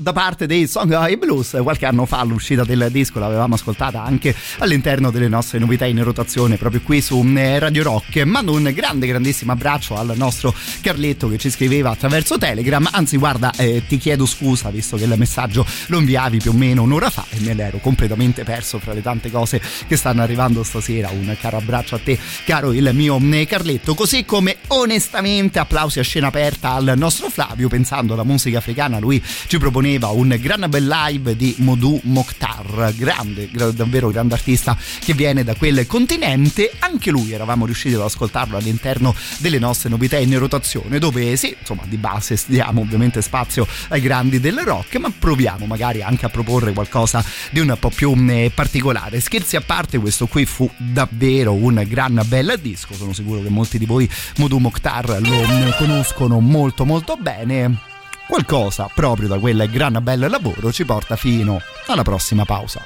Da 0.00 0.14
parte 0.14 0.46
dei 0.46 0.66
Song 0.66 0.90
High 0.90 1.18
Blues 1.18 1.58
qualche 1.62 1.84
anno 1.84 2.06
fa 2.06 2.22
l'uscita 2.24 2.64
del 2.64 2.88
disco 2.90 3.18
l'avevamo 3.18 3.54
ascoltata 3.54 4.02
anche 4.02 4.34
all'interno 4.58 5.10
delle 5.10 5.28
nostre 5.28 5.58
novità 5.58 5.84
in 5.84 6.02
rotazione 6.02 6.56
proprio 6.56 6.80
qui 6.80 7.02
su 7.02 7.22
eh, 7.36 7.58
Radio 7.58 7.82
Rock. 7.82 8.22
Mando 8.24 8.52
un 8.52 8.70
grande 8.74 9.06
grandissimo 9.06 9.52
abbraccio 9.52 9.96
al 9.96 10.14
nostro 10.16 10.54
Carletto 10.80 11.28
che 11.28 11.36
ci 11.36 11.50
scriveva 11.50 11.90
attraverso 11.90 12.38
Telegram. 12.38 12.88
Anzi 12.90 13.18
guarda 13.18 13.52
eh, 13.56 13.82
ti 13.86 13.98
chiedo 13.98 14.24
scusa 14.24 14.70
visto 14.70 14.96
che 14.96 15.04
il 15.04 15.14
messaggio 15.18 15.66
lo 15.88 15.98
inviavi 15.98 16.38
più 16.38 16.52
o 16.52 16.54
meno 16.54 16.82
un'ora 16.82 17.10
fa 17.10 17.26
e 17.28 17.40
me 17.40 17.52
l'ero 17.52 17.76
completamente 17.78 18.42
perso 18.42 18.78
fra 18.78 18.94
le 18.94 19.02
tante 19.02 19.30
cose 19.30 19.60
che 19.86 19.96
stanno 19.96 20.22
arrivando 20.22 20.62
stasera. 20.62 21.10
Un 21.10 21.36
caro 21.38 21.58
abbraccio 21.58 21.96
a 21.96 22.00
te 22.02 22.18
caro 22.46 22.72
il 22.72 22.90
mio 22.94 23.18
eh, 23.32 23.44
Carletto. 23.46 23.94
Così 23.94 24.24
come 24.24 24.56
onestamente 24.68 25.58
applausi 25.58 25.98
a 25.98 26.02
scena 26.02 26.28
aperta 26.28 26.72
al 26.72 26.94
nostro 26.96 27.28
Flavio 27.28 27.68
pensando 27.68 28.14
alla 28.14 28.24
musica 28.24 28.58
africana 28.58 28.98
lui 28.98 29.22
ci 29.46 29.58
proponeva 29.58 29.88
un 29.98 30.36
gran 30.40 30.66
bel 30.68 30.86
live 30.86 31.36
di 31.36 31.54
Modu 31.58 32.00
Mokhtar, 32.04 32.92
grande, 32.96 33.48
gra- 33.50 33.70
davvero 33.70 34.08
grande 34.08 34.34
artista 34.34 34.76
che 35.00 35.14
viene 35.14 35.42
da 35.42 35.54
quel 35.54 35.86
continente. 35.86 36.70
Anche 36.78 37.10
lui 37.10 37.32
eravamo 37.32 37.64
riusciti 37.64 37.94
ad 37.94 38.02
ascoltarlo 38.02 38.56
all'interno 38.56 39.14
delle 39.38 39.58
nostre 39.58 39.88
novità 39.88 40.18
in 40.18 40.38
rotazione, 40.38 40.98
dove 40.98 41.36
sì, 41.36 41.54
insomma, 41.58 41.82
di 41.86 41.96
base 41.96 42.38
diamo 42.46 42.82
ovviamente 42.82 43.20
spazio 43.22 43.66
ai 43.88 44.00
grandi 44.00 44.38
del 44.38 44.58
rock, 44.58 44.96
ma 44.96 45.12
proviamo 45.16 45.66
magari 45.66 46.02
anche 46.02 46.26
a 46.26 46.28
proporre 46.28 46.72
qualcosa 46.72 47.24
di 47.50 47.60
un 47.60 47.76
po' 47.78 47.90
più 47.90 48.14
eh, 48.28 48.52
particolare. 48.54 49.20
Scherzi 49.20 49.56
a 49.56 49.60
parte, 49.60 49.98
questo 49.98 50.26
qui 50.26 50.46
fu 50.46 50.70
davvero 50.76 51.52
un 51.54 51.84
gran 51.88 52.22
bel 52.26 52.58
disco. 52.62 52.94
Sono 52.94 53.12
sicuro 53.12 53.42
che 53.42 53.48
molti 53.48 53.78
di 53.78 53.86
voi 53.86 54.08
Modu 54.36 54.58
Mokhtar 54.58 55.20
lo 55.20 55.42
eh, 55.42 55.74
conoscono 55.76 56.40
molto 56.40 56.84
molto 56.84 57.16
bene 57.16 57.89
qualcosa 58.30 58.88
proprio 58.94 59.26
da 59.26 59.40
quel 59.40 59.68
gran 59.68 59.98
bel 60.00 60.28
lavoro 60.30 60.70
ci 60.70 60.84
porta 60.84 61.16
fino 61.16 61.60
alla 61.88 62.02
prossima 62.02 62.44
pausa. 62.44 62.80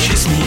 she's 0.00 0.39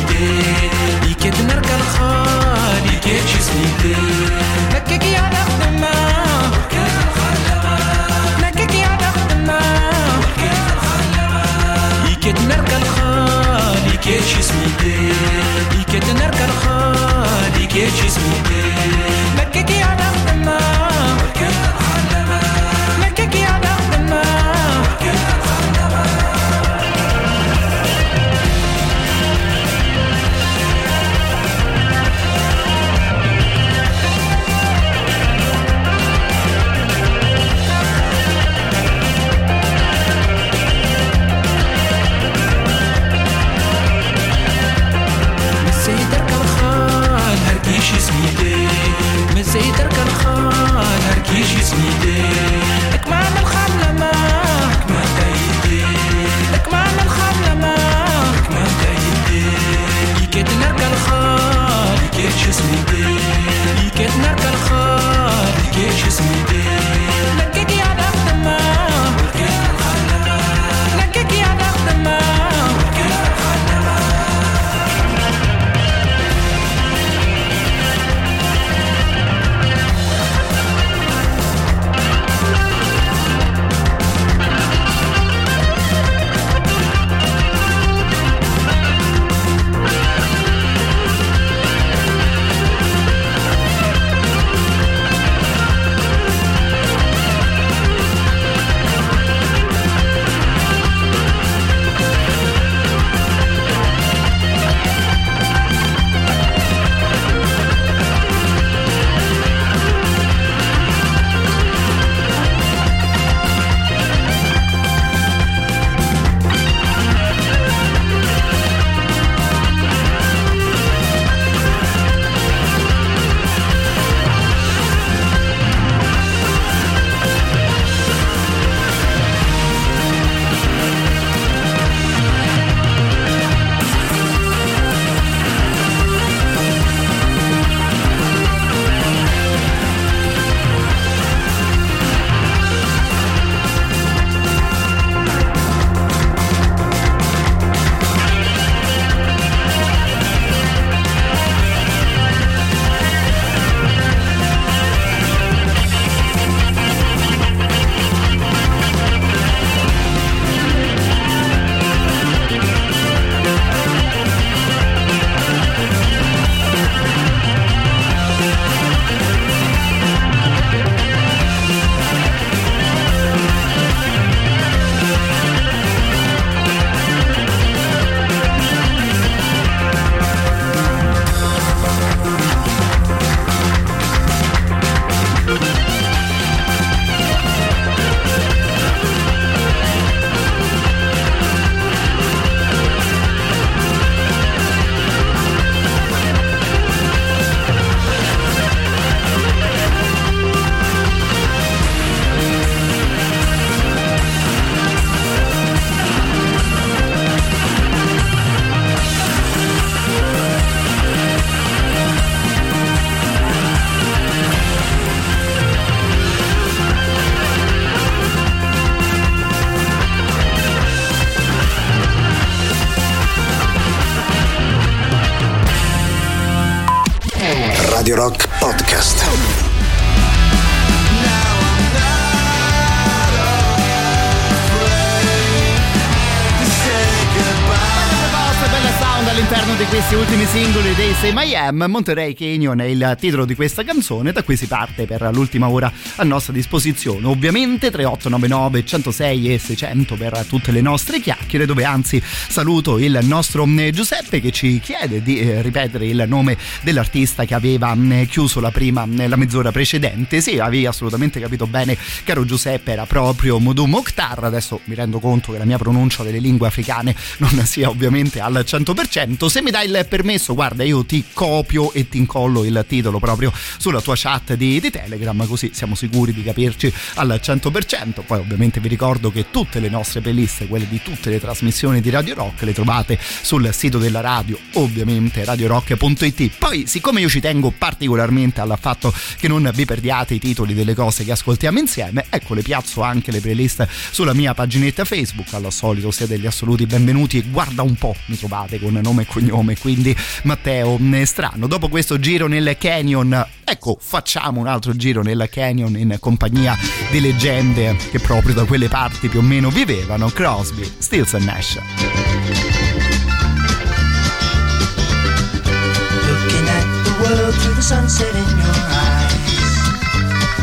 Am 241.56 241.86
Monterey 241.88 242.34
Canyon 242.34 242.80
è 242.82 242.86
il 242.86 243.16
titolo 243.20 243.46
di 243.46 243.56
questa 243.56 243.84
canzone 243.84 244.32
da 244.32 244.44
qui 244.44 244.58
si 244.58 244.68
parte 244.68 245.06
per 245.06 245.30
l'ultima 245.34 245.70
ora 245.70 245.92
a 246.16 246.24
nostra 246.24 246.54
disposizione. 246.54 247.28
Ovviamente 247.28 247.92
3899 247.92 248.86
106 248.86 249.54
e 249.54 249.60
600 249.60 250.16
per 250.16 250.46
tutte 250.48 250.72
le 250.72 250.82
nostre 250.82 251.20
chiacchiere 251.20 251.66
dove 251.66 251.86
anzi 251.86 252.22
saluto 252.24 252.98
il 252.98 253.20
nostro 253.24 253.66
eh, 253.78 253.92
Giuseppe 253.92 254.42
che 254.42 254.52
ci 254.52 254.80
chiede 254.80 255.22
di 255.22 255.40
eh, 255.40 255.62
ripetere 255.62 256.06
il 256.08 256.26
nome 256.28 256.58
dell'artista 256.82 257.46
che 257.46 257.54
aveva 257.54 257.96
eh, 258.10 258.26
chiuso 258.26 258.60
la 258.60 258.72
prima 258.72 259.08
eh, 259.18 259.28
la 259.28 259.36
mezz'ora 259.36 259.72
precedente. 259.72 260.42
Sì 260.42 260.60
avevi 260.60 260.86
assolutamente 260.86 261.40
capito 261.40 261.68
bene 261.68 261.98
caro 262.24 262.46
Giuseppe 262.46 262.92
era 262.92 263.06
proprio 263.06 263.60
Modu 263.60 263.86
Mokhtar. 263.86 264.44
Adesso 264.44 264.82
mi 264.86 264.96
rendo 264.96 265.20
conto 265.20 265.52
che 265.52 265.58
la 265.58 265.66
mia 265.66 265.78
pronuncia 265.78 266.24
delle 266.24 266.40
lingue 266.40 266.68
africane 266.68 267.16
non 267.38 267.52
sia 267.66 267.90
ovviamente 267.90 268.40
al 268.40 268.64
100% 268.66 269.46
se 269.46 269.62
mi 269.62 269.72
dai 269.72 269.88
il 269.88 270.06
permesso 270.10 270.54
guarda 270.54 270.84
io 270.84 271.06
ti 271.06 271.24
copio 271.44 271.92
e 271.92 272.08
ti 272.08 272.18
incollo 272.18 272.64
il 272.64 272.86
titolo 272.88 273.20
proprio 273.20 273.52
sulla 273.78 274.00
tua 274.00 274.14
chat 274.16 274.54
di, 274.54 274.80
di 274.80 274.90
Telegram 274.90 275.46
così 275.46 275.72
siamo 275.74 275.94
sicuri 275.94 276.34
di 276.34 276.42
capirci 276.42 276.94
al 277.16 277.40
100% 277.44 278.24
poi 278.26 278.40
ovviamente 278.40 278.80
vi 278.80 278.88
ricordo 278.88 279.30
che 279.30 279.50
tutte 279.52 279.80
le 279.80 279.90
nostre 279.90 280.22
playlist 280.22 280.68
quelle 280.68 280.88
di 280.88 281.02
tutte 281.04 281.30
le 281.30 281.40
trasmissioni 281.40 282.00
di 282.00 282.10
Radio 282.10 282.36
Rock 282.36 282.62
le 282.62 282.74
trovate 282.74 283.20
sul 283.20 283.70
sito 283.74 283.98
della 283.98 284.22
radio 284.22 284.58
ovviamente 284.74 285.44
radiorock.it 285.44 286.52
poi 286.58 286.88
siccome 286.88 287.20
io 287.20 287.28
ci 287.28 287.42
tengo 287.42 287.74
particolarmente 287.78 288.62
al 288.62 288.78
fatto 288.80 289.14
che 289.38 289.50
non 289.50 289.70
vi 289.74 289.84
perdiate 289.84 290.36
i 290.36 290.40
titoli 290.40 290.74
delle 290.74 290.96
cose 290.96 291.26
che 291.26 291.32
ascoltiamo 291.32 291.78
insieme 291.78 292.26
ecco 292.30 292.54
le 292.54 292.62
piazzo 292.62 293.02
anche 293.02 293.32
le 293.32 293.42
playlist 293.42 293.88
sulla 294.12 294.34
mia 294.34 294.54
paginetta 294.54 295.06
Facebook. 295.06 295.54
Al 295.54 295.72
solito 295.72 296.12
siete 296.12 296.36
degli 296.36 296.46
assoluti 296.46 296.86
benvenuti 296.86 297.38
e 297.38 297.44
guarda 297.44 297.82
un 297.82 297.96
po' 297.96 298.16
mi 298.26 298.38
trovate 298.38 298.80
con 298.80 298.94
nome 298.94 299.24
e 299.24 299.26
cognome. 299.26 299.78
Quindi 299.78 300.16
Matteo 300.44 300.98
strano, 301.34 301.66
dopo 301.66 301.90
questo 301.90 302.20
giro 302.20 302.46
nel 302.46 302.78
canyon, 302.78 303.44
ecco, 303.64 303.98
facciamo 304.00 304.60
un 304.60 304.68
altro 304.68 304.96
giro 304.96 305.24
nel 305.24 305.50
canyon 305.50 305.98
in 305.98 306.18
compagnia 306.20 306.78
di 307.10 307.20
leggende 307.20 307.96
che 308.12 308.20
proprio 308.20 308.54
da 308.54 308.66
quelle 308.66 308.88
parti 308.88 309.30
più 309.30 309.40
o 309.40 309.42
meno 309.42 309.72
vivevano 309.72 310.30
Crosby, 310.30 310.88
Stills 311.00 311.34
e 311.34 311.40
Nash. 311.40 311.80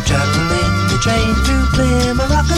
Traveling 0.06 0.88
the 0.88 0.98
train 1.02 1.34
through 1.44 1.66
clear 1.72 2.09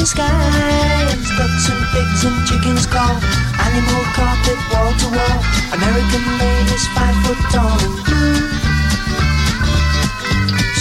Moroccan 0.03 0.07
skies. 0.07 1.31
Ducks 1.39 1.69
and 1.71 1.85
pigs 1.95 2.25
and 2.25 2.47
chickens 2.47 2.87
call. 2.87 3.15
Animal 3.63 4.03
carpet 4.15 4.59
wall 4.73 4.91
to 4.99 5.09
wall. 5.15 5.39
American 5.73 6.25
ladies 6.39 6.87
five 6.95 7.15
foot 7.23 7.39
tall 7.55 7.79
and. 7.79 8.51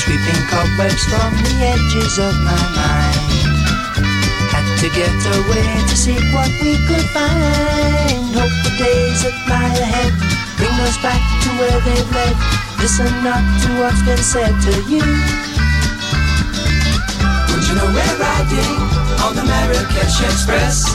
Sweeping 0.02 0.42
cobwebs 0.50 1.06
from 1.06 1.34
the 1.46 1.54
edges 1.62 2.18
of 2.18 2.34
my 2.42 2.62
mind. 2.74 3.22
Had 4.50 4.66
to 4.82 4.90
get 4.90 5.14
away 5.38 5.70
to 5.86 5.96
see 5.96 6.18
what 6.34 6.50
we 6.62 6.82
could 6.88 7.06
find. 7.14 8.34
Hope 8.34 8.58
the 8.66 8.74
days 8.82 9.22
that 9.22 9.38
lie 9.48 9.78
ahead 9.78 10.14
bring 10.58 10.74
us 10.82 10.98
back 10.98 11.22
to 11.44 11.50
where 11.62 11.80
they've 11.86 12.12
led. 12.12 12.36
Listen 12.82 13.12
not 13.24 13.44
to 13.62 13.70
what's 13.82 14.02
been 14.02 14.18
said 14.18 14.54
to 14.66 14.74
you. 14.90 15.06
Would 17.54 17.68
you 17.68 17.76
know 17.76 17.86
we're 17.86 18.18
riding 18.18 19.01
on 19.24 19.36
the 19.36 19.44
Marrakesh 19.44 20.22
Express? 20.22 20.86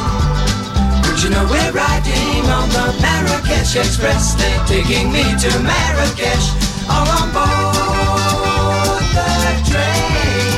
Would 1.07 1.23
you 1.23 1.31
know 1.31 1.45
we're 1.51 1.73
riding 1.73 2.45
on 2.51 2.69
the 2.71 2.87
Marrakesh 3.01 3.77
Express? 3.77 4.35
They're 4.35 4.65
taking 4.67 5.13
me 5.13 5.23
to 5.23 5.51
Marrakesh, 5.63 6.47
all 6.91 7.09
on 7.19 7.29
board 7.37 9.05
the 9.17 9.31
train, 9.71 10.51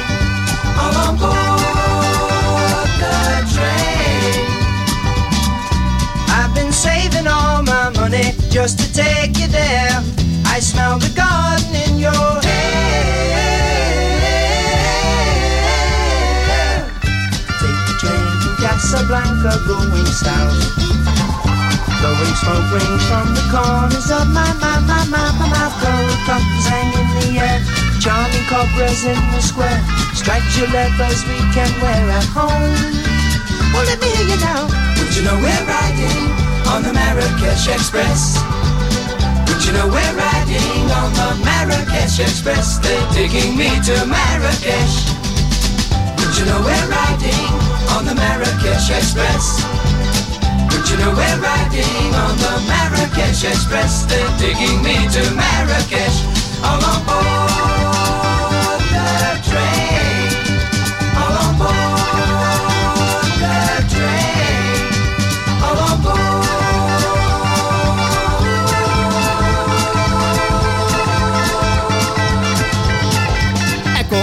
all 0.81 0.97
on 1.07 1.15
board 1.23 2.89
the 3.03 3.17
train. 3.55 4.47
I've 6.39 6.55
been 6.55 6.73
saving 6.73 7.27
all 7.27 7.63
my 7.63 7.91
money 7.91 8.35
just 8.51 8.79
to 8.81 8.87
take 8.93 9.39
you 9.39 9.49
there. 9.49 10.03
I 10.47 10.61
smell 10.61 10.99
the 10.99 11.13
garden 11.15 11.75
in 11.87 11.99
your 11.99 12.43
hair. 12.43 13.48
Casablanca 18.89 19.53
going 19.69 20.07
south. 20.09 20.57
Blowing 22.01 22.37
smoke 22.41 22.73
rings 22.73 23.05
from 23.05 23.37
the 23.37 23.45
corners 23.53 24.09
of 24.09 24.25
my, 24.33 24.49
my, 24.65 24.81
my, 24.89 25.05
my, 25.13 25.29
my 25.37 25.45
mouth. 25.45 25.77
Gold 25.85 26.17
buttons 26.25 26.65
hang 26.65 26.89
in 26.97 27.09
the 27.21 27.37
air. 27.37 27.61
Charming 28.01 28.49
cobras 28.49 29.05
in 29.05 29.21
the 29.37 29.45
square. 29.45 29.77
Striped 30.17 30.57
your 30.57 30.73
leathers 30.73 31.21
we 31.29 31.37
can 31.53 31.69
wear 31.85 32.01
at 32.17 32.25
home. 32.33 32.73
Well, 33.77 33.85
let 33.85 34.01
me 34.01 34.09
hear 34.09 34.25
you 34.25 34.41
now. 34.41 34.65
Would 34.97 35.13
you 35.13 35.21
know 35.21 35.37
we're 35.37 35.65
riding 35.69 36.25
on 36.73 36.81
the 36.81 36.97
Marrakesh 36.97 37.69
Express? 37.69 38.41
Would 39.53 39.69
you 39.69 39.77
know 39.77 39.85
we're 39.85 40.17
riding 40.17 40.89
on 40.97 41.13
the 41.13 41.45
Marrakesh 41.45 42.25
Express? 42.25 42.81
They're 42.81 43.05
taking 43.13 43.53
me 43.53 43.69
to 43.69 43.95
Marrakesh. 44.09 45.13
Would 46.25 46.33
you 46.41 46.45
know 46.49 46.65
we're 46.65 46.89
riding 46.89 47.68
on 47.99 48.05
the 48.05 48.15
Marrakesh 48.15 48.91
Express? 48.91 49.65
Would 50.71 50.89
you 50.89 50.97
know 50.99 51.11
we're 51.11 51.41
riding 51.43 52.15
on 52.15 52.37
the 52.39 52.55
Marrakesh 52.71 53.43
Express? 53.43 54.07
They're 54.07 54.39
taking 54.39 54.81
me 54.83 54.95
to 54.95 55.23
Marrakesh. 55.35 56.23
All 56.63 56.85
on 56.85 57.07
board 57.07 57.78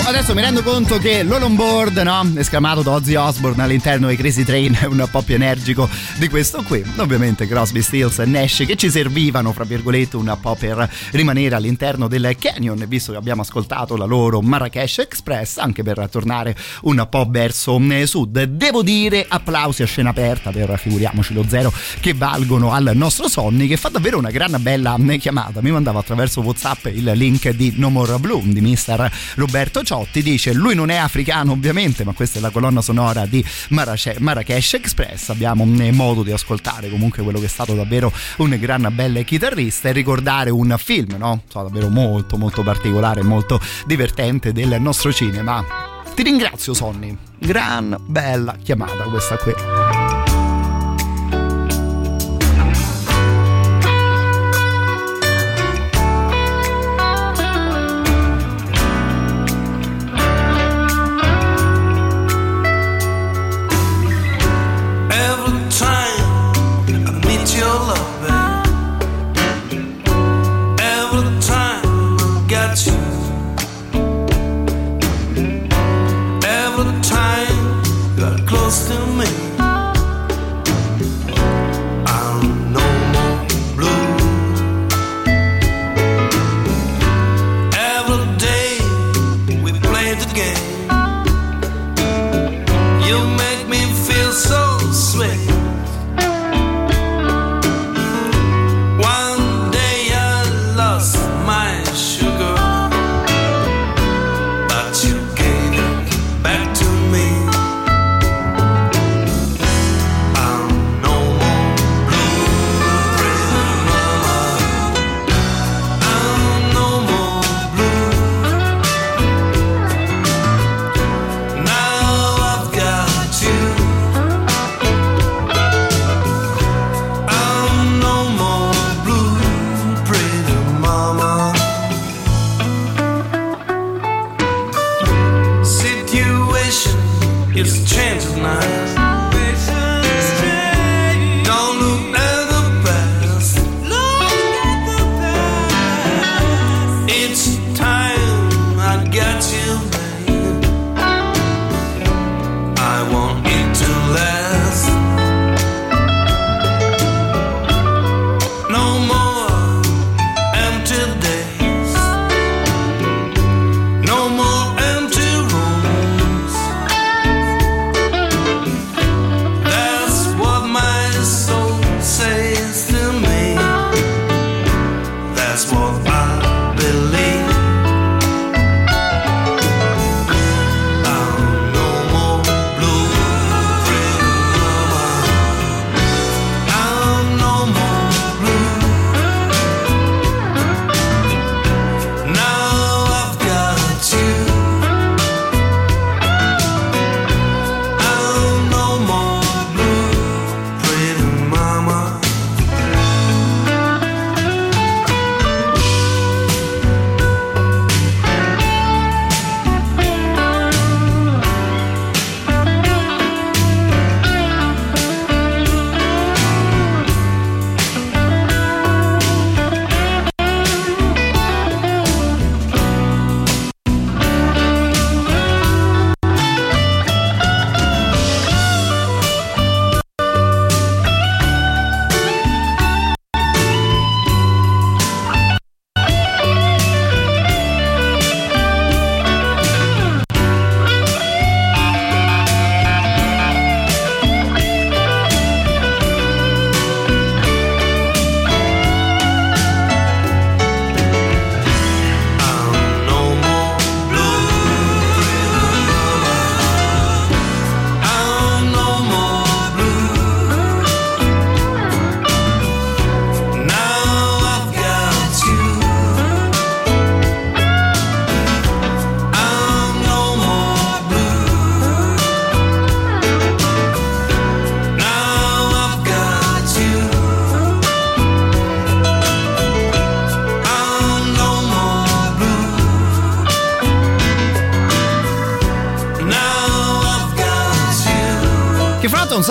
adesso 0.08 0.36
mi 0.36 0.42
rendo 0.42 0.62
conto 0.62 0.98
che 1.00 1.24
l'All 1.24 1.42
on 1.42 1.56
Board, 1.56 1.98
no? 1.98 2.32
Esclamato 2.36 2.84
da 2.84 2.92
Ozzy 2.92 3.16
Osbourne 3.16 3.64
all'interno 3.64 4.08
di 4.08 4.16
Crazy 4.16 4.44
Train 4.44 4.78
è 4.80 4.86
un 4.88 5.08
po' 5.10 5.22
più 5.24 5.34
energico 5.34 5.90
di 6.18 6.30
questo 6.30 6.62
qui. 6.62 6.84
Ovviamente 6.98 7.48
Crosby, 7.48 7.82
Stills 7.82 8.20
e 8.20 8.26
Nash 8.26 8.64
che 8.68 8.76
ci 8.76 8.92
servivano, 8.92 9.52
fra 9.52 9.64
virgolette, 9.64 10.16
un 10.16 10.38
po' 10.40 10.56
per 10.56 10.88
rimanere 11.12 11.56
all'interno 11.56 12.08
del 12.08 12.36
Canyon, 12.38 12.86
visto 12.88 13.12
che 13.12 13.18
abbiamo 13.18 13.42
ascoltato 13.42 13.98
la 13.98 14.06
loro 14.06 14.42
Marrakesh 14.42 15.00
Express, 15.00 15.58
anche 15.58 15.82
per 15.82 16.08
tornare 16.12 16.56
un 16.82 17.06
po' 17.10 17.26
verso 17.28 17.80
eh, 17.80 18.06
sud. 18.06 18.44
Devo 18.44 18.84
dire 18.84 19.26
applausi 19.28 19.82
a 19.82 19.88
scena 19.88 20.12
aperta 20.12 20.52
per, 20.52 20.78
figuriamoci, 20.78 21.34
lo 21.34 21.46
zero 21.48 21.74
che 22.00 22.14
valgono 22.14 22.72
al 22.72 22.92
nostro 22.94 23.28
Sonny 23.28 23.68
che 23.68 23.78
fa 23.78 23.90
davvero 23.90 24.20
una 24.20 24.32
gran 24.32 24.56
bella 24.60 24.98
eh, 25.08 25.18
chiamata. 25.18 25.62
Mi 25.62 25.72
mandava 25.72 26.00
attraverso 26.00 26.42
WhatsApp 26.42 26.86
il 26.88 27.12
link 27.16 27.50
di 27.50 27.74
No 27.78 27.90
More 27.90 28.20
Bloom 28.20 28.52
di 28.52 28.62
Mr. 28.62 29.10
Roberto 29.36 29.84
Ciotti. 29.96 30.22
Dice: 30.22 30.54
Lui 30.54 30.76
non 30.76 30.90
è 30.90 30.96
africano, 30.96 31.54
ovviamente, 31.54 32.04
ma 32.04 32.14
questa 32.14 32.40
è 32.40 32.42
la 32.42 32.50
colonna 32.50 32.82
sonora 32.82 33.26
di 33.26 33.44
Marrakesh 33.70 34.74
Express. 34.74 35.30
Abbiamo 35.30 35.64
eh, 35.80 35.92
modo 35.92 36.24
di 36.24 36.32
ascoltare 36.32 36.90
comunque 36.90 37.24
quello 37.24 37.40
che 37.40 37.46
è 37.46 37.50
stato 37.50 37.74
davvero 37.74 38.12
un 38.38 38.58
gran 38.60 38.92
bel 38.94 39.24
chitarrista 39.24 39.90
e 39.90 39.92
ricordare 39.94 40.50
un 40.50 40.76
film, 40.78 41.16
no? 41.18 41.44
So, 41.48 41.62
davvero 41.62 41.90
molto, 41.90 42.38
molto 42.38 42.62
particolare, 42.62 43.24
molto 43.24 43.60
divertente 43.86 44.52
del 44.52 44.82
nostro 44.82 45.14
cinema. 45.14 45.64
Ti 46.14 46.24
ringrazio, 46.24 46.74
Sonny. 46.74 47.16
Gran 47.40 47.96
bella 48.06 48.58
chiamata 48.62 49.04
questa 49.04 49.38
qui. 49.38 50.05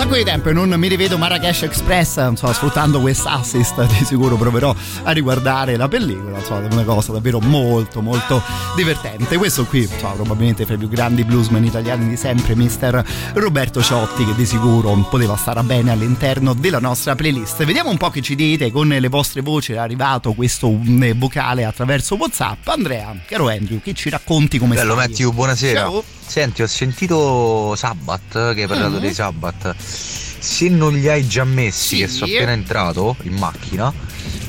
Sacco 0.05 0.17
di 0.17 0.23
tempo 0.23 0.49
e 0.49 0.53
non 0.53 0.69
mi 0.69 0.87
rivedo 0.87 1.17
Marrakesh 1.17 1.63
Express, 1.63 2.17
insomma, 2.17 2.53
sfruttando 2.53 2.99
quest'assist 3.01 3.85
di 3.87 4.05
sicuro 4.05 4.35
proverò 4.35 4.75
a 5.03 5.11
riguardare 5.11 5.77
la 5.77 5.87
pellicola, 5.87 6.37
insomma, 6.37 6.67
è 6.67 6.71
una 6.71 6.83
cosa 6.83 7.11
davvero 7.11 7.39
molto 7.39 8.01
molto 8.01 8.41
divertente. 8.75 9.37
Questo 9.37 9.65
qui, 9.65 9.81
insomma, 9.81 10.13
probabilmente 10.13 10.65
fra 10.65 10.75
i 10.75 10.77
più 10.77 10.89
grandi 10.89 11.23
bluesman 11.23 11.63
italiani 11.63 12.07
di 12.07 12.17
sempre, 12.17 12.55
mister 12.55 13.03
Roberto 13.33 13.81
Ciotti, 13.81 14.25
che 14.25 14.35
di 14.35 14.45
sicuro 14.45 14.93
poteva 15.09 15.35
stare 15.35 15.63
bene 15.63 15.91
all'interno 15.91 16.53
della 16.53 16.79
nostra 16.79 17.15
playlist. 17.15 17.63
Vediamo 17.63 17.89
un 17.89 17.97
po' 17.97 18.11
che 18.11 18.21
ci 18.21 18.35
dite 18.35 18.71
con 18.71 18.87
le 18.87 19.07
vostre 19.07 19.41
voci, 19.41 19.73
è 19.73 19.77
arrivato 19.77 20.33
questo 20.33 20.69
mm, 20.69 21.11
vocale 21.15 21.65
attraverso 21.65 22.15
Whatsapp. 22.15 22.67
Andrea, 22.67 23.15
caro 23.25 23.49
Andrew, 23.49 23.81
che 23.81 23.93
ci 23.93 24.09
racconti 24.09 24.59
come 24.59 24.75
Bello 24.75 24.93
stai? 24.93 25.07
Matthew, 25.07 25.31
buonasera. 25.31 25.79
Ciao. 25.79 26.14
Senti, 26.35 26.63
ho 26.63 26.67
sentito 26.67 27.75
Sabbath 27.77 28.53
che 28.53 28.63
hai 28.63 28.67
parlato 28.67 28.95
Mhm. 28.95 28.99
dei 28.99 29.13
Sabbath. 29.13 29.73
Se 29.77 30.67
non 30.67 30.93
li 30.93 31.07
hai 31.07 31.25
già 31.25 31.45
messi, 31.45 31.95
Sì. 31.95 32.01
che 32.01 32.07
sono 32.09 32.25
appena 32.25 32.51
entrato 32.51 33.15
in 33.21 33.35
macchina, 33.35 33.85
ho 33.87 33.93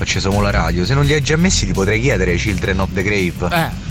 acceso 0.02 0.40
la 0.40 0.50
radio, 0.50 0.84
se 0.84 0.94
non 0.94 1.04
li 1.04 1.12
hai 1.12 1.22
già 1.22 1.36
messi 1.36 1.64
ti 1.64 1.70
potrei 1.70 2.00
chiedere 2.00 2.34
Children 2.34 2.80
of 2.80 2.88
the 2.92 3.02
Grave. 3.04 3.54
Eh, 3.54 3.84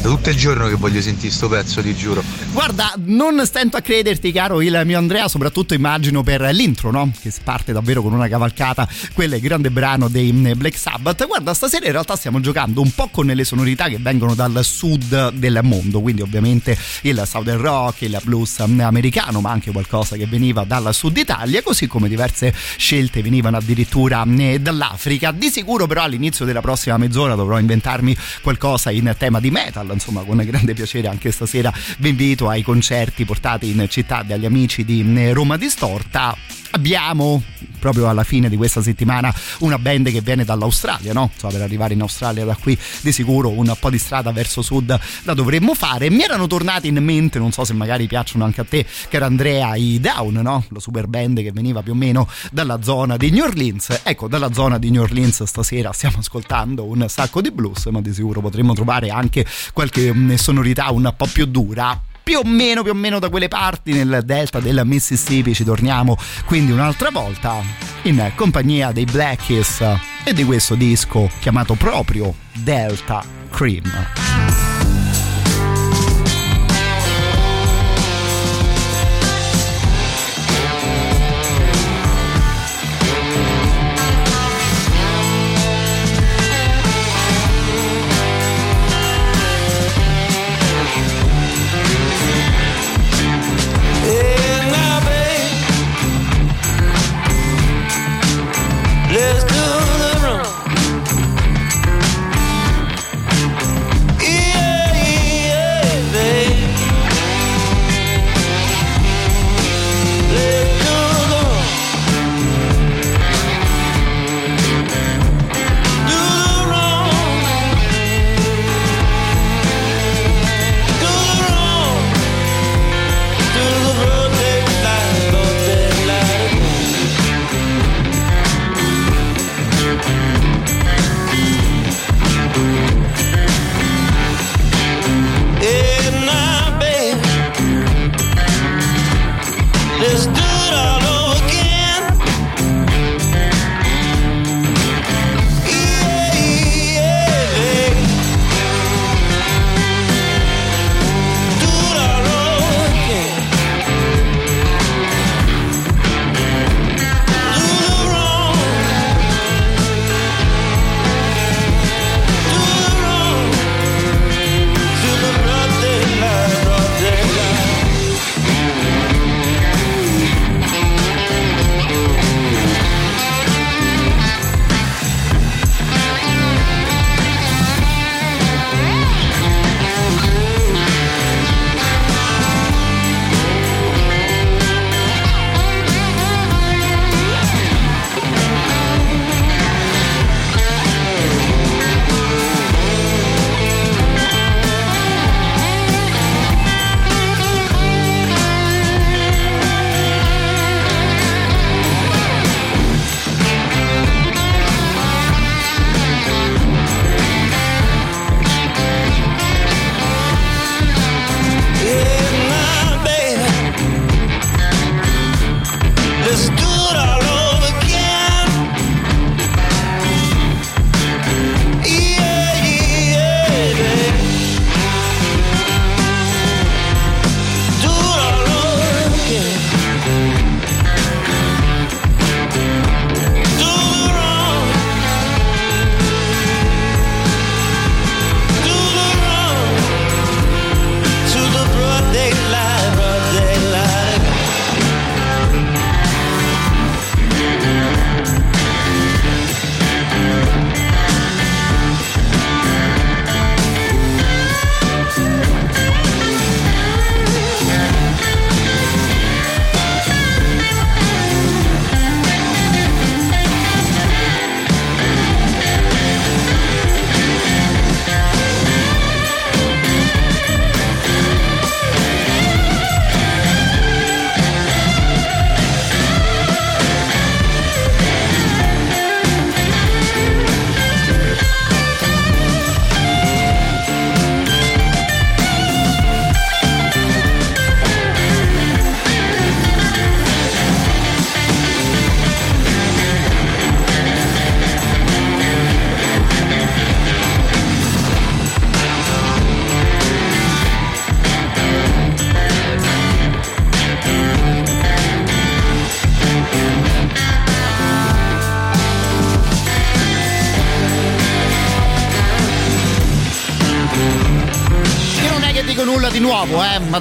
Da 0.00 0.08
tutto 0.08 0.30
il 0.30 0.36
giorno 0.36 0.66
che 0.68 0.74
voglio 0.74 1.00
sentire 1.00 1.32
sto 1.32 1.48
pezzo, 1.48 1.80
ti 1.80 1.94
giuro. 1.94 2.24
Guarda, 2.52 2.92
non 3.06 3.46
stento 3.46 3.78
a 3.78 3.80
crederti, 3.80 4.30
caro 4.30 4.60
il 4.60 4.82
mio 4.84 4.98
Andrea, 4.98 5.26
soprattutto 5.26 5.72
immagino 5.72 6.22
per 6.22 6.42
l'intro, 6.52 6.90
no? 6.90 7.10
Che 7.18 7.32
parte 7.42 7.72
davvero 7.72 8.02
con 8.02 8.12
una 8.12 8.28
cavalcata, 8.28 8.86
quel 9.14 9.40
grande 9.40 9.70
brano 9.70 10.08
dei 10.08 10.30
mm, 10.30 10.52
Black 10.56 10.76
Sabbath. 10.76 11.26
Guarda, 11.26 11.54
stasera 11.54 11.86
in 11.86 11.92
realtà 11.92 12.14
stiamo 12.14 12.40
giocando 12.40 12.82
un 12.82 12.90
po' 12.94 13.08
con 13.08 13.24
le 13.24 13.44
sonorità 13.44 13.88
che 13.88 13.96
vengono 13.98 14.34
dal 14.34 14.62
sud 14.62 15.30
del 15.30 15.60
mondo, 15.62 16.02
quindi 16.02 16.20
ovviamente 16.20 16.76
il 17.02 17.22
Southern 17.24 17.58
Rock, 17.58 18.02
il 18.02 18.20
blues 18.22 18.62
mm, 18.66 18.80
americano, 18.80 19.40
ma 19.40 19.50
anche 19.50 19.72
qualcosa 19.72 20.16
che 20.16 20.26
veniva 20.26 20.64
dal 20.64 20.92
sud 20.92 21.16
Italia, 21.16 21.62
così 21.62 21.86
come 21.86 22.06
diverse 22.06 22.54
scelte 22.76 23.22
venivano 23.22 23.56
addirittura 23.56 24.26
mm, 24.26 24.56
dall'Africa. 24.56 25.32
Di 25.32 25.48
sicuro 25.48 25.86
però 25.86 26.02
all'inizio 26.02 26.44
della 26.44 26.60
prossima 26.60 26.98
mezz'ora 26.98 27.34
dovrò 27.34 27.58
inventarmi 27.58 28.14
qualcosa 28.42 28.90
in 28.90 29.14
tema 29.16 29.40
di 29.40 29.50
metal, 29.50 29.88
insomma 29.90 30.20
con 30.20 30.36
grande 30.44 30.74
piacere 30.74 31.08
anche 31.08 31.30
stasera 31.30 31.72
vi 31.96 32.10
invito 32.10 32.40
ai 32.48 32.62
concerti 32.62 33.24
portati 33.24 33.70
in 33.70 33.86
città 33.88 34.22
dagli 34.22 34.44
amici 34.44 34.84
di 34.84 35.04
eh, 35.16 35.32
Roma 35.32 35.56
Distorta. 35.56 36.36
Abbiamo 36.74 37.42
proprio 37.78 38.08
alla 38.08 38.22
fine 38.22 38.48
di 38.48 38.56
questa 38.56 38.80
settimana 38.80 39.34
una 39.58 39.76
band 39.76 40.10
che 40.10 40.20
viene 40.20 40.44
dall'Australia, 40.44 41.12
no? 41.12 41.30
Insomma, 41.32 41.54
per 41.54 41.62
arrivare 41.62 41.94
in 41.94 42.00
Australia 42.00 42.44
da 42.44 42.54
qui 42.54 42.78
di 43.00 43.10
sicuro 43.10 43.50
un 43.50 43.74
po' 43.78 43.90
di 43.90 43.98
strada 43.98 44.30
verso 44.30 44.62
sud 44.62 44.98
la 45.24 45.34
dovremmo 45.34 45.74
fare. 45.74 46.08
Mi 46.08 46.22
erano 46.22 46.46
tornati 46.46 46.86
in 46.88 47.02
mente, 47.02 47.38
non 47.38 47.50
so 47.50 47.64
se 47.64 47.74
magari 47.74 48.06
piacciono 48.06 48.44
anche 48.44 48.60
a 48.60 48.64
te, 48.64 48.86
caro 49.08 49.24
Andrea, 49.24 49.74
i 49.74 49.98
Down, 50.00 50.34
no? 50.34 50.64
La 50.68 50.80
super 50.80 51.08
band 51.08 51.42
che 51.42 51.50
veniva 51.52 51.82
più 51.82 51.92
o 51.92 51.96
meno 51.96 52.28
dalla 52.52 52.80
zona 52.82 53.16
di 53.16 53.30
New 53.30 53.44
Orleans. 53.44 54.00
Ecco, 54.04 54.28
dalla 54.28 54.52
zona 54.52 54.78
di 54.78 54.90
New 54.90 55.02
Orleans 55.02 55.42
stasera 55.42 55.92
stiamo 55.92 56.18
ascoltando 56.20 56.84
un 56.84 57.04
sacco 57.08 57.40
di 57.40 57.50
blues, 57.50 57.86
ma 57.86 58.00
di 58.00 58.14
sicuro 58.14 58.40
potremmo 58.40 58.74
trovare 58.74 59.10
anche 59.10 59.44
qualche 59.72 60.14
mm, 60.14 60.34
sonorità 60.34 60.90
un 60.90 61.12
po' 61.16 61.26
più 61.26 61.46
dura 61.46 62.10
più 62.22 62.38
o 62.38 62.44
meno, 62.44 62.82
più 62.82 62.92
o 62.92 62.94
meno 62.94 63.18
da 63.18 63.28
quelle 63.28 63.48
parti 63.48 63.92
nel 63.92 64.22
delta 64.24 64.60
del 64.60 64.82
Mississippi 64.84 65.54
ci 65.54 65.64
torniamo 65.64 66.16
quindi 66.44 66.72
un'altra 66.72 67.10
volta 67.10 67.62
in 68.02 68.32
compagnia 68.34 68.92
dei 68.92 69.04
Black 69.04 69.46
Keys 69.46 69.80
e 70.24 70.32
di 70.32 70.44
questo 70.44 70.74
disco 70.74 71.30
chiamato 71.40 71.74
proprio 71.74 72.34
Delta 72.52 73.24
Cream. 73.50 74.71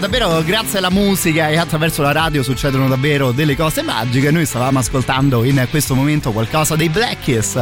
Davvero 0.01 0.41
grazie 0.41 0.79
alla 0.79 0.89
musica 0.89 1.49
e 1.49 1.57
attraverso 1.57 2.01
la 2.01 2.11
radio 2.11 2.41
succedono 2.41 2.87
davvero 2.87 3.31
delle 3.31 3.55
cose 3.55 3.83
magiche. 3.83 4.31
Noi 4.31 4.47
stavamo 4.47 4.79
ascoltando 4.79 5.43
in 5.43 5.67
questo 5.69 5.93
momento 5.93 6.31
qualcosa 6.31 6.75
dei 6.75 6.89
Black 6.89 7.19
Kiss 7.19 7.55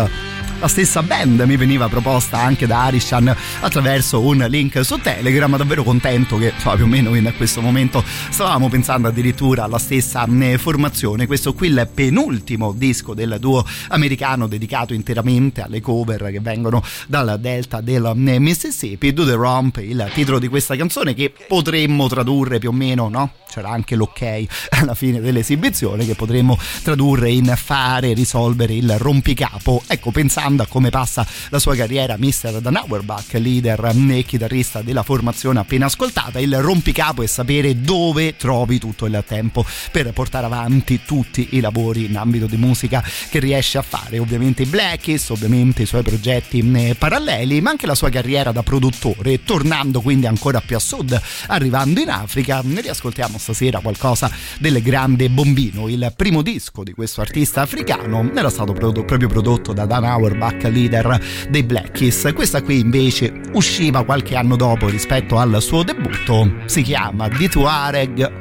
la 0.60 0.68
stessa 0.68 1.02
band 1.02 1.40
mi 1.42 1.56
veniva 1.56 1.88
proposta 1.88 2.38
anche 2.38 2.68
da 2.68 2.84
Arishan 2.84 3.34
attraverso 3.62 4.20
un 4.20 4.46
link 4.50 4.84
su 4.84 4.98
Telegram 4.98 5.56
davvero 5.56 5.84
contento 5.84 6.38
che 6.38 6.52
insomma, 6.54 6.76
più 6.76 6.84
o 6.84 6.88
meno 6.88 7.16
in 7.16 7.32
questo 7.38 7.62
momento 7.62 8.04
stavamo 8.30 8.68
pensando 8.68 9.08
addirittura 9.08 9.64
alla 9.64 9.78
stessa 9.78 10.28
eh, 10.28 10.58
formazione. 10.58 11.28
Questo 11.28 11.54
qui 11.54 11.68
il 11.68 11.90
penultimo 11.94 12.74
disco 12.74 13.14
del 13.14 13.38
duo 13.40 13.66
americano 13.90 14.48
dedicato 14.48 14.94
interamente 14.94 15.62
alle 15.62 15.80
cover 15.80 16.30
che 16.30 16.42
vengono 16.42 16.84
dal 17.08 17.38
delta 17.40 17.80
del 17.80 18.06
eh, 18.06 18.40
Mississippi. 18.40 19.14
Do 19.14 19.26
the 19.26 19.36
Romp 19.36 19.78
il 19.78 20.10
titolo 20.14 20.40
di 20.40 20.50
questa 20.50 20.76
canzone 20.76 21.14
che 21.14 21.34
potremmo 21.48 22.08
tradurre 22.08 22.60
più 22.60 22.70
o 22.70 22.74
meno 22.74 23.08
no? 23.08 23.32
c'era 23.50 23.70
anche 23.70 23.96
l'ok 23.96 24.46
alla 24.70 24.94
fine 24.94 25.20
dell'esibizione 25.22 26.06
che 26.06 26.16
potremmo 26.16 26.58
tradurre 26.84 27.32
in 27.32 27.52
fare 27.56 28.14
risolvere 28.14 28.74
il 28.74 28.98
rompicapo. 28.98 29.84
Ecco 29.88 30.12
pensando 30.12 30.49
a 30.58 30.66
come 30.66 30.90
passa 30.90 31.26
la 31.50 31.60
sua 31.60 31.76
carriera 31.76 32.16
Mr. 32.18 32.60
Dan 32.60 32.78
Auerbach 32.78 33.34
leader 33.34 33.94
e 34.10 34.24
chitarrista 34.24 34.82
della 34.82 35.04
formazione 35.04 35.60
appena 35.60 35.86
ascoltata 35.86 36.40
il 36.40 36.60
rompicapo 36.60 37.22
è 37.22 37.28
sapere 37.28 37.82
dove 37.82 38.36
trovi 38.36 38.80
tutto 38.80 39.06
il 39.06 39.24
tempo 39.28 39.66
per 39.92 40.12
portare 40.12 40.46
avanti 40.46 41.02
tutti 41.06 41.50
i 41.52 41.60
lavori 41.60 42.06
in 42.06 42.18
ambito 42.18 42.48
di 42.48 42.58
musica 42.58 43.04
che 43.30 43.40
riesce 43.40 43.78
a 43.78 43.82
fare. 43.82 44.18
Ovviamente 44.20 44.64
i 44.64 44.66
Blackies 44.66 45.30
ovviamente 45.30 45.84
i 45.84 45.86
suoi 45.86 46.02
progetti 46.02 46.60
eh, 46.74 46.96
paralleli 46.96 47.62
ma 47.62 47.70
anche 47.70 47.86
la 47.86 47.96
sua 47.96 48.10
carriera 48.10 48.52
da 48.52 48.64
produttore. 48.64 49.44
Tornando 49.44 50.02
quindi 50.02 50.26
ancora 50.26 50.62
più 50.62 50.76
a 50.76 50.80
sud 50.80 51.20
arrivando 51.48 52.00
in 52.00 52.10
Africa 52.10 52.62
ne 52.64 52.82
riascoltiamo 52.82 53.38
stasera 53.38 53.80
qualcosa 53.80 54.32
del 54.60 54.82
grande 54.82 55.30
bombino. 55.30 55.88
Il 55.88 56.12
primo 56.16 56.42
disco 56.42 56.84
di 56.84 56.94
questo 56.94 57.22
artista 57.22 57.62
africano 57.62 58.32
era 58.34 58.50
stato 58.50 58.74
proprio 58.74 59.28
prodotto 59.28 59.74
da 59.74 59.86
Dan 59.86 60.04
Auerbach 60.04 60.39
leader 60.64 61.20
dei 61.50 61.64
Black 61.64 61.92
Keys. 61.92 62.32
Questa 62.34 62.62
qui 62.62 62.80
invece 62.80 63.42
usciva 63.54 64.04
qualche 64.04 64.36
anno 64.36 64.56
dopo 64.56 64.88
rispetto 64.88 65.38
al 65.38 65.62
suo 65.62 65.84
debutto. 65.84 66.52
Si 66.66 66.82
chiama 66.82 67.28
The 67.28 67.50
Tuareg 67.50 68.32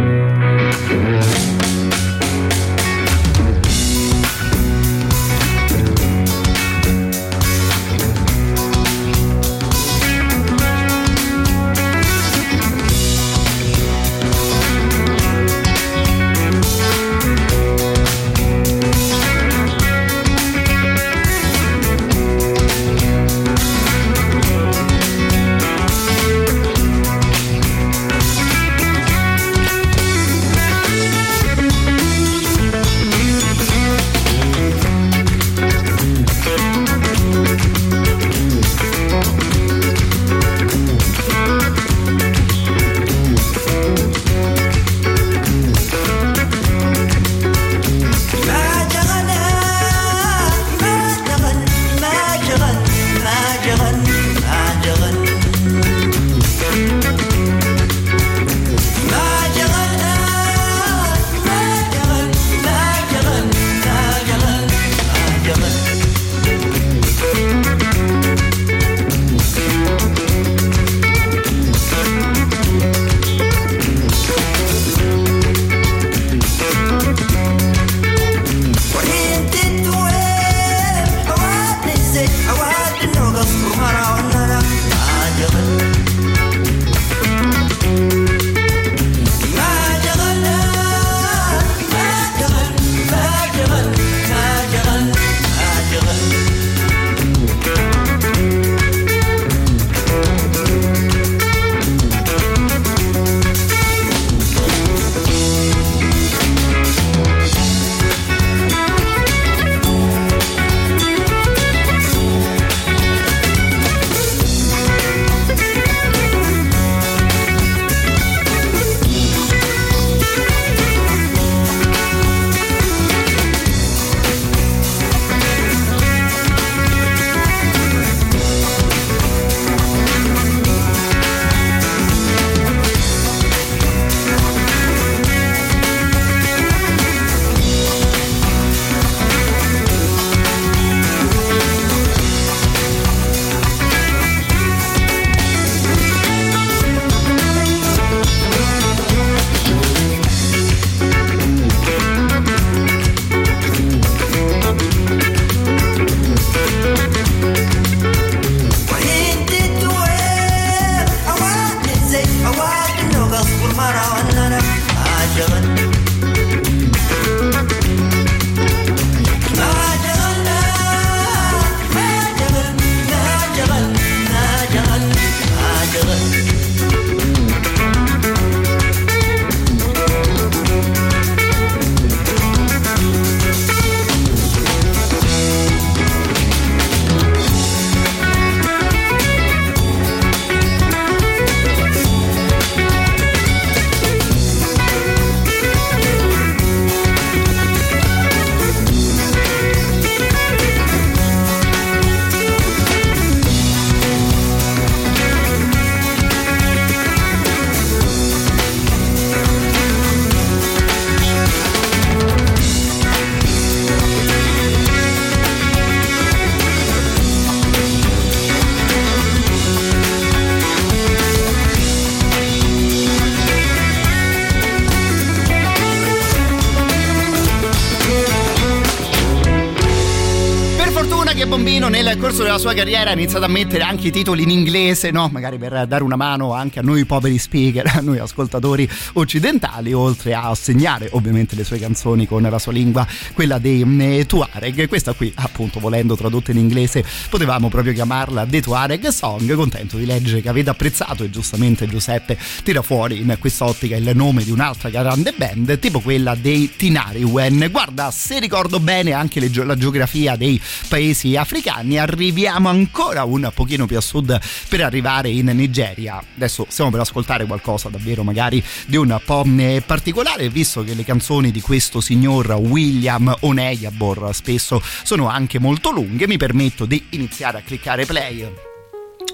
nel 232.16 232.24
corso 232.24 232.44
della 232.44 232.56
sua 232.56 232.72
carriera 232.72 233.10
ha 233.10 233.12
iniziato 233.12 233.44
a 233.44 233.48
mettere 233.48 233.82
anche 233.82 234.08
i 234.08 234.10
titoli 234.10 234.44
in 234.44 234.48
inglese, 234.48 235.10
no? 235.10 235.28
Magari 235.30 235.58
per 235.58 235.86
dare 235.86 236.02
una 236.02 236.16
mano 236.16 236.54
anche 236.54 236.78
a 236.78 236.82
noi 236.82 237.04
poveri 237.04 237.36
speaker, 237.36 237.86
a 237.94 238.00
noi 238.00 238.18
ascoltatori 238.18 238.88
occidentali, 239.14 239.92
oltre 239.92 240.32
a 240.32 240.54
segnare 240.54 241.10
ovviamente 241.12 241.54
le 241.54 241.62
sue 241.62 241.78
canzoni 241.78 242.26
con 242.26 242.40
la 242.40 242.58
sua 242.58 242.72
lingua, 242.72 243.06
quella 243.34 243.58
dei 243.58 243.84
mm, 243.84 244.22
Tuareg. 244.22 244.88
Questa 244.88 245.12
qui, 245.12 245.30
appunto, 245.36 245.78
volendo 245.78 246.16
tradotta 246.16 246.52
in 246.52 246.56
inglese, 246.56 247.04
potevamo 247.28 247.68
proprio 247.68 247.92
chiamarla 247.92 248.46
The 248.46 248.62
Tuareg 248.62 249.08
Song. 249.08 249.54
Contento 249.54 249.98
di 249.98 250.06
leggere 250.06 250.40
che 250.40 250.48
avete 250.48 250.70
apprezzato 250.70 251.22
e 251.22 251.28
giustamente 251.28 251.86
Giuseppe 251.86 252.38
tira 252.62 252.80
fuori 252.80 253.20
in 253.20 253.36
quest'ottica 253.38 253.94
il 253.94 254.10
nome 254.14 254.42
di 254.42 254.50
un'altra 254.50 254.88
grande 254.88 255.34
band, 255.36 255.78
tipo 255.78 256.00
quella 256.00 256.34
dei 256.34 256.72
Tinariwen. 256.76 257.68
Guarda, 257.70 258.10
se 258.10 258.38
ricordo 258.38 258.80
bene 258.80 259.12
anche 259.12 259.38
le, 259.38 259.50
la 259.64 259.76
geografia 259.76 260.34
dei 260.36 260.58
paesi 260.88 261.36
africani, 261.36 261.98
arriviamo 262.06 262.68
ancora 262.68 263.24
un 263.24 263.50
pochino 263.52 263.86
più 263.86 263.96
a 263.96 264.00
sud 264.00 264.38
per 264.68 264.80
arrivare 264.80 265.28
in 265.28 265.46
Nigeria. 265.46 266.22
Adesso 266.36 266.66
stiamo 266.68 266.90
per 266.90 267.00
ascoltare 267.00 267.44
qualcosa 267.44 267.88
davvero 267.88 268.22
magari 268.22 268.62
di 268.86 268.96
un 268.96 269.20
po' 269.24 269.44
eh, 269.58 269.82
particolare, 269.84 270.48
visto 270.48 270.84
che 270.84 270.94
le 270.94 271.04
canzoni 271.04 271.50
di 271.50 271.60
questo 271.60 272.00
signor 272.00 272.50
William 272.52 273.34
Oneyabor 273.40 274.32
spesso 274.32 274.80
sono 275.02 275.28
anche 275.28 275.58
molto 275.58 275.90
lunghe, 275.90 276.26
mi 276.28 276.36
permetto 276.36 276.86
di 276.86 277.06
iniziare 277.10 277.58
a 277.58 277.62
cliccare 277.62 278.06
play 278.06 278.75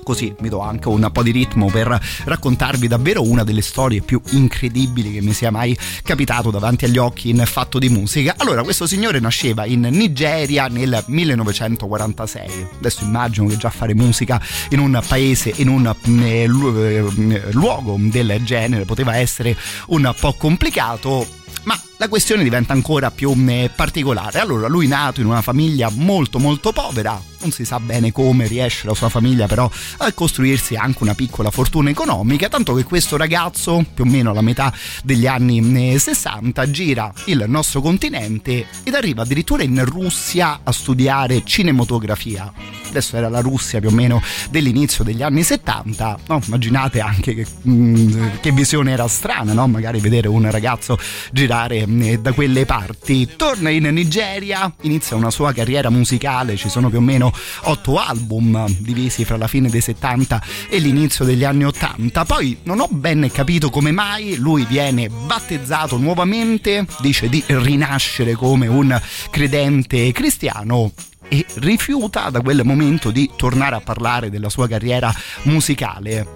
così 0.02 0.34
mi 0.40 0.48
do 0.48 0.60
anche 0.60 0.88
un 0.88 1.08
po' 1.12 1.22
di 1.22 1.30
ritmo 1.30 1.66
per 1.66 2.00
raccontarvi 2.24 2.88
davvero 2.88 3.22
una 3.22 3.44
delle 3.44 3.62
storie 3.62 4.00
più 4.00 4.20
incredibili 4.30 5.12
che 5.12 5.20
mi 5.20 5.32
sia 5.32 5.50
mai 5.50 5.76
capitato 6.02 6.50
davanti 6.50 6.84
agli 6.84 6.98
occhi 6.98 7.30
in 7.30 7.42
fatto 7.46 7.78
di 7.78 7.88
musica. 7.88 8.34
Allora, 8.38 8.62
questo 8.62 8.86
signore 8.86 9.20
nasceva 9.20 9.64
in 9.64 9.80
Nigeria 9.80 10.66
nel 10.66 11.02
1946. 11.06 12.68
Adesso 12.78 13.04
immagino 13.04 13.46
che 13.46 13.56
già 13.56 13.70
fare 13.70 13.94
musica 13.94 14.40
in 14.70 14.78
un 14.78 15.00
paese, 15.06 15.52
in 15.56 15.68
un 15.68 15.94
eh, 16.04 16.42
eh, 16.42 17.52
luogo 17.52 17.96
del 17.98 18.40
genere 18.44 18.84
poteva 18.84 19.16
essere 19.16 19.56
un 19.88 20.12
po' 20.18 20.34
complicato, 20.34 21.26
ma 21.64 21.80
la 22.02 22.08
questione 22.08 22.42
diventa 22.42 22.72
ancora 22.72 23.12
più 23.12 23.32
eh, 23.46 23.70
particolare. 23.72 24.40
Allora, 24.40 24.66
lui 24.66 24.88
nato 24.88 25.20
in 25.20 25.26
una 25.26 25.40
famiglia 25.40 25.88
molto 25.88 26.40
molto 26.40 26.72
povera, 26.72 27.20
non 27.40 27.52
si 27.52 27.64
sa 27.64 27.78
bene 27.78 28.10
come 28.10 28.48
riesce 28.48 28.88
la 28.88 28.94
sua 28.94 29.08
famiglia 29.08 29.46
però 29.46 29.70
a 29.98 30.12
costruirsi 30.12 30.74
anche 30.74 31.02
una 31.02 31.14
piccola 31.14 31.52
fortuna 31.52 31.90
economica, 31.90 32.48
tanto 32.48 32.74
che 32.74 32.82
questo 32.82 33.16
ragazzo, 33.16 33.84
più 33.94 34.02
o 34.02 34.06
meno 34.08 34.30
alla 34.30 34.40
metà 34.40 34.72
degli 35.04 35.28
anni 35.28 35.96
60, 35.96 36.70
gira 36.72 37.12
il 37.26 37.44
nostro 37.46 37.80
continente 37.80 38.66
ed 38.82 38.94
arriva 38.94 39.22
addirittura 39.22 39.62
in 39.62 39.84
Russia 39.84 40.60
a 40.64 40.72
studiare 40.72 41.42
cinematografia. 41.44 42.52
Adesso 42.88 43.16
era 43.16 43.28
la 43.28 43.40
Russia 43.40 43.78
più 43.78 43.88
o 43.88 43.92
meno 43.92 44.20
dell'inizio 44.50 45.04
degli 45.04 45.22
anni 45.22 45.44
70, 45.44 46.18
no? 46.26 46.42
immaginate 46.44 47.00
anche 47.00 47.34
che, 47.34 47.46
mh, 47.62 48.40
che 48.40 48.50
visione 48.50 48.90
era 48.90 49.06
strana, 49.06 49.52
no? 49.52 49.66
magari 49.68 50.00
vedere 50.00 50.28
un 50.28 50.50
ragazzo 50.50 50.98
girare 51.30 51.41
mh, 51.46 52.14
da 52.16 52.32
quelle 52.32 52.64
parti. 52.66 53.28
Torna 53.36 53.70
in 53.70 53.84
Nigeria, 53.84 54.72
inizia 54.82 55.16
una 55.16 55.30
sua 55.30 55.52
carriera 55.52 55.90
musicale, 55.90 56.56
ci 56.56 56.68
sono 56.68 56.88
più 56.88 56.98
o 56.98 57.00
meno 57.00 57.32
otto 57.62 57.98
album 57.98 58.66
divisi 58.78 59.24
fra 59.24 59.36
la 59.36 59.46
fine 59.46 59.68
dei 59.68 59.80
70 59.80 60.42
e 60.68 60.78
l'inizio 60.78 61.24
degli 61.24 61.44
anni 61.44 61.64
80. 61.64 62.24
Poi 62.24 62.58
non 62.64 62.80
ho 62.80 62.88
ben 62.90 63.28
capito 63.32 63.70
come 63.70 63.92
mai 63.92 64.36
lui 64.36 64.64
viene 64.66 65.08
battezzato 65.08 65.96
nuovamente, 65.96 66.86
dice 67.00 67.28
di 67.28 67.42
rinascere 67.46 68.34
come 68.34 68.66
un 68.66 69.00
credente 69.30 70.12
cristiano 70.12 70.92
e 71.32 71.46
rifiuta 71.54 72.28
da 72.28 72.42
quel 72.42 72.60
momento 72.62 73.10
di 73.10 73.30
tornare 73.34 73.74
a 73.76 73.80
parlare 73.80 74.28
della 74.28 74.50
sua 74.50 74.68
carriera 74.68 75.10
musicale. 75.44 76.26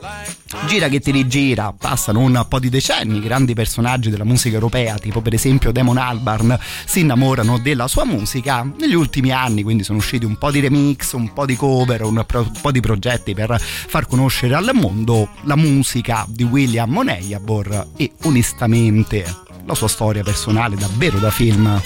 Gira 0.66 0.88
che 0.88 1.00
ti 1.00 1.10
rigira, 1.10 1.74
passano 1.78 2.20
un 2.20 2.46
po' 2.48 2.58
di 2.58 2.70
decenni, 2.70 3.20
grandi 3.20 3.52
personaggi 3.52 4.08
della 4.08 4.24
musica 4.24 4.54
europea, 4.54 4.96
tipo 4.96 5.20
per 5.20 5.34
esempio 5.34 5.70
Damon 5.70 5.98
Albarn, 5.98 6.58
si 6.86 7.00
innamorano 7.00 7.58
della 7.58 7.88
sua 7.88 8.06
musica. 8.06 8.66
Negli 8.78 8.94
ultimi 8.94 9.32
anni 9.32 9.62
quindi 9.62 9.84
sono 9.84 9.98
usciti 9.98 10.24
un 10.24 10.38
po' 10.38 10.50
di 10.50 10.60
remix, 10.60 11.12
un 11.12 11.30
po' 11.34 11.44
di 11.44 11.56
cover, 11.56 12.04
un 12.04 12.24
po' 12.62 12.70
di 12.70 12.80
progetti 12.80 13.34
per 13.34 13.60
far 13.60 14.06
conoscere 14.06 14.54
al 14.54 14.70
mondo 14.72 15.28
la 15.42 15.56
musica 15.56 16.24
di 16.26 16.44
William 16.44 16.88
Moneyabor 16.88 17.88
e 17.98 18.12
onestamente 18.22 19.26
la 19.66 19.74
sua 19.74 19.88
storia 19.88 20.22
personale 20.22 20.74
davvero 20.74 21.18
da 21.18 21.30
film. 21.30 21.82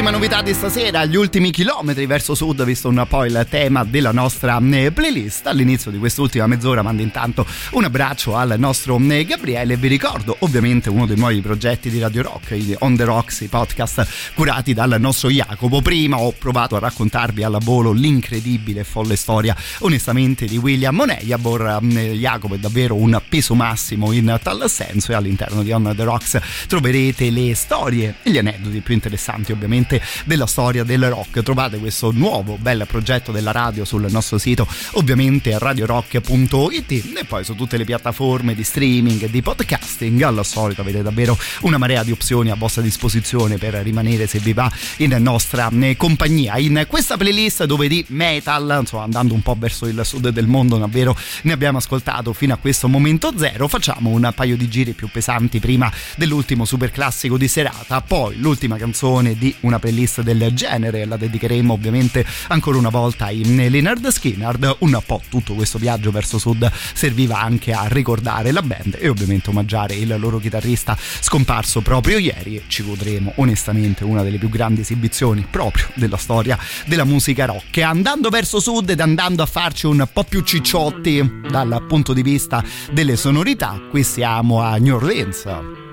Dell'ultima 0.00 0.10
novità 0.10 0.40
di 0.40 0.54
stasera, 0.54 1.04
gli 1.04 1.16
ultimi 1.16 1.50
chilometri 1.50 2.06
verso 2.06 2.34
sud, 2.34 2.64
visto 2.64 2.88
un 2.88 3.04
po' 3.06 3.26
il 3.26 3.46
tema 3.50 3.84
della 3.84 4.12
nostra 4.12 4.58
eh, 4.58 4.90
playlist. 4.92 5.46
All'inizio 5.46 5.90
di 5.90 5.98
quest'ultima 5.98 6.46
mezz'ora 6.46 6.80
mando 6.80 7.02
intanto 7.02 7.44
un 7.72 7.84
abbraccio 7.84 8.34
al 8.34 8.54
nostro 8.56 8.98
eh, 8.98 9.24
Gabriele 9.26 9.76
vi 9.76 9.88
ricordo 9.88 10.36
ovviamente 10.38 10.88
uno 10.88 11.04
dei 11.04 11.18
nuovi 11.18 11.42
progetti 11.42 11.90
di 11.90 11.98
Radio 11.98 12.22
Rock, 12.22 12.39
i 12.54 12.74
On 12.80 12.96
The 12.96 13.04
Rocks, 13.04 13.40
i 13.40 13.48
podcast 13.48 14.32
curati 14.34 14.74
dal 14.74 14.96
nostro 14.98 15.30
Jacopo. 15.30 15.80
Prima 15.82 16.18
ho 16.18 16.32
provato 16.32 16.76
a 16.76 16.78
raccontarvi 16.78 17.42
alla 17.42 17.58
volo 17.58 17.92
l'incredibile 17.92 18.80
e 18.80 18.84
folle 18.84 19.16
storia 19.16 19.56
onestamente 19.78 20.46
di 20.46 20.56
William 20.56 20.94
Moneyabor. 20.94 21.80
Eh, 21.82 22.12
Jacopo 22.14 22.54
è 22.54 22.58
davvero 22.58 22.94
un 22.94 23.20
peso 23.28 23.54
massimo 23.54 24.12
in 24.12 24.38
tal 24.42 24.68
senso 24.68 25.12
e 25.12 25.14
all'interno 25.14 25.62
di 25.62 25.72
On 25.72 25.92
The 25.94 26.04
Rocks 26.04 26.40
troverete 26.66 27.30
le 27.30 27.54
storie 27.54 28.16
e 28.22 28.30
gli 28.30 28.38
aneddoti 28.38 28.80
più 28.80 28.94
interessanti 28.94 29.52
ovviamente 29.52 30.00
della 30.24 30.46
storia 30.46 30.84
del 30.84 31.08
rock. 31.08 31.42
Trovate 31.42 31.78
questo 31.78 32.10
nuovo 32.10 32.56
bel 32.58 32.86
progetto 32.86 33.32
della 33.32 33.52
radio 33.52 33.84
sul 33.84 34.06
nostro 34.10 34.38
sito 34.38 34.66
ovviamente 34.92 35.58
radiorock.it 35.58 36.90
e 36.90 37.24
poi 37.26 37.44
su 37.44 37.54
tutte 37.54 37.76
le 37.76 37.84
piattaforme 37.84 38.54
di 38.54 38.64
streaming 38.64 39.22
e 39.22 39.30
di 39.30 39.42
podcasting. 39.42 40.22
Al 40.22 40.44
solito 40.44 40.80
avete 40.80 41.02
davvero 41.02 41.38
una 41.60 41.78
marea 41.78 42.02
di 42.02 42.10
opzioni 42.10 42.39
a 42.48 42.54
vostra 42.54 42.80
disposizione 42.80 43.58
per 43.58 43.74
rimanere 43.74 44.26
se 44.26 44.38
vi 44.38 44.54
va 44.54 44.72
in 44.98 45.14
nostra 45.18 45.68
eh, 45.80 45.96
compagnia. 45.96 46.56
In 46.56 46.86
questa 46.88 47.18
playlist 47.18 47.64
dove 47.64 47.88
di 47.88 48.02
metal, 48.08 48.78
insomma 48.80 49.02
andando 49.02 49.34
un 49.34 49.42
po' 49.42 49.56
verso 49.58 49.86
il 49.86 50.00
sud 50.04 50.28
del 50.30 50.46
mondo 50.46 50.78
davvero 50.78 51.14
ne 51.42 51.52
abbiamo 51.52 51.78
ascoltato 51.78 52.32
fino 52.32 52.54
a 52.54 52.56
questo 52.56 52.88
momento 52.88 53.32
zero, 53.36 53.68
facciamo 53.68 54.10
un 54.10 54.32
paio 54.34 54.56
di 54.56 54.68
giri 54.68 54.92
più 54.92 55.08
pesanti 55.10 55.60
prima 55.60 55.92
dell'ultimo 56.16 56.64
super 56.64 56.90
classico 56.90 57.36
di 57.36 57.48
serata, 57.48 58.00
poi 58.00 58.38
l'ultima 58.38 58.76
canzone 58.76 59.36
di 59.36 59.54
una 59.60 59.78
playlist 59.78 60.22
del 60.22 60.52
genere 60.54 61.04
la 61.04 61.16
dedicheremo 61.16 61.72
ovviamente 61.72 62.24
ancora 62.48 62.78
una 62.78 62.88
volta 62.88 63.26
ai 63.26 63.44
Leonard 63.68 64.08
Skinner, 64.08 64.76
un 64.78 65.02
po' 65.04 65.20
tutto 65.28 65.54
questo 65.54 65.78
viaggio 65.78 66.10
verso 66.10 66.38
sud 66.38 66.70
serviva 66.94 67.40
anche 67.40 67.72
a 67.72 67.86
ricordare 67.88 68.52
la 68.52 68.62
band 68.62 68.96
e 68.98 69.08
ovviamente 69.08 69.50
omaggiare 69.50 69.94
il 69.94 70.14
loro 70.18 70.38
chitarrista 70.38 70.96
scomparso 71.20 71.80
proprio 71.80 72.18
ieri, 72.18 72.29
ci 72.66 72.82
godremo 72.82 73.32
onestamente 73.36 74.04
una 74.04 74.22
delle 74.22 74.38
più 74.38 74.48
grandi 74.48 74.80
esibizioni 74.80 75.46
proprio 75.48 75.86
della 75.94 76.16
storia 76.16 76.58
della 76.86 77.04
musica 77.04 77.46
rock, 77.46 77.78
andando 77.78 78.28
verso 78.28 78.60
sud 78.60 78.90
ed 78.90 79.00
andando 79.00 79.42
a 79.42 79.46
farci 79.46 79.86
un 79.86 80.06
po' 80.12 80.24
più 80.24 80.42
cicciotti 80.42 81.40
dal 81.48 81.84
punto 81.88 82.12
di 82.12 82.22
vista 82.22 82.62
delle 82.90 83.16
sonorità, 83.16 83.80
qui 83.90 84.02
siamo 84.02 84.60
a 84.60 84.76
New 84.76 84.94
Orleans 84.94 85.44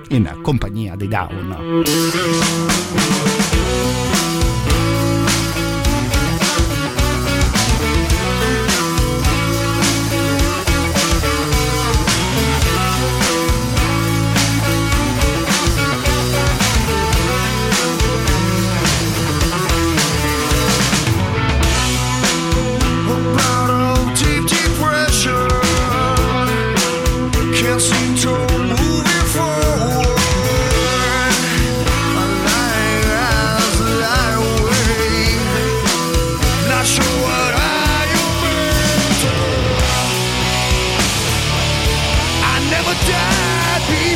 in 0.08 0.38
compagnia 0.42 0.94
dei 0.96 1.08
Down. 1.08 1.84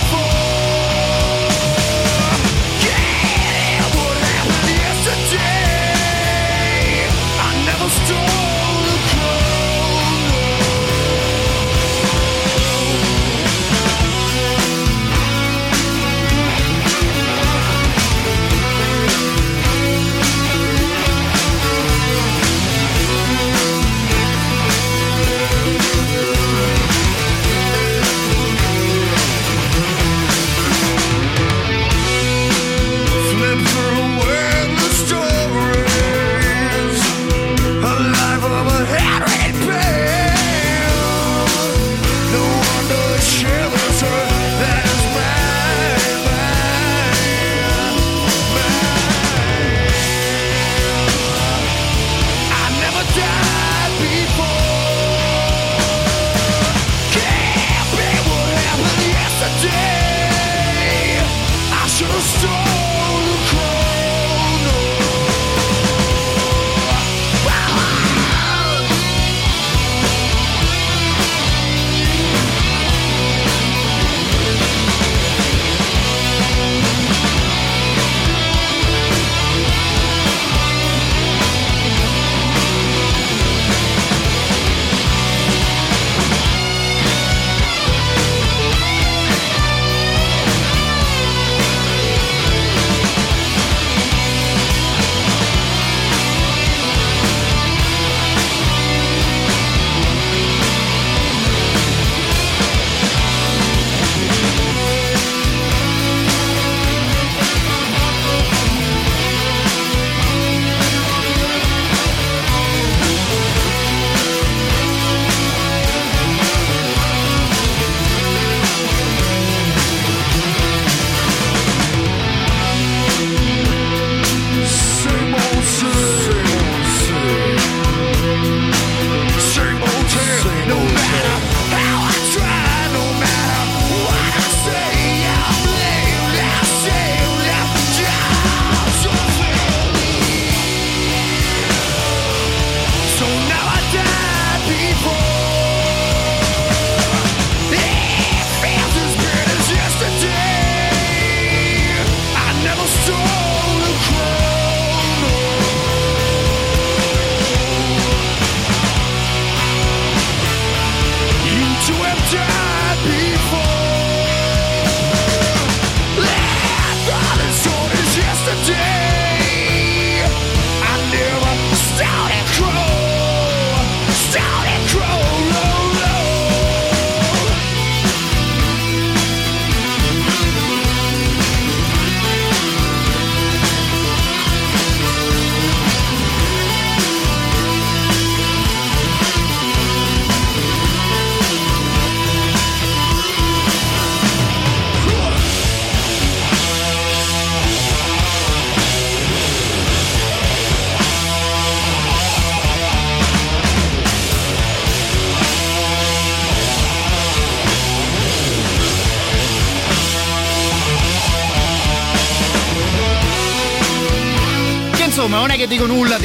Before. 0.03 0.32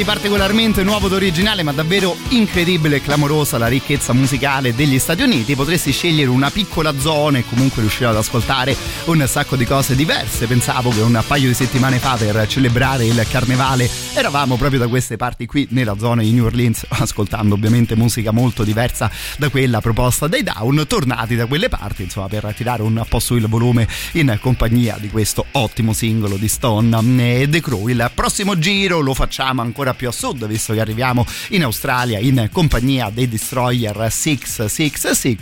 Particolarmente 0.07 0.83
nuovo 0.83 1.07
ed 1.07 1.11
originale, 1.11 1.63
ma 1.63 1.73
davvero 1.73 2.15
incredibile 2.29 2.95
e 2.95 3.01
clamorosa 3.01 3.57
la 3.57 3.67
ricchezza 3.67 4.13
musicale 4.13 4.73
degli 4.73 4.99
Stati 4.99 5.21
Uniti. 5.21 5.53
Potresti 5.53 5.91
scegliere 5.91 6.29
una 6.29 6.49
piccola 6.49 6.97
zona 6.97 7.39
e 7.39 7.43
comunque 7.45 7.81
riuscire 7.81 8.07
ad 8.07 8.15
ascoltare 8.15 8.73
un 9.07 9.21
sacco 9.27 9.57
di 9.57 9.65
cose 9.65 9.97
diverse. 9.97 10.47
Pensavo 10.47 10.91
che 10.91 11.01
un 11.01 11.21
paio 11.27 11.49
di 11.49 11.53
settimane 11.53 11.99
fa 11.99 12.15
per 12.15 12.47
celebrare 12.47 13.05
il 13.05 13.21
carnevale 13.29 13.89
eravamo 14.13 14.55
proprio 14.55 14.79
da 14.79 14.87
queste 14.87 15.17
parti 15.17 15.45
qui 15.45 15.67
nella 15.71 15.97
zona 15.97 16.21
di 16.21 16.31
New 16.31 16.45
Orleans, 16.45 16.85
ascoltando 16.87 17.55
ovviamente 17.55 17.97
musica 17.97 18.31
molto 18.31 18.63
diversa 18.63 19.11
da 19.37 19.49
quella 19.49 19.81
proposta 19.81 20.27
dai 20.27 20.41
Down, 20.41 20.85
tornati 20.87 21.35
da 21.35 21.47
quelle 21.47 21.67
parti, 21.67 22.03
insomma, 22.03 22.27
per 22.27 22.53
tirare 22.55 22.81
un 22.81 23.03
po' 23.09 23.19
su 23.19 23.35
il 23.35 23.49
volume 23.49 23.85
in 24.13 24.37
compagnia 24.39 24.95
di 24.97 25.09
questo 25.09 25.47
ottimo 25.51 25.91
singolo 25.91 26.37
di 26.37 26.47
Stone 26.47 27.41
e 27.41 27.49
The 27.49 27.59
Crow. 27.59 27.89
Il 27.89 28.09
prossimo 28.13 28.57
giro 28.57 29.01
lo 29.01 29.13
facciamo 29.13 29.61
ancora 29.61 29.95
più 29.97 30.07
a 30.07 30.11
sud, 30.13 30.47
visto 30.47 30.73
che 30.73 30.79
arriviamo 30.79 31.25
in 31.49 31.63
Australia 31.63 32.19
in 32.19 32.47
compagnia 32.51 33.09
dei 33.09 33.27
Destroyer 33.27 34.07
666, 34.09 35.37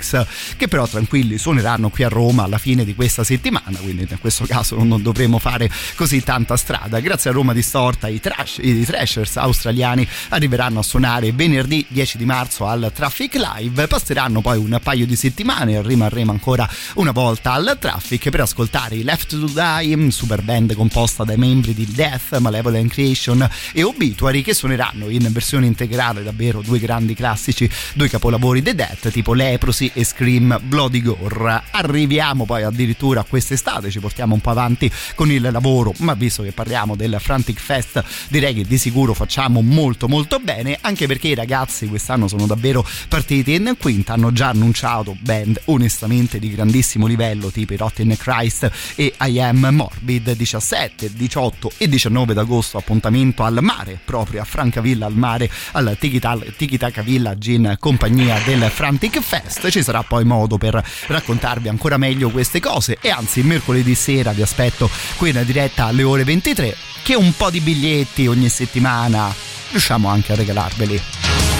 che 0.58 0.68
però 0.68 0.88
tranquilli 0.88 1.38
suoneranno 1.38 1.90
qui 1.90 2.04
a 2.04 2.08
Roma 2.08 2.44
alla 2.44 2.58
fine 2.58 2.84
di 2.84 2.96
questa 2.96 3.24
settimana, 3.24 3.78
quindi 3.78 4.08
in 4.10 4.18
questo 4.20 4.46
caso 4.46 4.82
non 4.84 5.04
dovremo 5.04 5.38
fare 5.38 5.70
così 5.96 6.24
tanta 6.24 6.58
strada. 6.58 7.00
Grazie 7.00 7.30
a 7.30 7.34
Roma 7.34 7.54
Distorta 7.54 8.08
i, 8.08 8.20
trash, 8.20 8.60
i 8.62 8.84
Thrashers 8.84 9.38
australiani 9.38 10.08
arriveranno 10.30 10.80
a 10.80 10.84
suonare 10.84 11.32
venerdì 11.34 11.86
10 11.88 12.18
di 12.18 12.26
marzo 12.26 12.66
al 12.66 12.92
Traffic 12.94 13.36
Live, 13.36 13.88
passeranno 13.88 14.42
poi 14.42 14.58
un 14.58 14.80
paio 14.82 15.06
di 15.06 15.16
settimane 15.16 15.74
e 15.74 15.82
rimarremo 15.82 16.32
ancora 16.32 16.68
una 16.96 17.12
volta 17.12 17.52
al 17.52 17.78
Traffic 17.80 18.30
per 18.30 18.42
ascoltare 18.42 18.96
i 18.96 19.04
Left 19.04 19.38
to 19.38 19.48
Die, 19.48 20.12
super 20.12 20.42
band 20.42 20.74
composta 20.76 21.24
dai 21.24 21.38
membri 21.38 21.74
di 21.74 21.86
Death, 21.92 22.38
Malevolent 22.38 22.92
Creation 22.92 23.48
e 23.74 23.84
Obituary 23.84 24.42
che 24.46 24.54
suoneranno 24.54 25.10
in 25.10 25.28
versione 25.32 25.66
integrale 25.66 26.22
davvero 26.22 26.62
due 26.62 26.78
grandi 26.78 27.16
classici, 27.16 27.68
due 27.96 28.08
capolavori 28.08 28.62
dei 28.62 28.76
Death 28.76 29.10
tipo 29.10 29.34
Leprosy 29.34 29.90
e 29.92 30.04
Scream 30.04 30.60
Bloody 30.62 31.02
Gore. 31.02 31.64
Arriviamo 31.72 32.46
poi 32.46 32.62
addirittura 32.62 33.22
a 33.22 33.26
quest'estate, 33.28 33.90
ci 33.90 34.00
portiamo 34.00 34.36
un 34.36 34.42
po' 34.42 34.52
avanti 34.52 34.92
con 35.16 35.32
il 35.32 35.50
lavoro, 35.52 35.96
ma 36.02 36.14
visto 36.14 36.44
che 36.44 36.52
parliamo 36.52 36.96
del 36.96 37.18
Frantic 37.20 37.60
Fest 37.60 38.04
direi 38.28 38.54
che 38.54 38.66
di 38.66 38.78
sicuro 38.78 39.16
facciamo 39.16 39.62
molto 39.62 40.08
molto 40.08 40.38
bene, 40.38 40.78
anche 40.80 41.08
perché 41.08 41.30
i 41.30 41.36
ragazzi 41.36 41.88
quest'anno 41.88 42.28
sono 42.28 42.46
davvero 42.46 42.88
partiti 43.10 43.56
in 43.56 43.76
quinta, 43.80 44.14
hanno 44.14 44.32
già 44.32 44.50
annunciato 44.50 45.18
band 45.22 45.60
onestamente 45.66 46.38
di 46.38 46.52
grandissimo 46.52 47.08
livello 47.08 47.50
tipo 47.50 47.74
i 47.74 47.78
Rotten 47.78 48.16
Christ 48.16 48.70
e 48.94 49.12
I 49.20 49.40
Am 49.40 49.70
Morbid 49.72 50.34
17, 50.34 51.14
18 51.16 51.72
e 51.78 51.90
19 51.90 52.36
d'agosto 52.36 52.78
appuntamento 52.78 53.42
al 53.42 53.58
mare 53.62 53.98
proprio 54.06 54.34
a 54.40 54.44
Francavilla 54.44 55.06
al 55.06 55.16
mare 55.16 55.50
al 55.74 55.98
Tikitaka 56.00 57.02
Village 57.02 57.52
in 57.52 57.76
compagnia 57.80 58.40
del 58.46 58.64
Frantic 58.64 59.20
Fest. 59.22 59.70
Ci 59.70 59.84
sarà 59.84 60.04
poi 60.04 60.24
modo 60.24 60.58
per 60.58 60.84
raccontarvi 61.08 61.68
ancora 61.68 61.98
meglio 61.98 62.30
queste 62.30 62.60
cose. 62.60 62.98
E 63.02 63.10
anzi 63.10 63.44
mercoledì 63.44 63.96
sera 63.96 64.32
vi 64.32 64.42
aspetto 64.42 64.90
qui 65.18 65.30
in 65.30 65.44
diretta 65.46 65.86
alle 65.86 66.04
ore 66.04 66.24
23 66.24 66.76
che 67.04 67.16
un 67.16 67.34
po' 67.36 67.50
di 67.50 67.60
biglietti 67.60 68.28
ogni 68.28 68.50
settimana 68.50 69.34
riusciamo 69.72 70.08
anche 70.08 70.32
a 70.32 70.36
regalarveli 70.36 71.55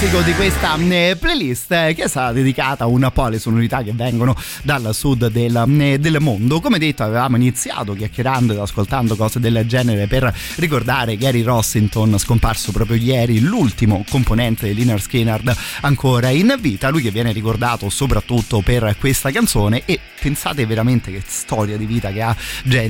classico 0.00 0.22
di 0.22 0.32
questa 0.34 0.76
eh, 0.78 1.16
playlist 1.18 1.72
eh, 1.72 1.92
che 1.94 2.08
sarà 2.08 2.32
dedicata 2.32 2.86
un 2.86 3.10
po' 3.12 3.24
alle 3.24 3.38
sonorità 3.38 3.82
che 3.82 3.92
vengono 3.92 4.34
dal 4.62 4.94
sud 4.94 5.26
del, 5.26 5.54
eh, 5.78 5.98
del 5.98 6.16
mondo. 6.20 6.58
Come 6.60 6.78
detto 6.78 7.02
avevamo 7.02 7.36
iniziato 7.36 7.92
chiacchierando 7.92 8.54
ed 8.54 8.60
ascoltando 8.60 9.14
cose 9.14 9.40
del 9.40 9.62
genere 9.66 10.06
per 10.06 10.32
ricordare 10.56 11.18
Gary 11.18 11.42
Rossington 11.42 12.18
scomparso 12.18 12.72
proprio 12.72 12.96
ieri, 12.96 13.40
l'ultimo 13.40 14.02
componente 14.08 14.66
dell'Inner 14.66 15.02
Skinner 15.02 15.54
ancora 15.82 16.30
in 16.30 16.56
vita, 16.58 16.88
lui 16.88 17.02
che 17.02 17.10
viene 17.10 17.32
ricordato 17.32 17.90
soprattutto 17.90 18.62
per 18.62 18.96
questa 18.98 19.30
canzone 19.30 19.82
e 19.84 20.00
pensate 20.18 20.64
veramente 20.64 21.10
che 21.10 21.22
storia 21.26 21.76
di 21.76 21.84
vita 21.84 22.10
che, 22.10 22.22
ha, 22.22 22.34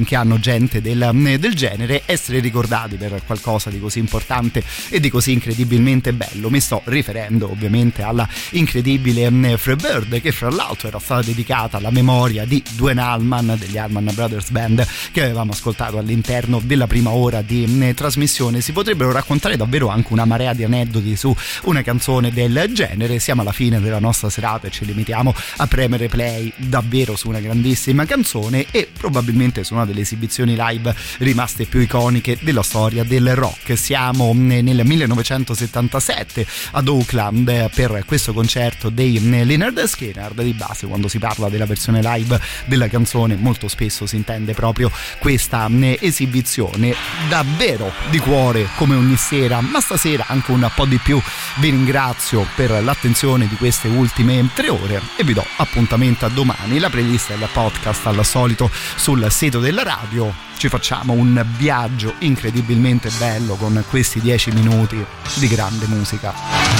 che 0.05 0.17
hanno 0.17 0.39
gente 0.39 0.81
del, 0.81 1.11
del 1.41 1.55
genere, 1.55 2.03
essere 2.07 2.39
ricordati 2.41 2.95
per 2.97 3.23
qualcosa 3.27 3.69
di 3.69 3.81
così 3.81 3.99
importante 3.99 4.63
e 4.89 5.01
di 5.01 5.11
così 5.11 5.33
incredibilmente 5.33 6.13
bello. 6.13 6.51
Mi 6.51 6.61
sto 6.61 6.83
riferendo 7.01 7.51
ovviamente 7.51 8.03
alla 8.03 8.29
incredibile 8.51 9.57
Freebird 9.57 10.21
che 10.21 10.33
fra 10.33 10.51
l'altro 10.51 10.89
era 10.89 10.99
stata 10.99 11.23
dedicata 11.23 11.79
alla 11.79 11.91
memoria 11.91 12.45
di 12.45 12.63
Dwayne 12.73 13.01
Allman 13.01 13.57
degli 13.59 13.79
Allman 13.79 14.11
Brothers 14.15 14.51
Band 14.51 14.87
che 15.13 15.23
avevamo 15.23 15.53
ascoltato 15.53 15.99
all'interno 15.99 16.61
della 16.63 16.87
prima 16.87 17.11
ora 17.11 17.43
di 17.43 17.93
trasmissione. 17.95 18.61
Si 18.61 18.73
potrebbero 18.73 19.13
raccontare 19.13 19.57
davvero 19.57 19.89
anche 19.89 20.13
una 20.13 20.25
marea 20.25 20.53
di 20.53 20.65
aneddoti 20.65 21.17
su 21.17 21.35
una 21.65 21.83
canzone 21.83 22.31
del 22.33 22.71
genere. 22.73 23.19
Siamo 23.19 23.41
alla 23.41 23.53
fine 23.53 23.81
della 23.81 23.99
nostra 23.99 24.29
serata 24.29 24.67
e 24.67 24.71
ci 24.71 24.85
limitiamo 24.85 25.35
a 25.57 25.67
premere 25.67 26.09
play 26.09 26.53
davvero 26.57 27.17
su 27.17 27.29
una 27.29 27.41
grandissima 27.41 28.05
canzone 28.05 28.67
e 28.71 28.89
probabilmente 28.97 29.65
su 29.65 29.75
una 29.75 29.87
delle 29.87 30.03
esibizioni 30.03 30.55
live 30.57 30.95
rimaste 31.19 31.65
più 31.65 31.81
iconiche 31.81 32.39
della 32.41 32.63
storia 32.63 33.05
del 33.05 33.35
rock. 33.35 33.77
Siamo 33.77 34.33
nel 34.35 34.83
1977 34.85 36.47
ad 36.73 36.89
Oakland 36.91 37.49
eh, 37.49 37.71
per 37.75 38.03
questo 38.07 38.33
concerto 38.33 38.91
dei 38.91 39.17
eh, 39.17 39.45
Leonard 39.45 39.85
Skinner 39.87 40.33
di 40.33 40.53
base 40.53 40.87
quando 40.87 41.09
si 41.09 41.19
parla 41.19 41.49
della 41.49 41.67
versione 41.67 42.01
live 42.03 42.41
della 42.67 42.89
canzone 42.89 43.37
molto 43.37 43.69
spesso 43.69 44.07
si 44.07 44.17
intende 44.17 44.55
proprio 44.55 44.91
questa 45.19 45.69
eh, 45.69 45.99
esibizione 46.01 46.95
davvero 47.29 47.93
di 48.11 48.19
cuore 48.19 48.69
come 48.77 48.95
ogni 48.95 49.17
sera. 49.17 49.61
Ma 49.61 49.81
stasera 49.81 50.25
anche 50.29 50.51
un 50.51 50.69
po' 50.75 50.85
di 50.85 50.99
più. 50.99 51.21
Vi 51.57 51.71
ringrazio 51.71 52.47
per 52.55 52.83
l'attenzione 52.83 53.47
di 53.47 53.57
queste 53.57 53.89
ultime 53.89 54.49
tre 54.55 54.69
ore 54.69 55.01
e 55.17 55.25
vi 55.25 55.33
do 55.33 55.45
appuntamento 55.57 56.27
a 56.27 56.29
domani. 56.29 56.79
La 56.79 56.91
playlist 56.91 57.29
del 57.29 57.49
podcast 57.53 58.07
al 58.07 58.25
solito 58.25 58.71
sul 58.97 59.27
sito 59.31 59.61
della 59.61 59.83
radio. 59.83 60.33
Ci 60.57 60.69
facciamo 60.69 61.15
un 61.15 61.43
viaggio 61.57 62.15
incredibilmente 62.19 63.11
bello 63.17 63.55
con 63.55 63.83
questi 63.89 64.21
dieci 64.21 64.51
minuti 64.51 65.03
di 65.37 65.49
grande 65.49 65.87
musica 65.87 66.80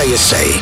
dei 0.00 0.16
106 0.16 0.56
e 0.56 0.59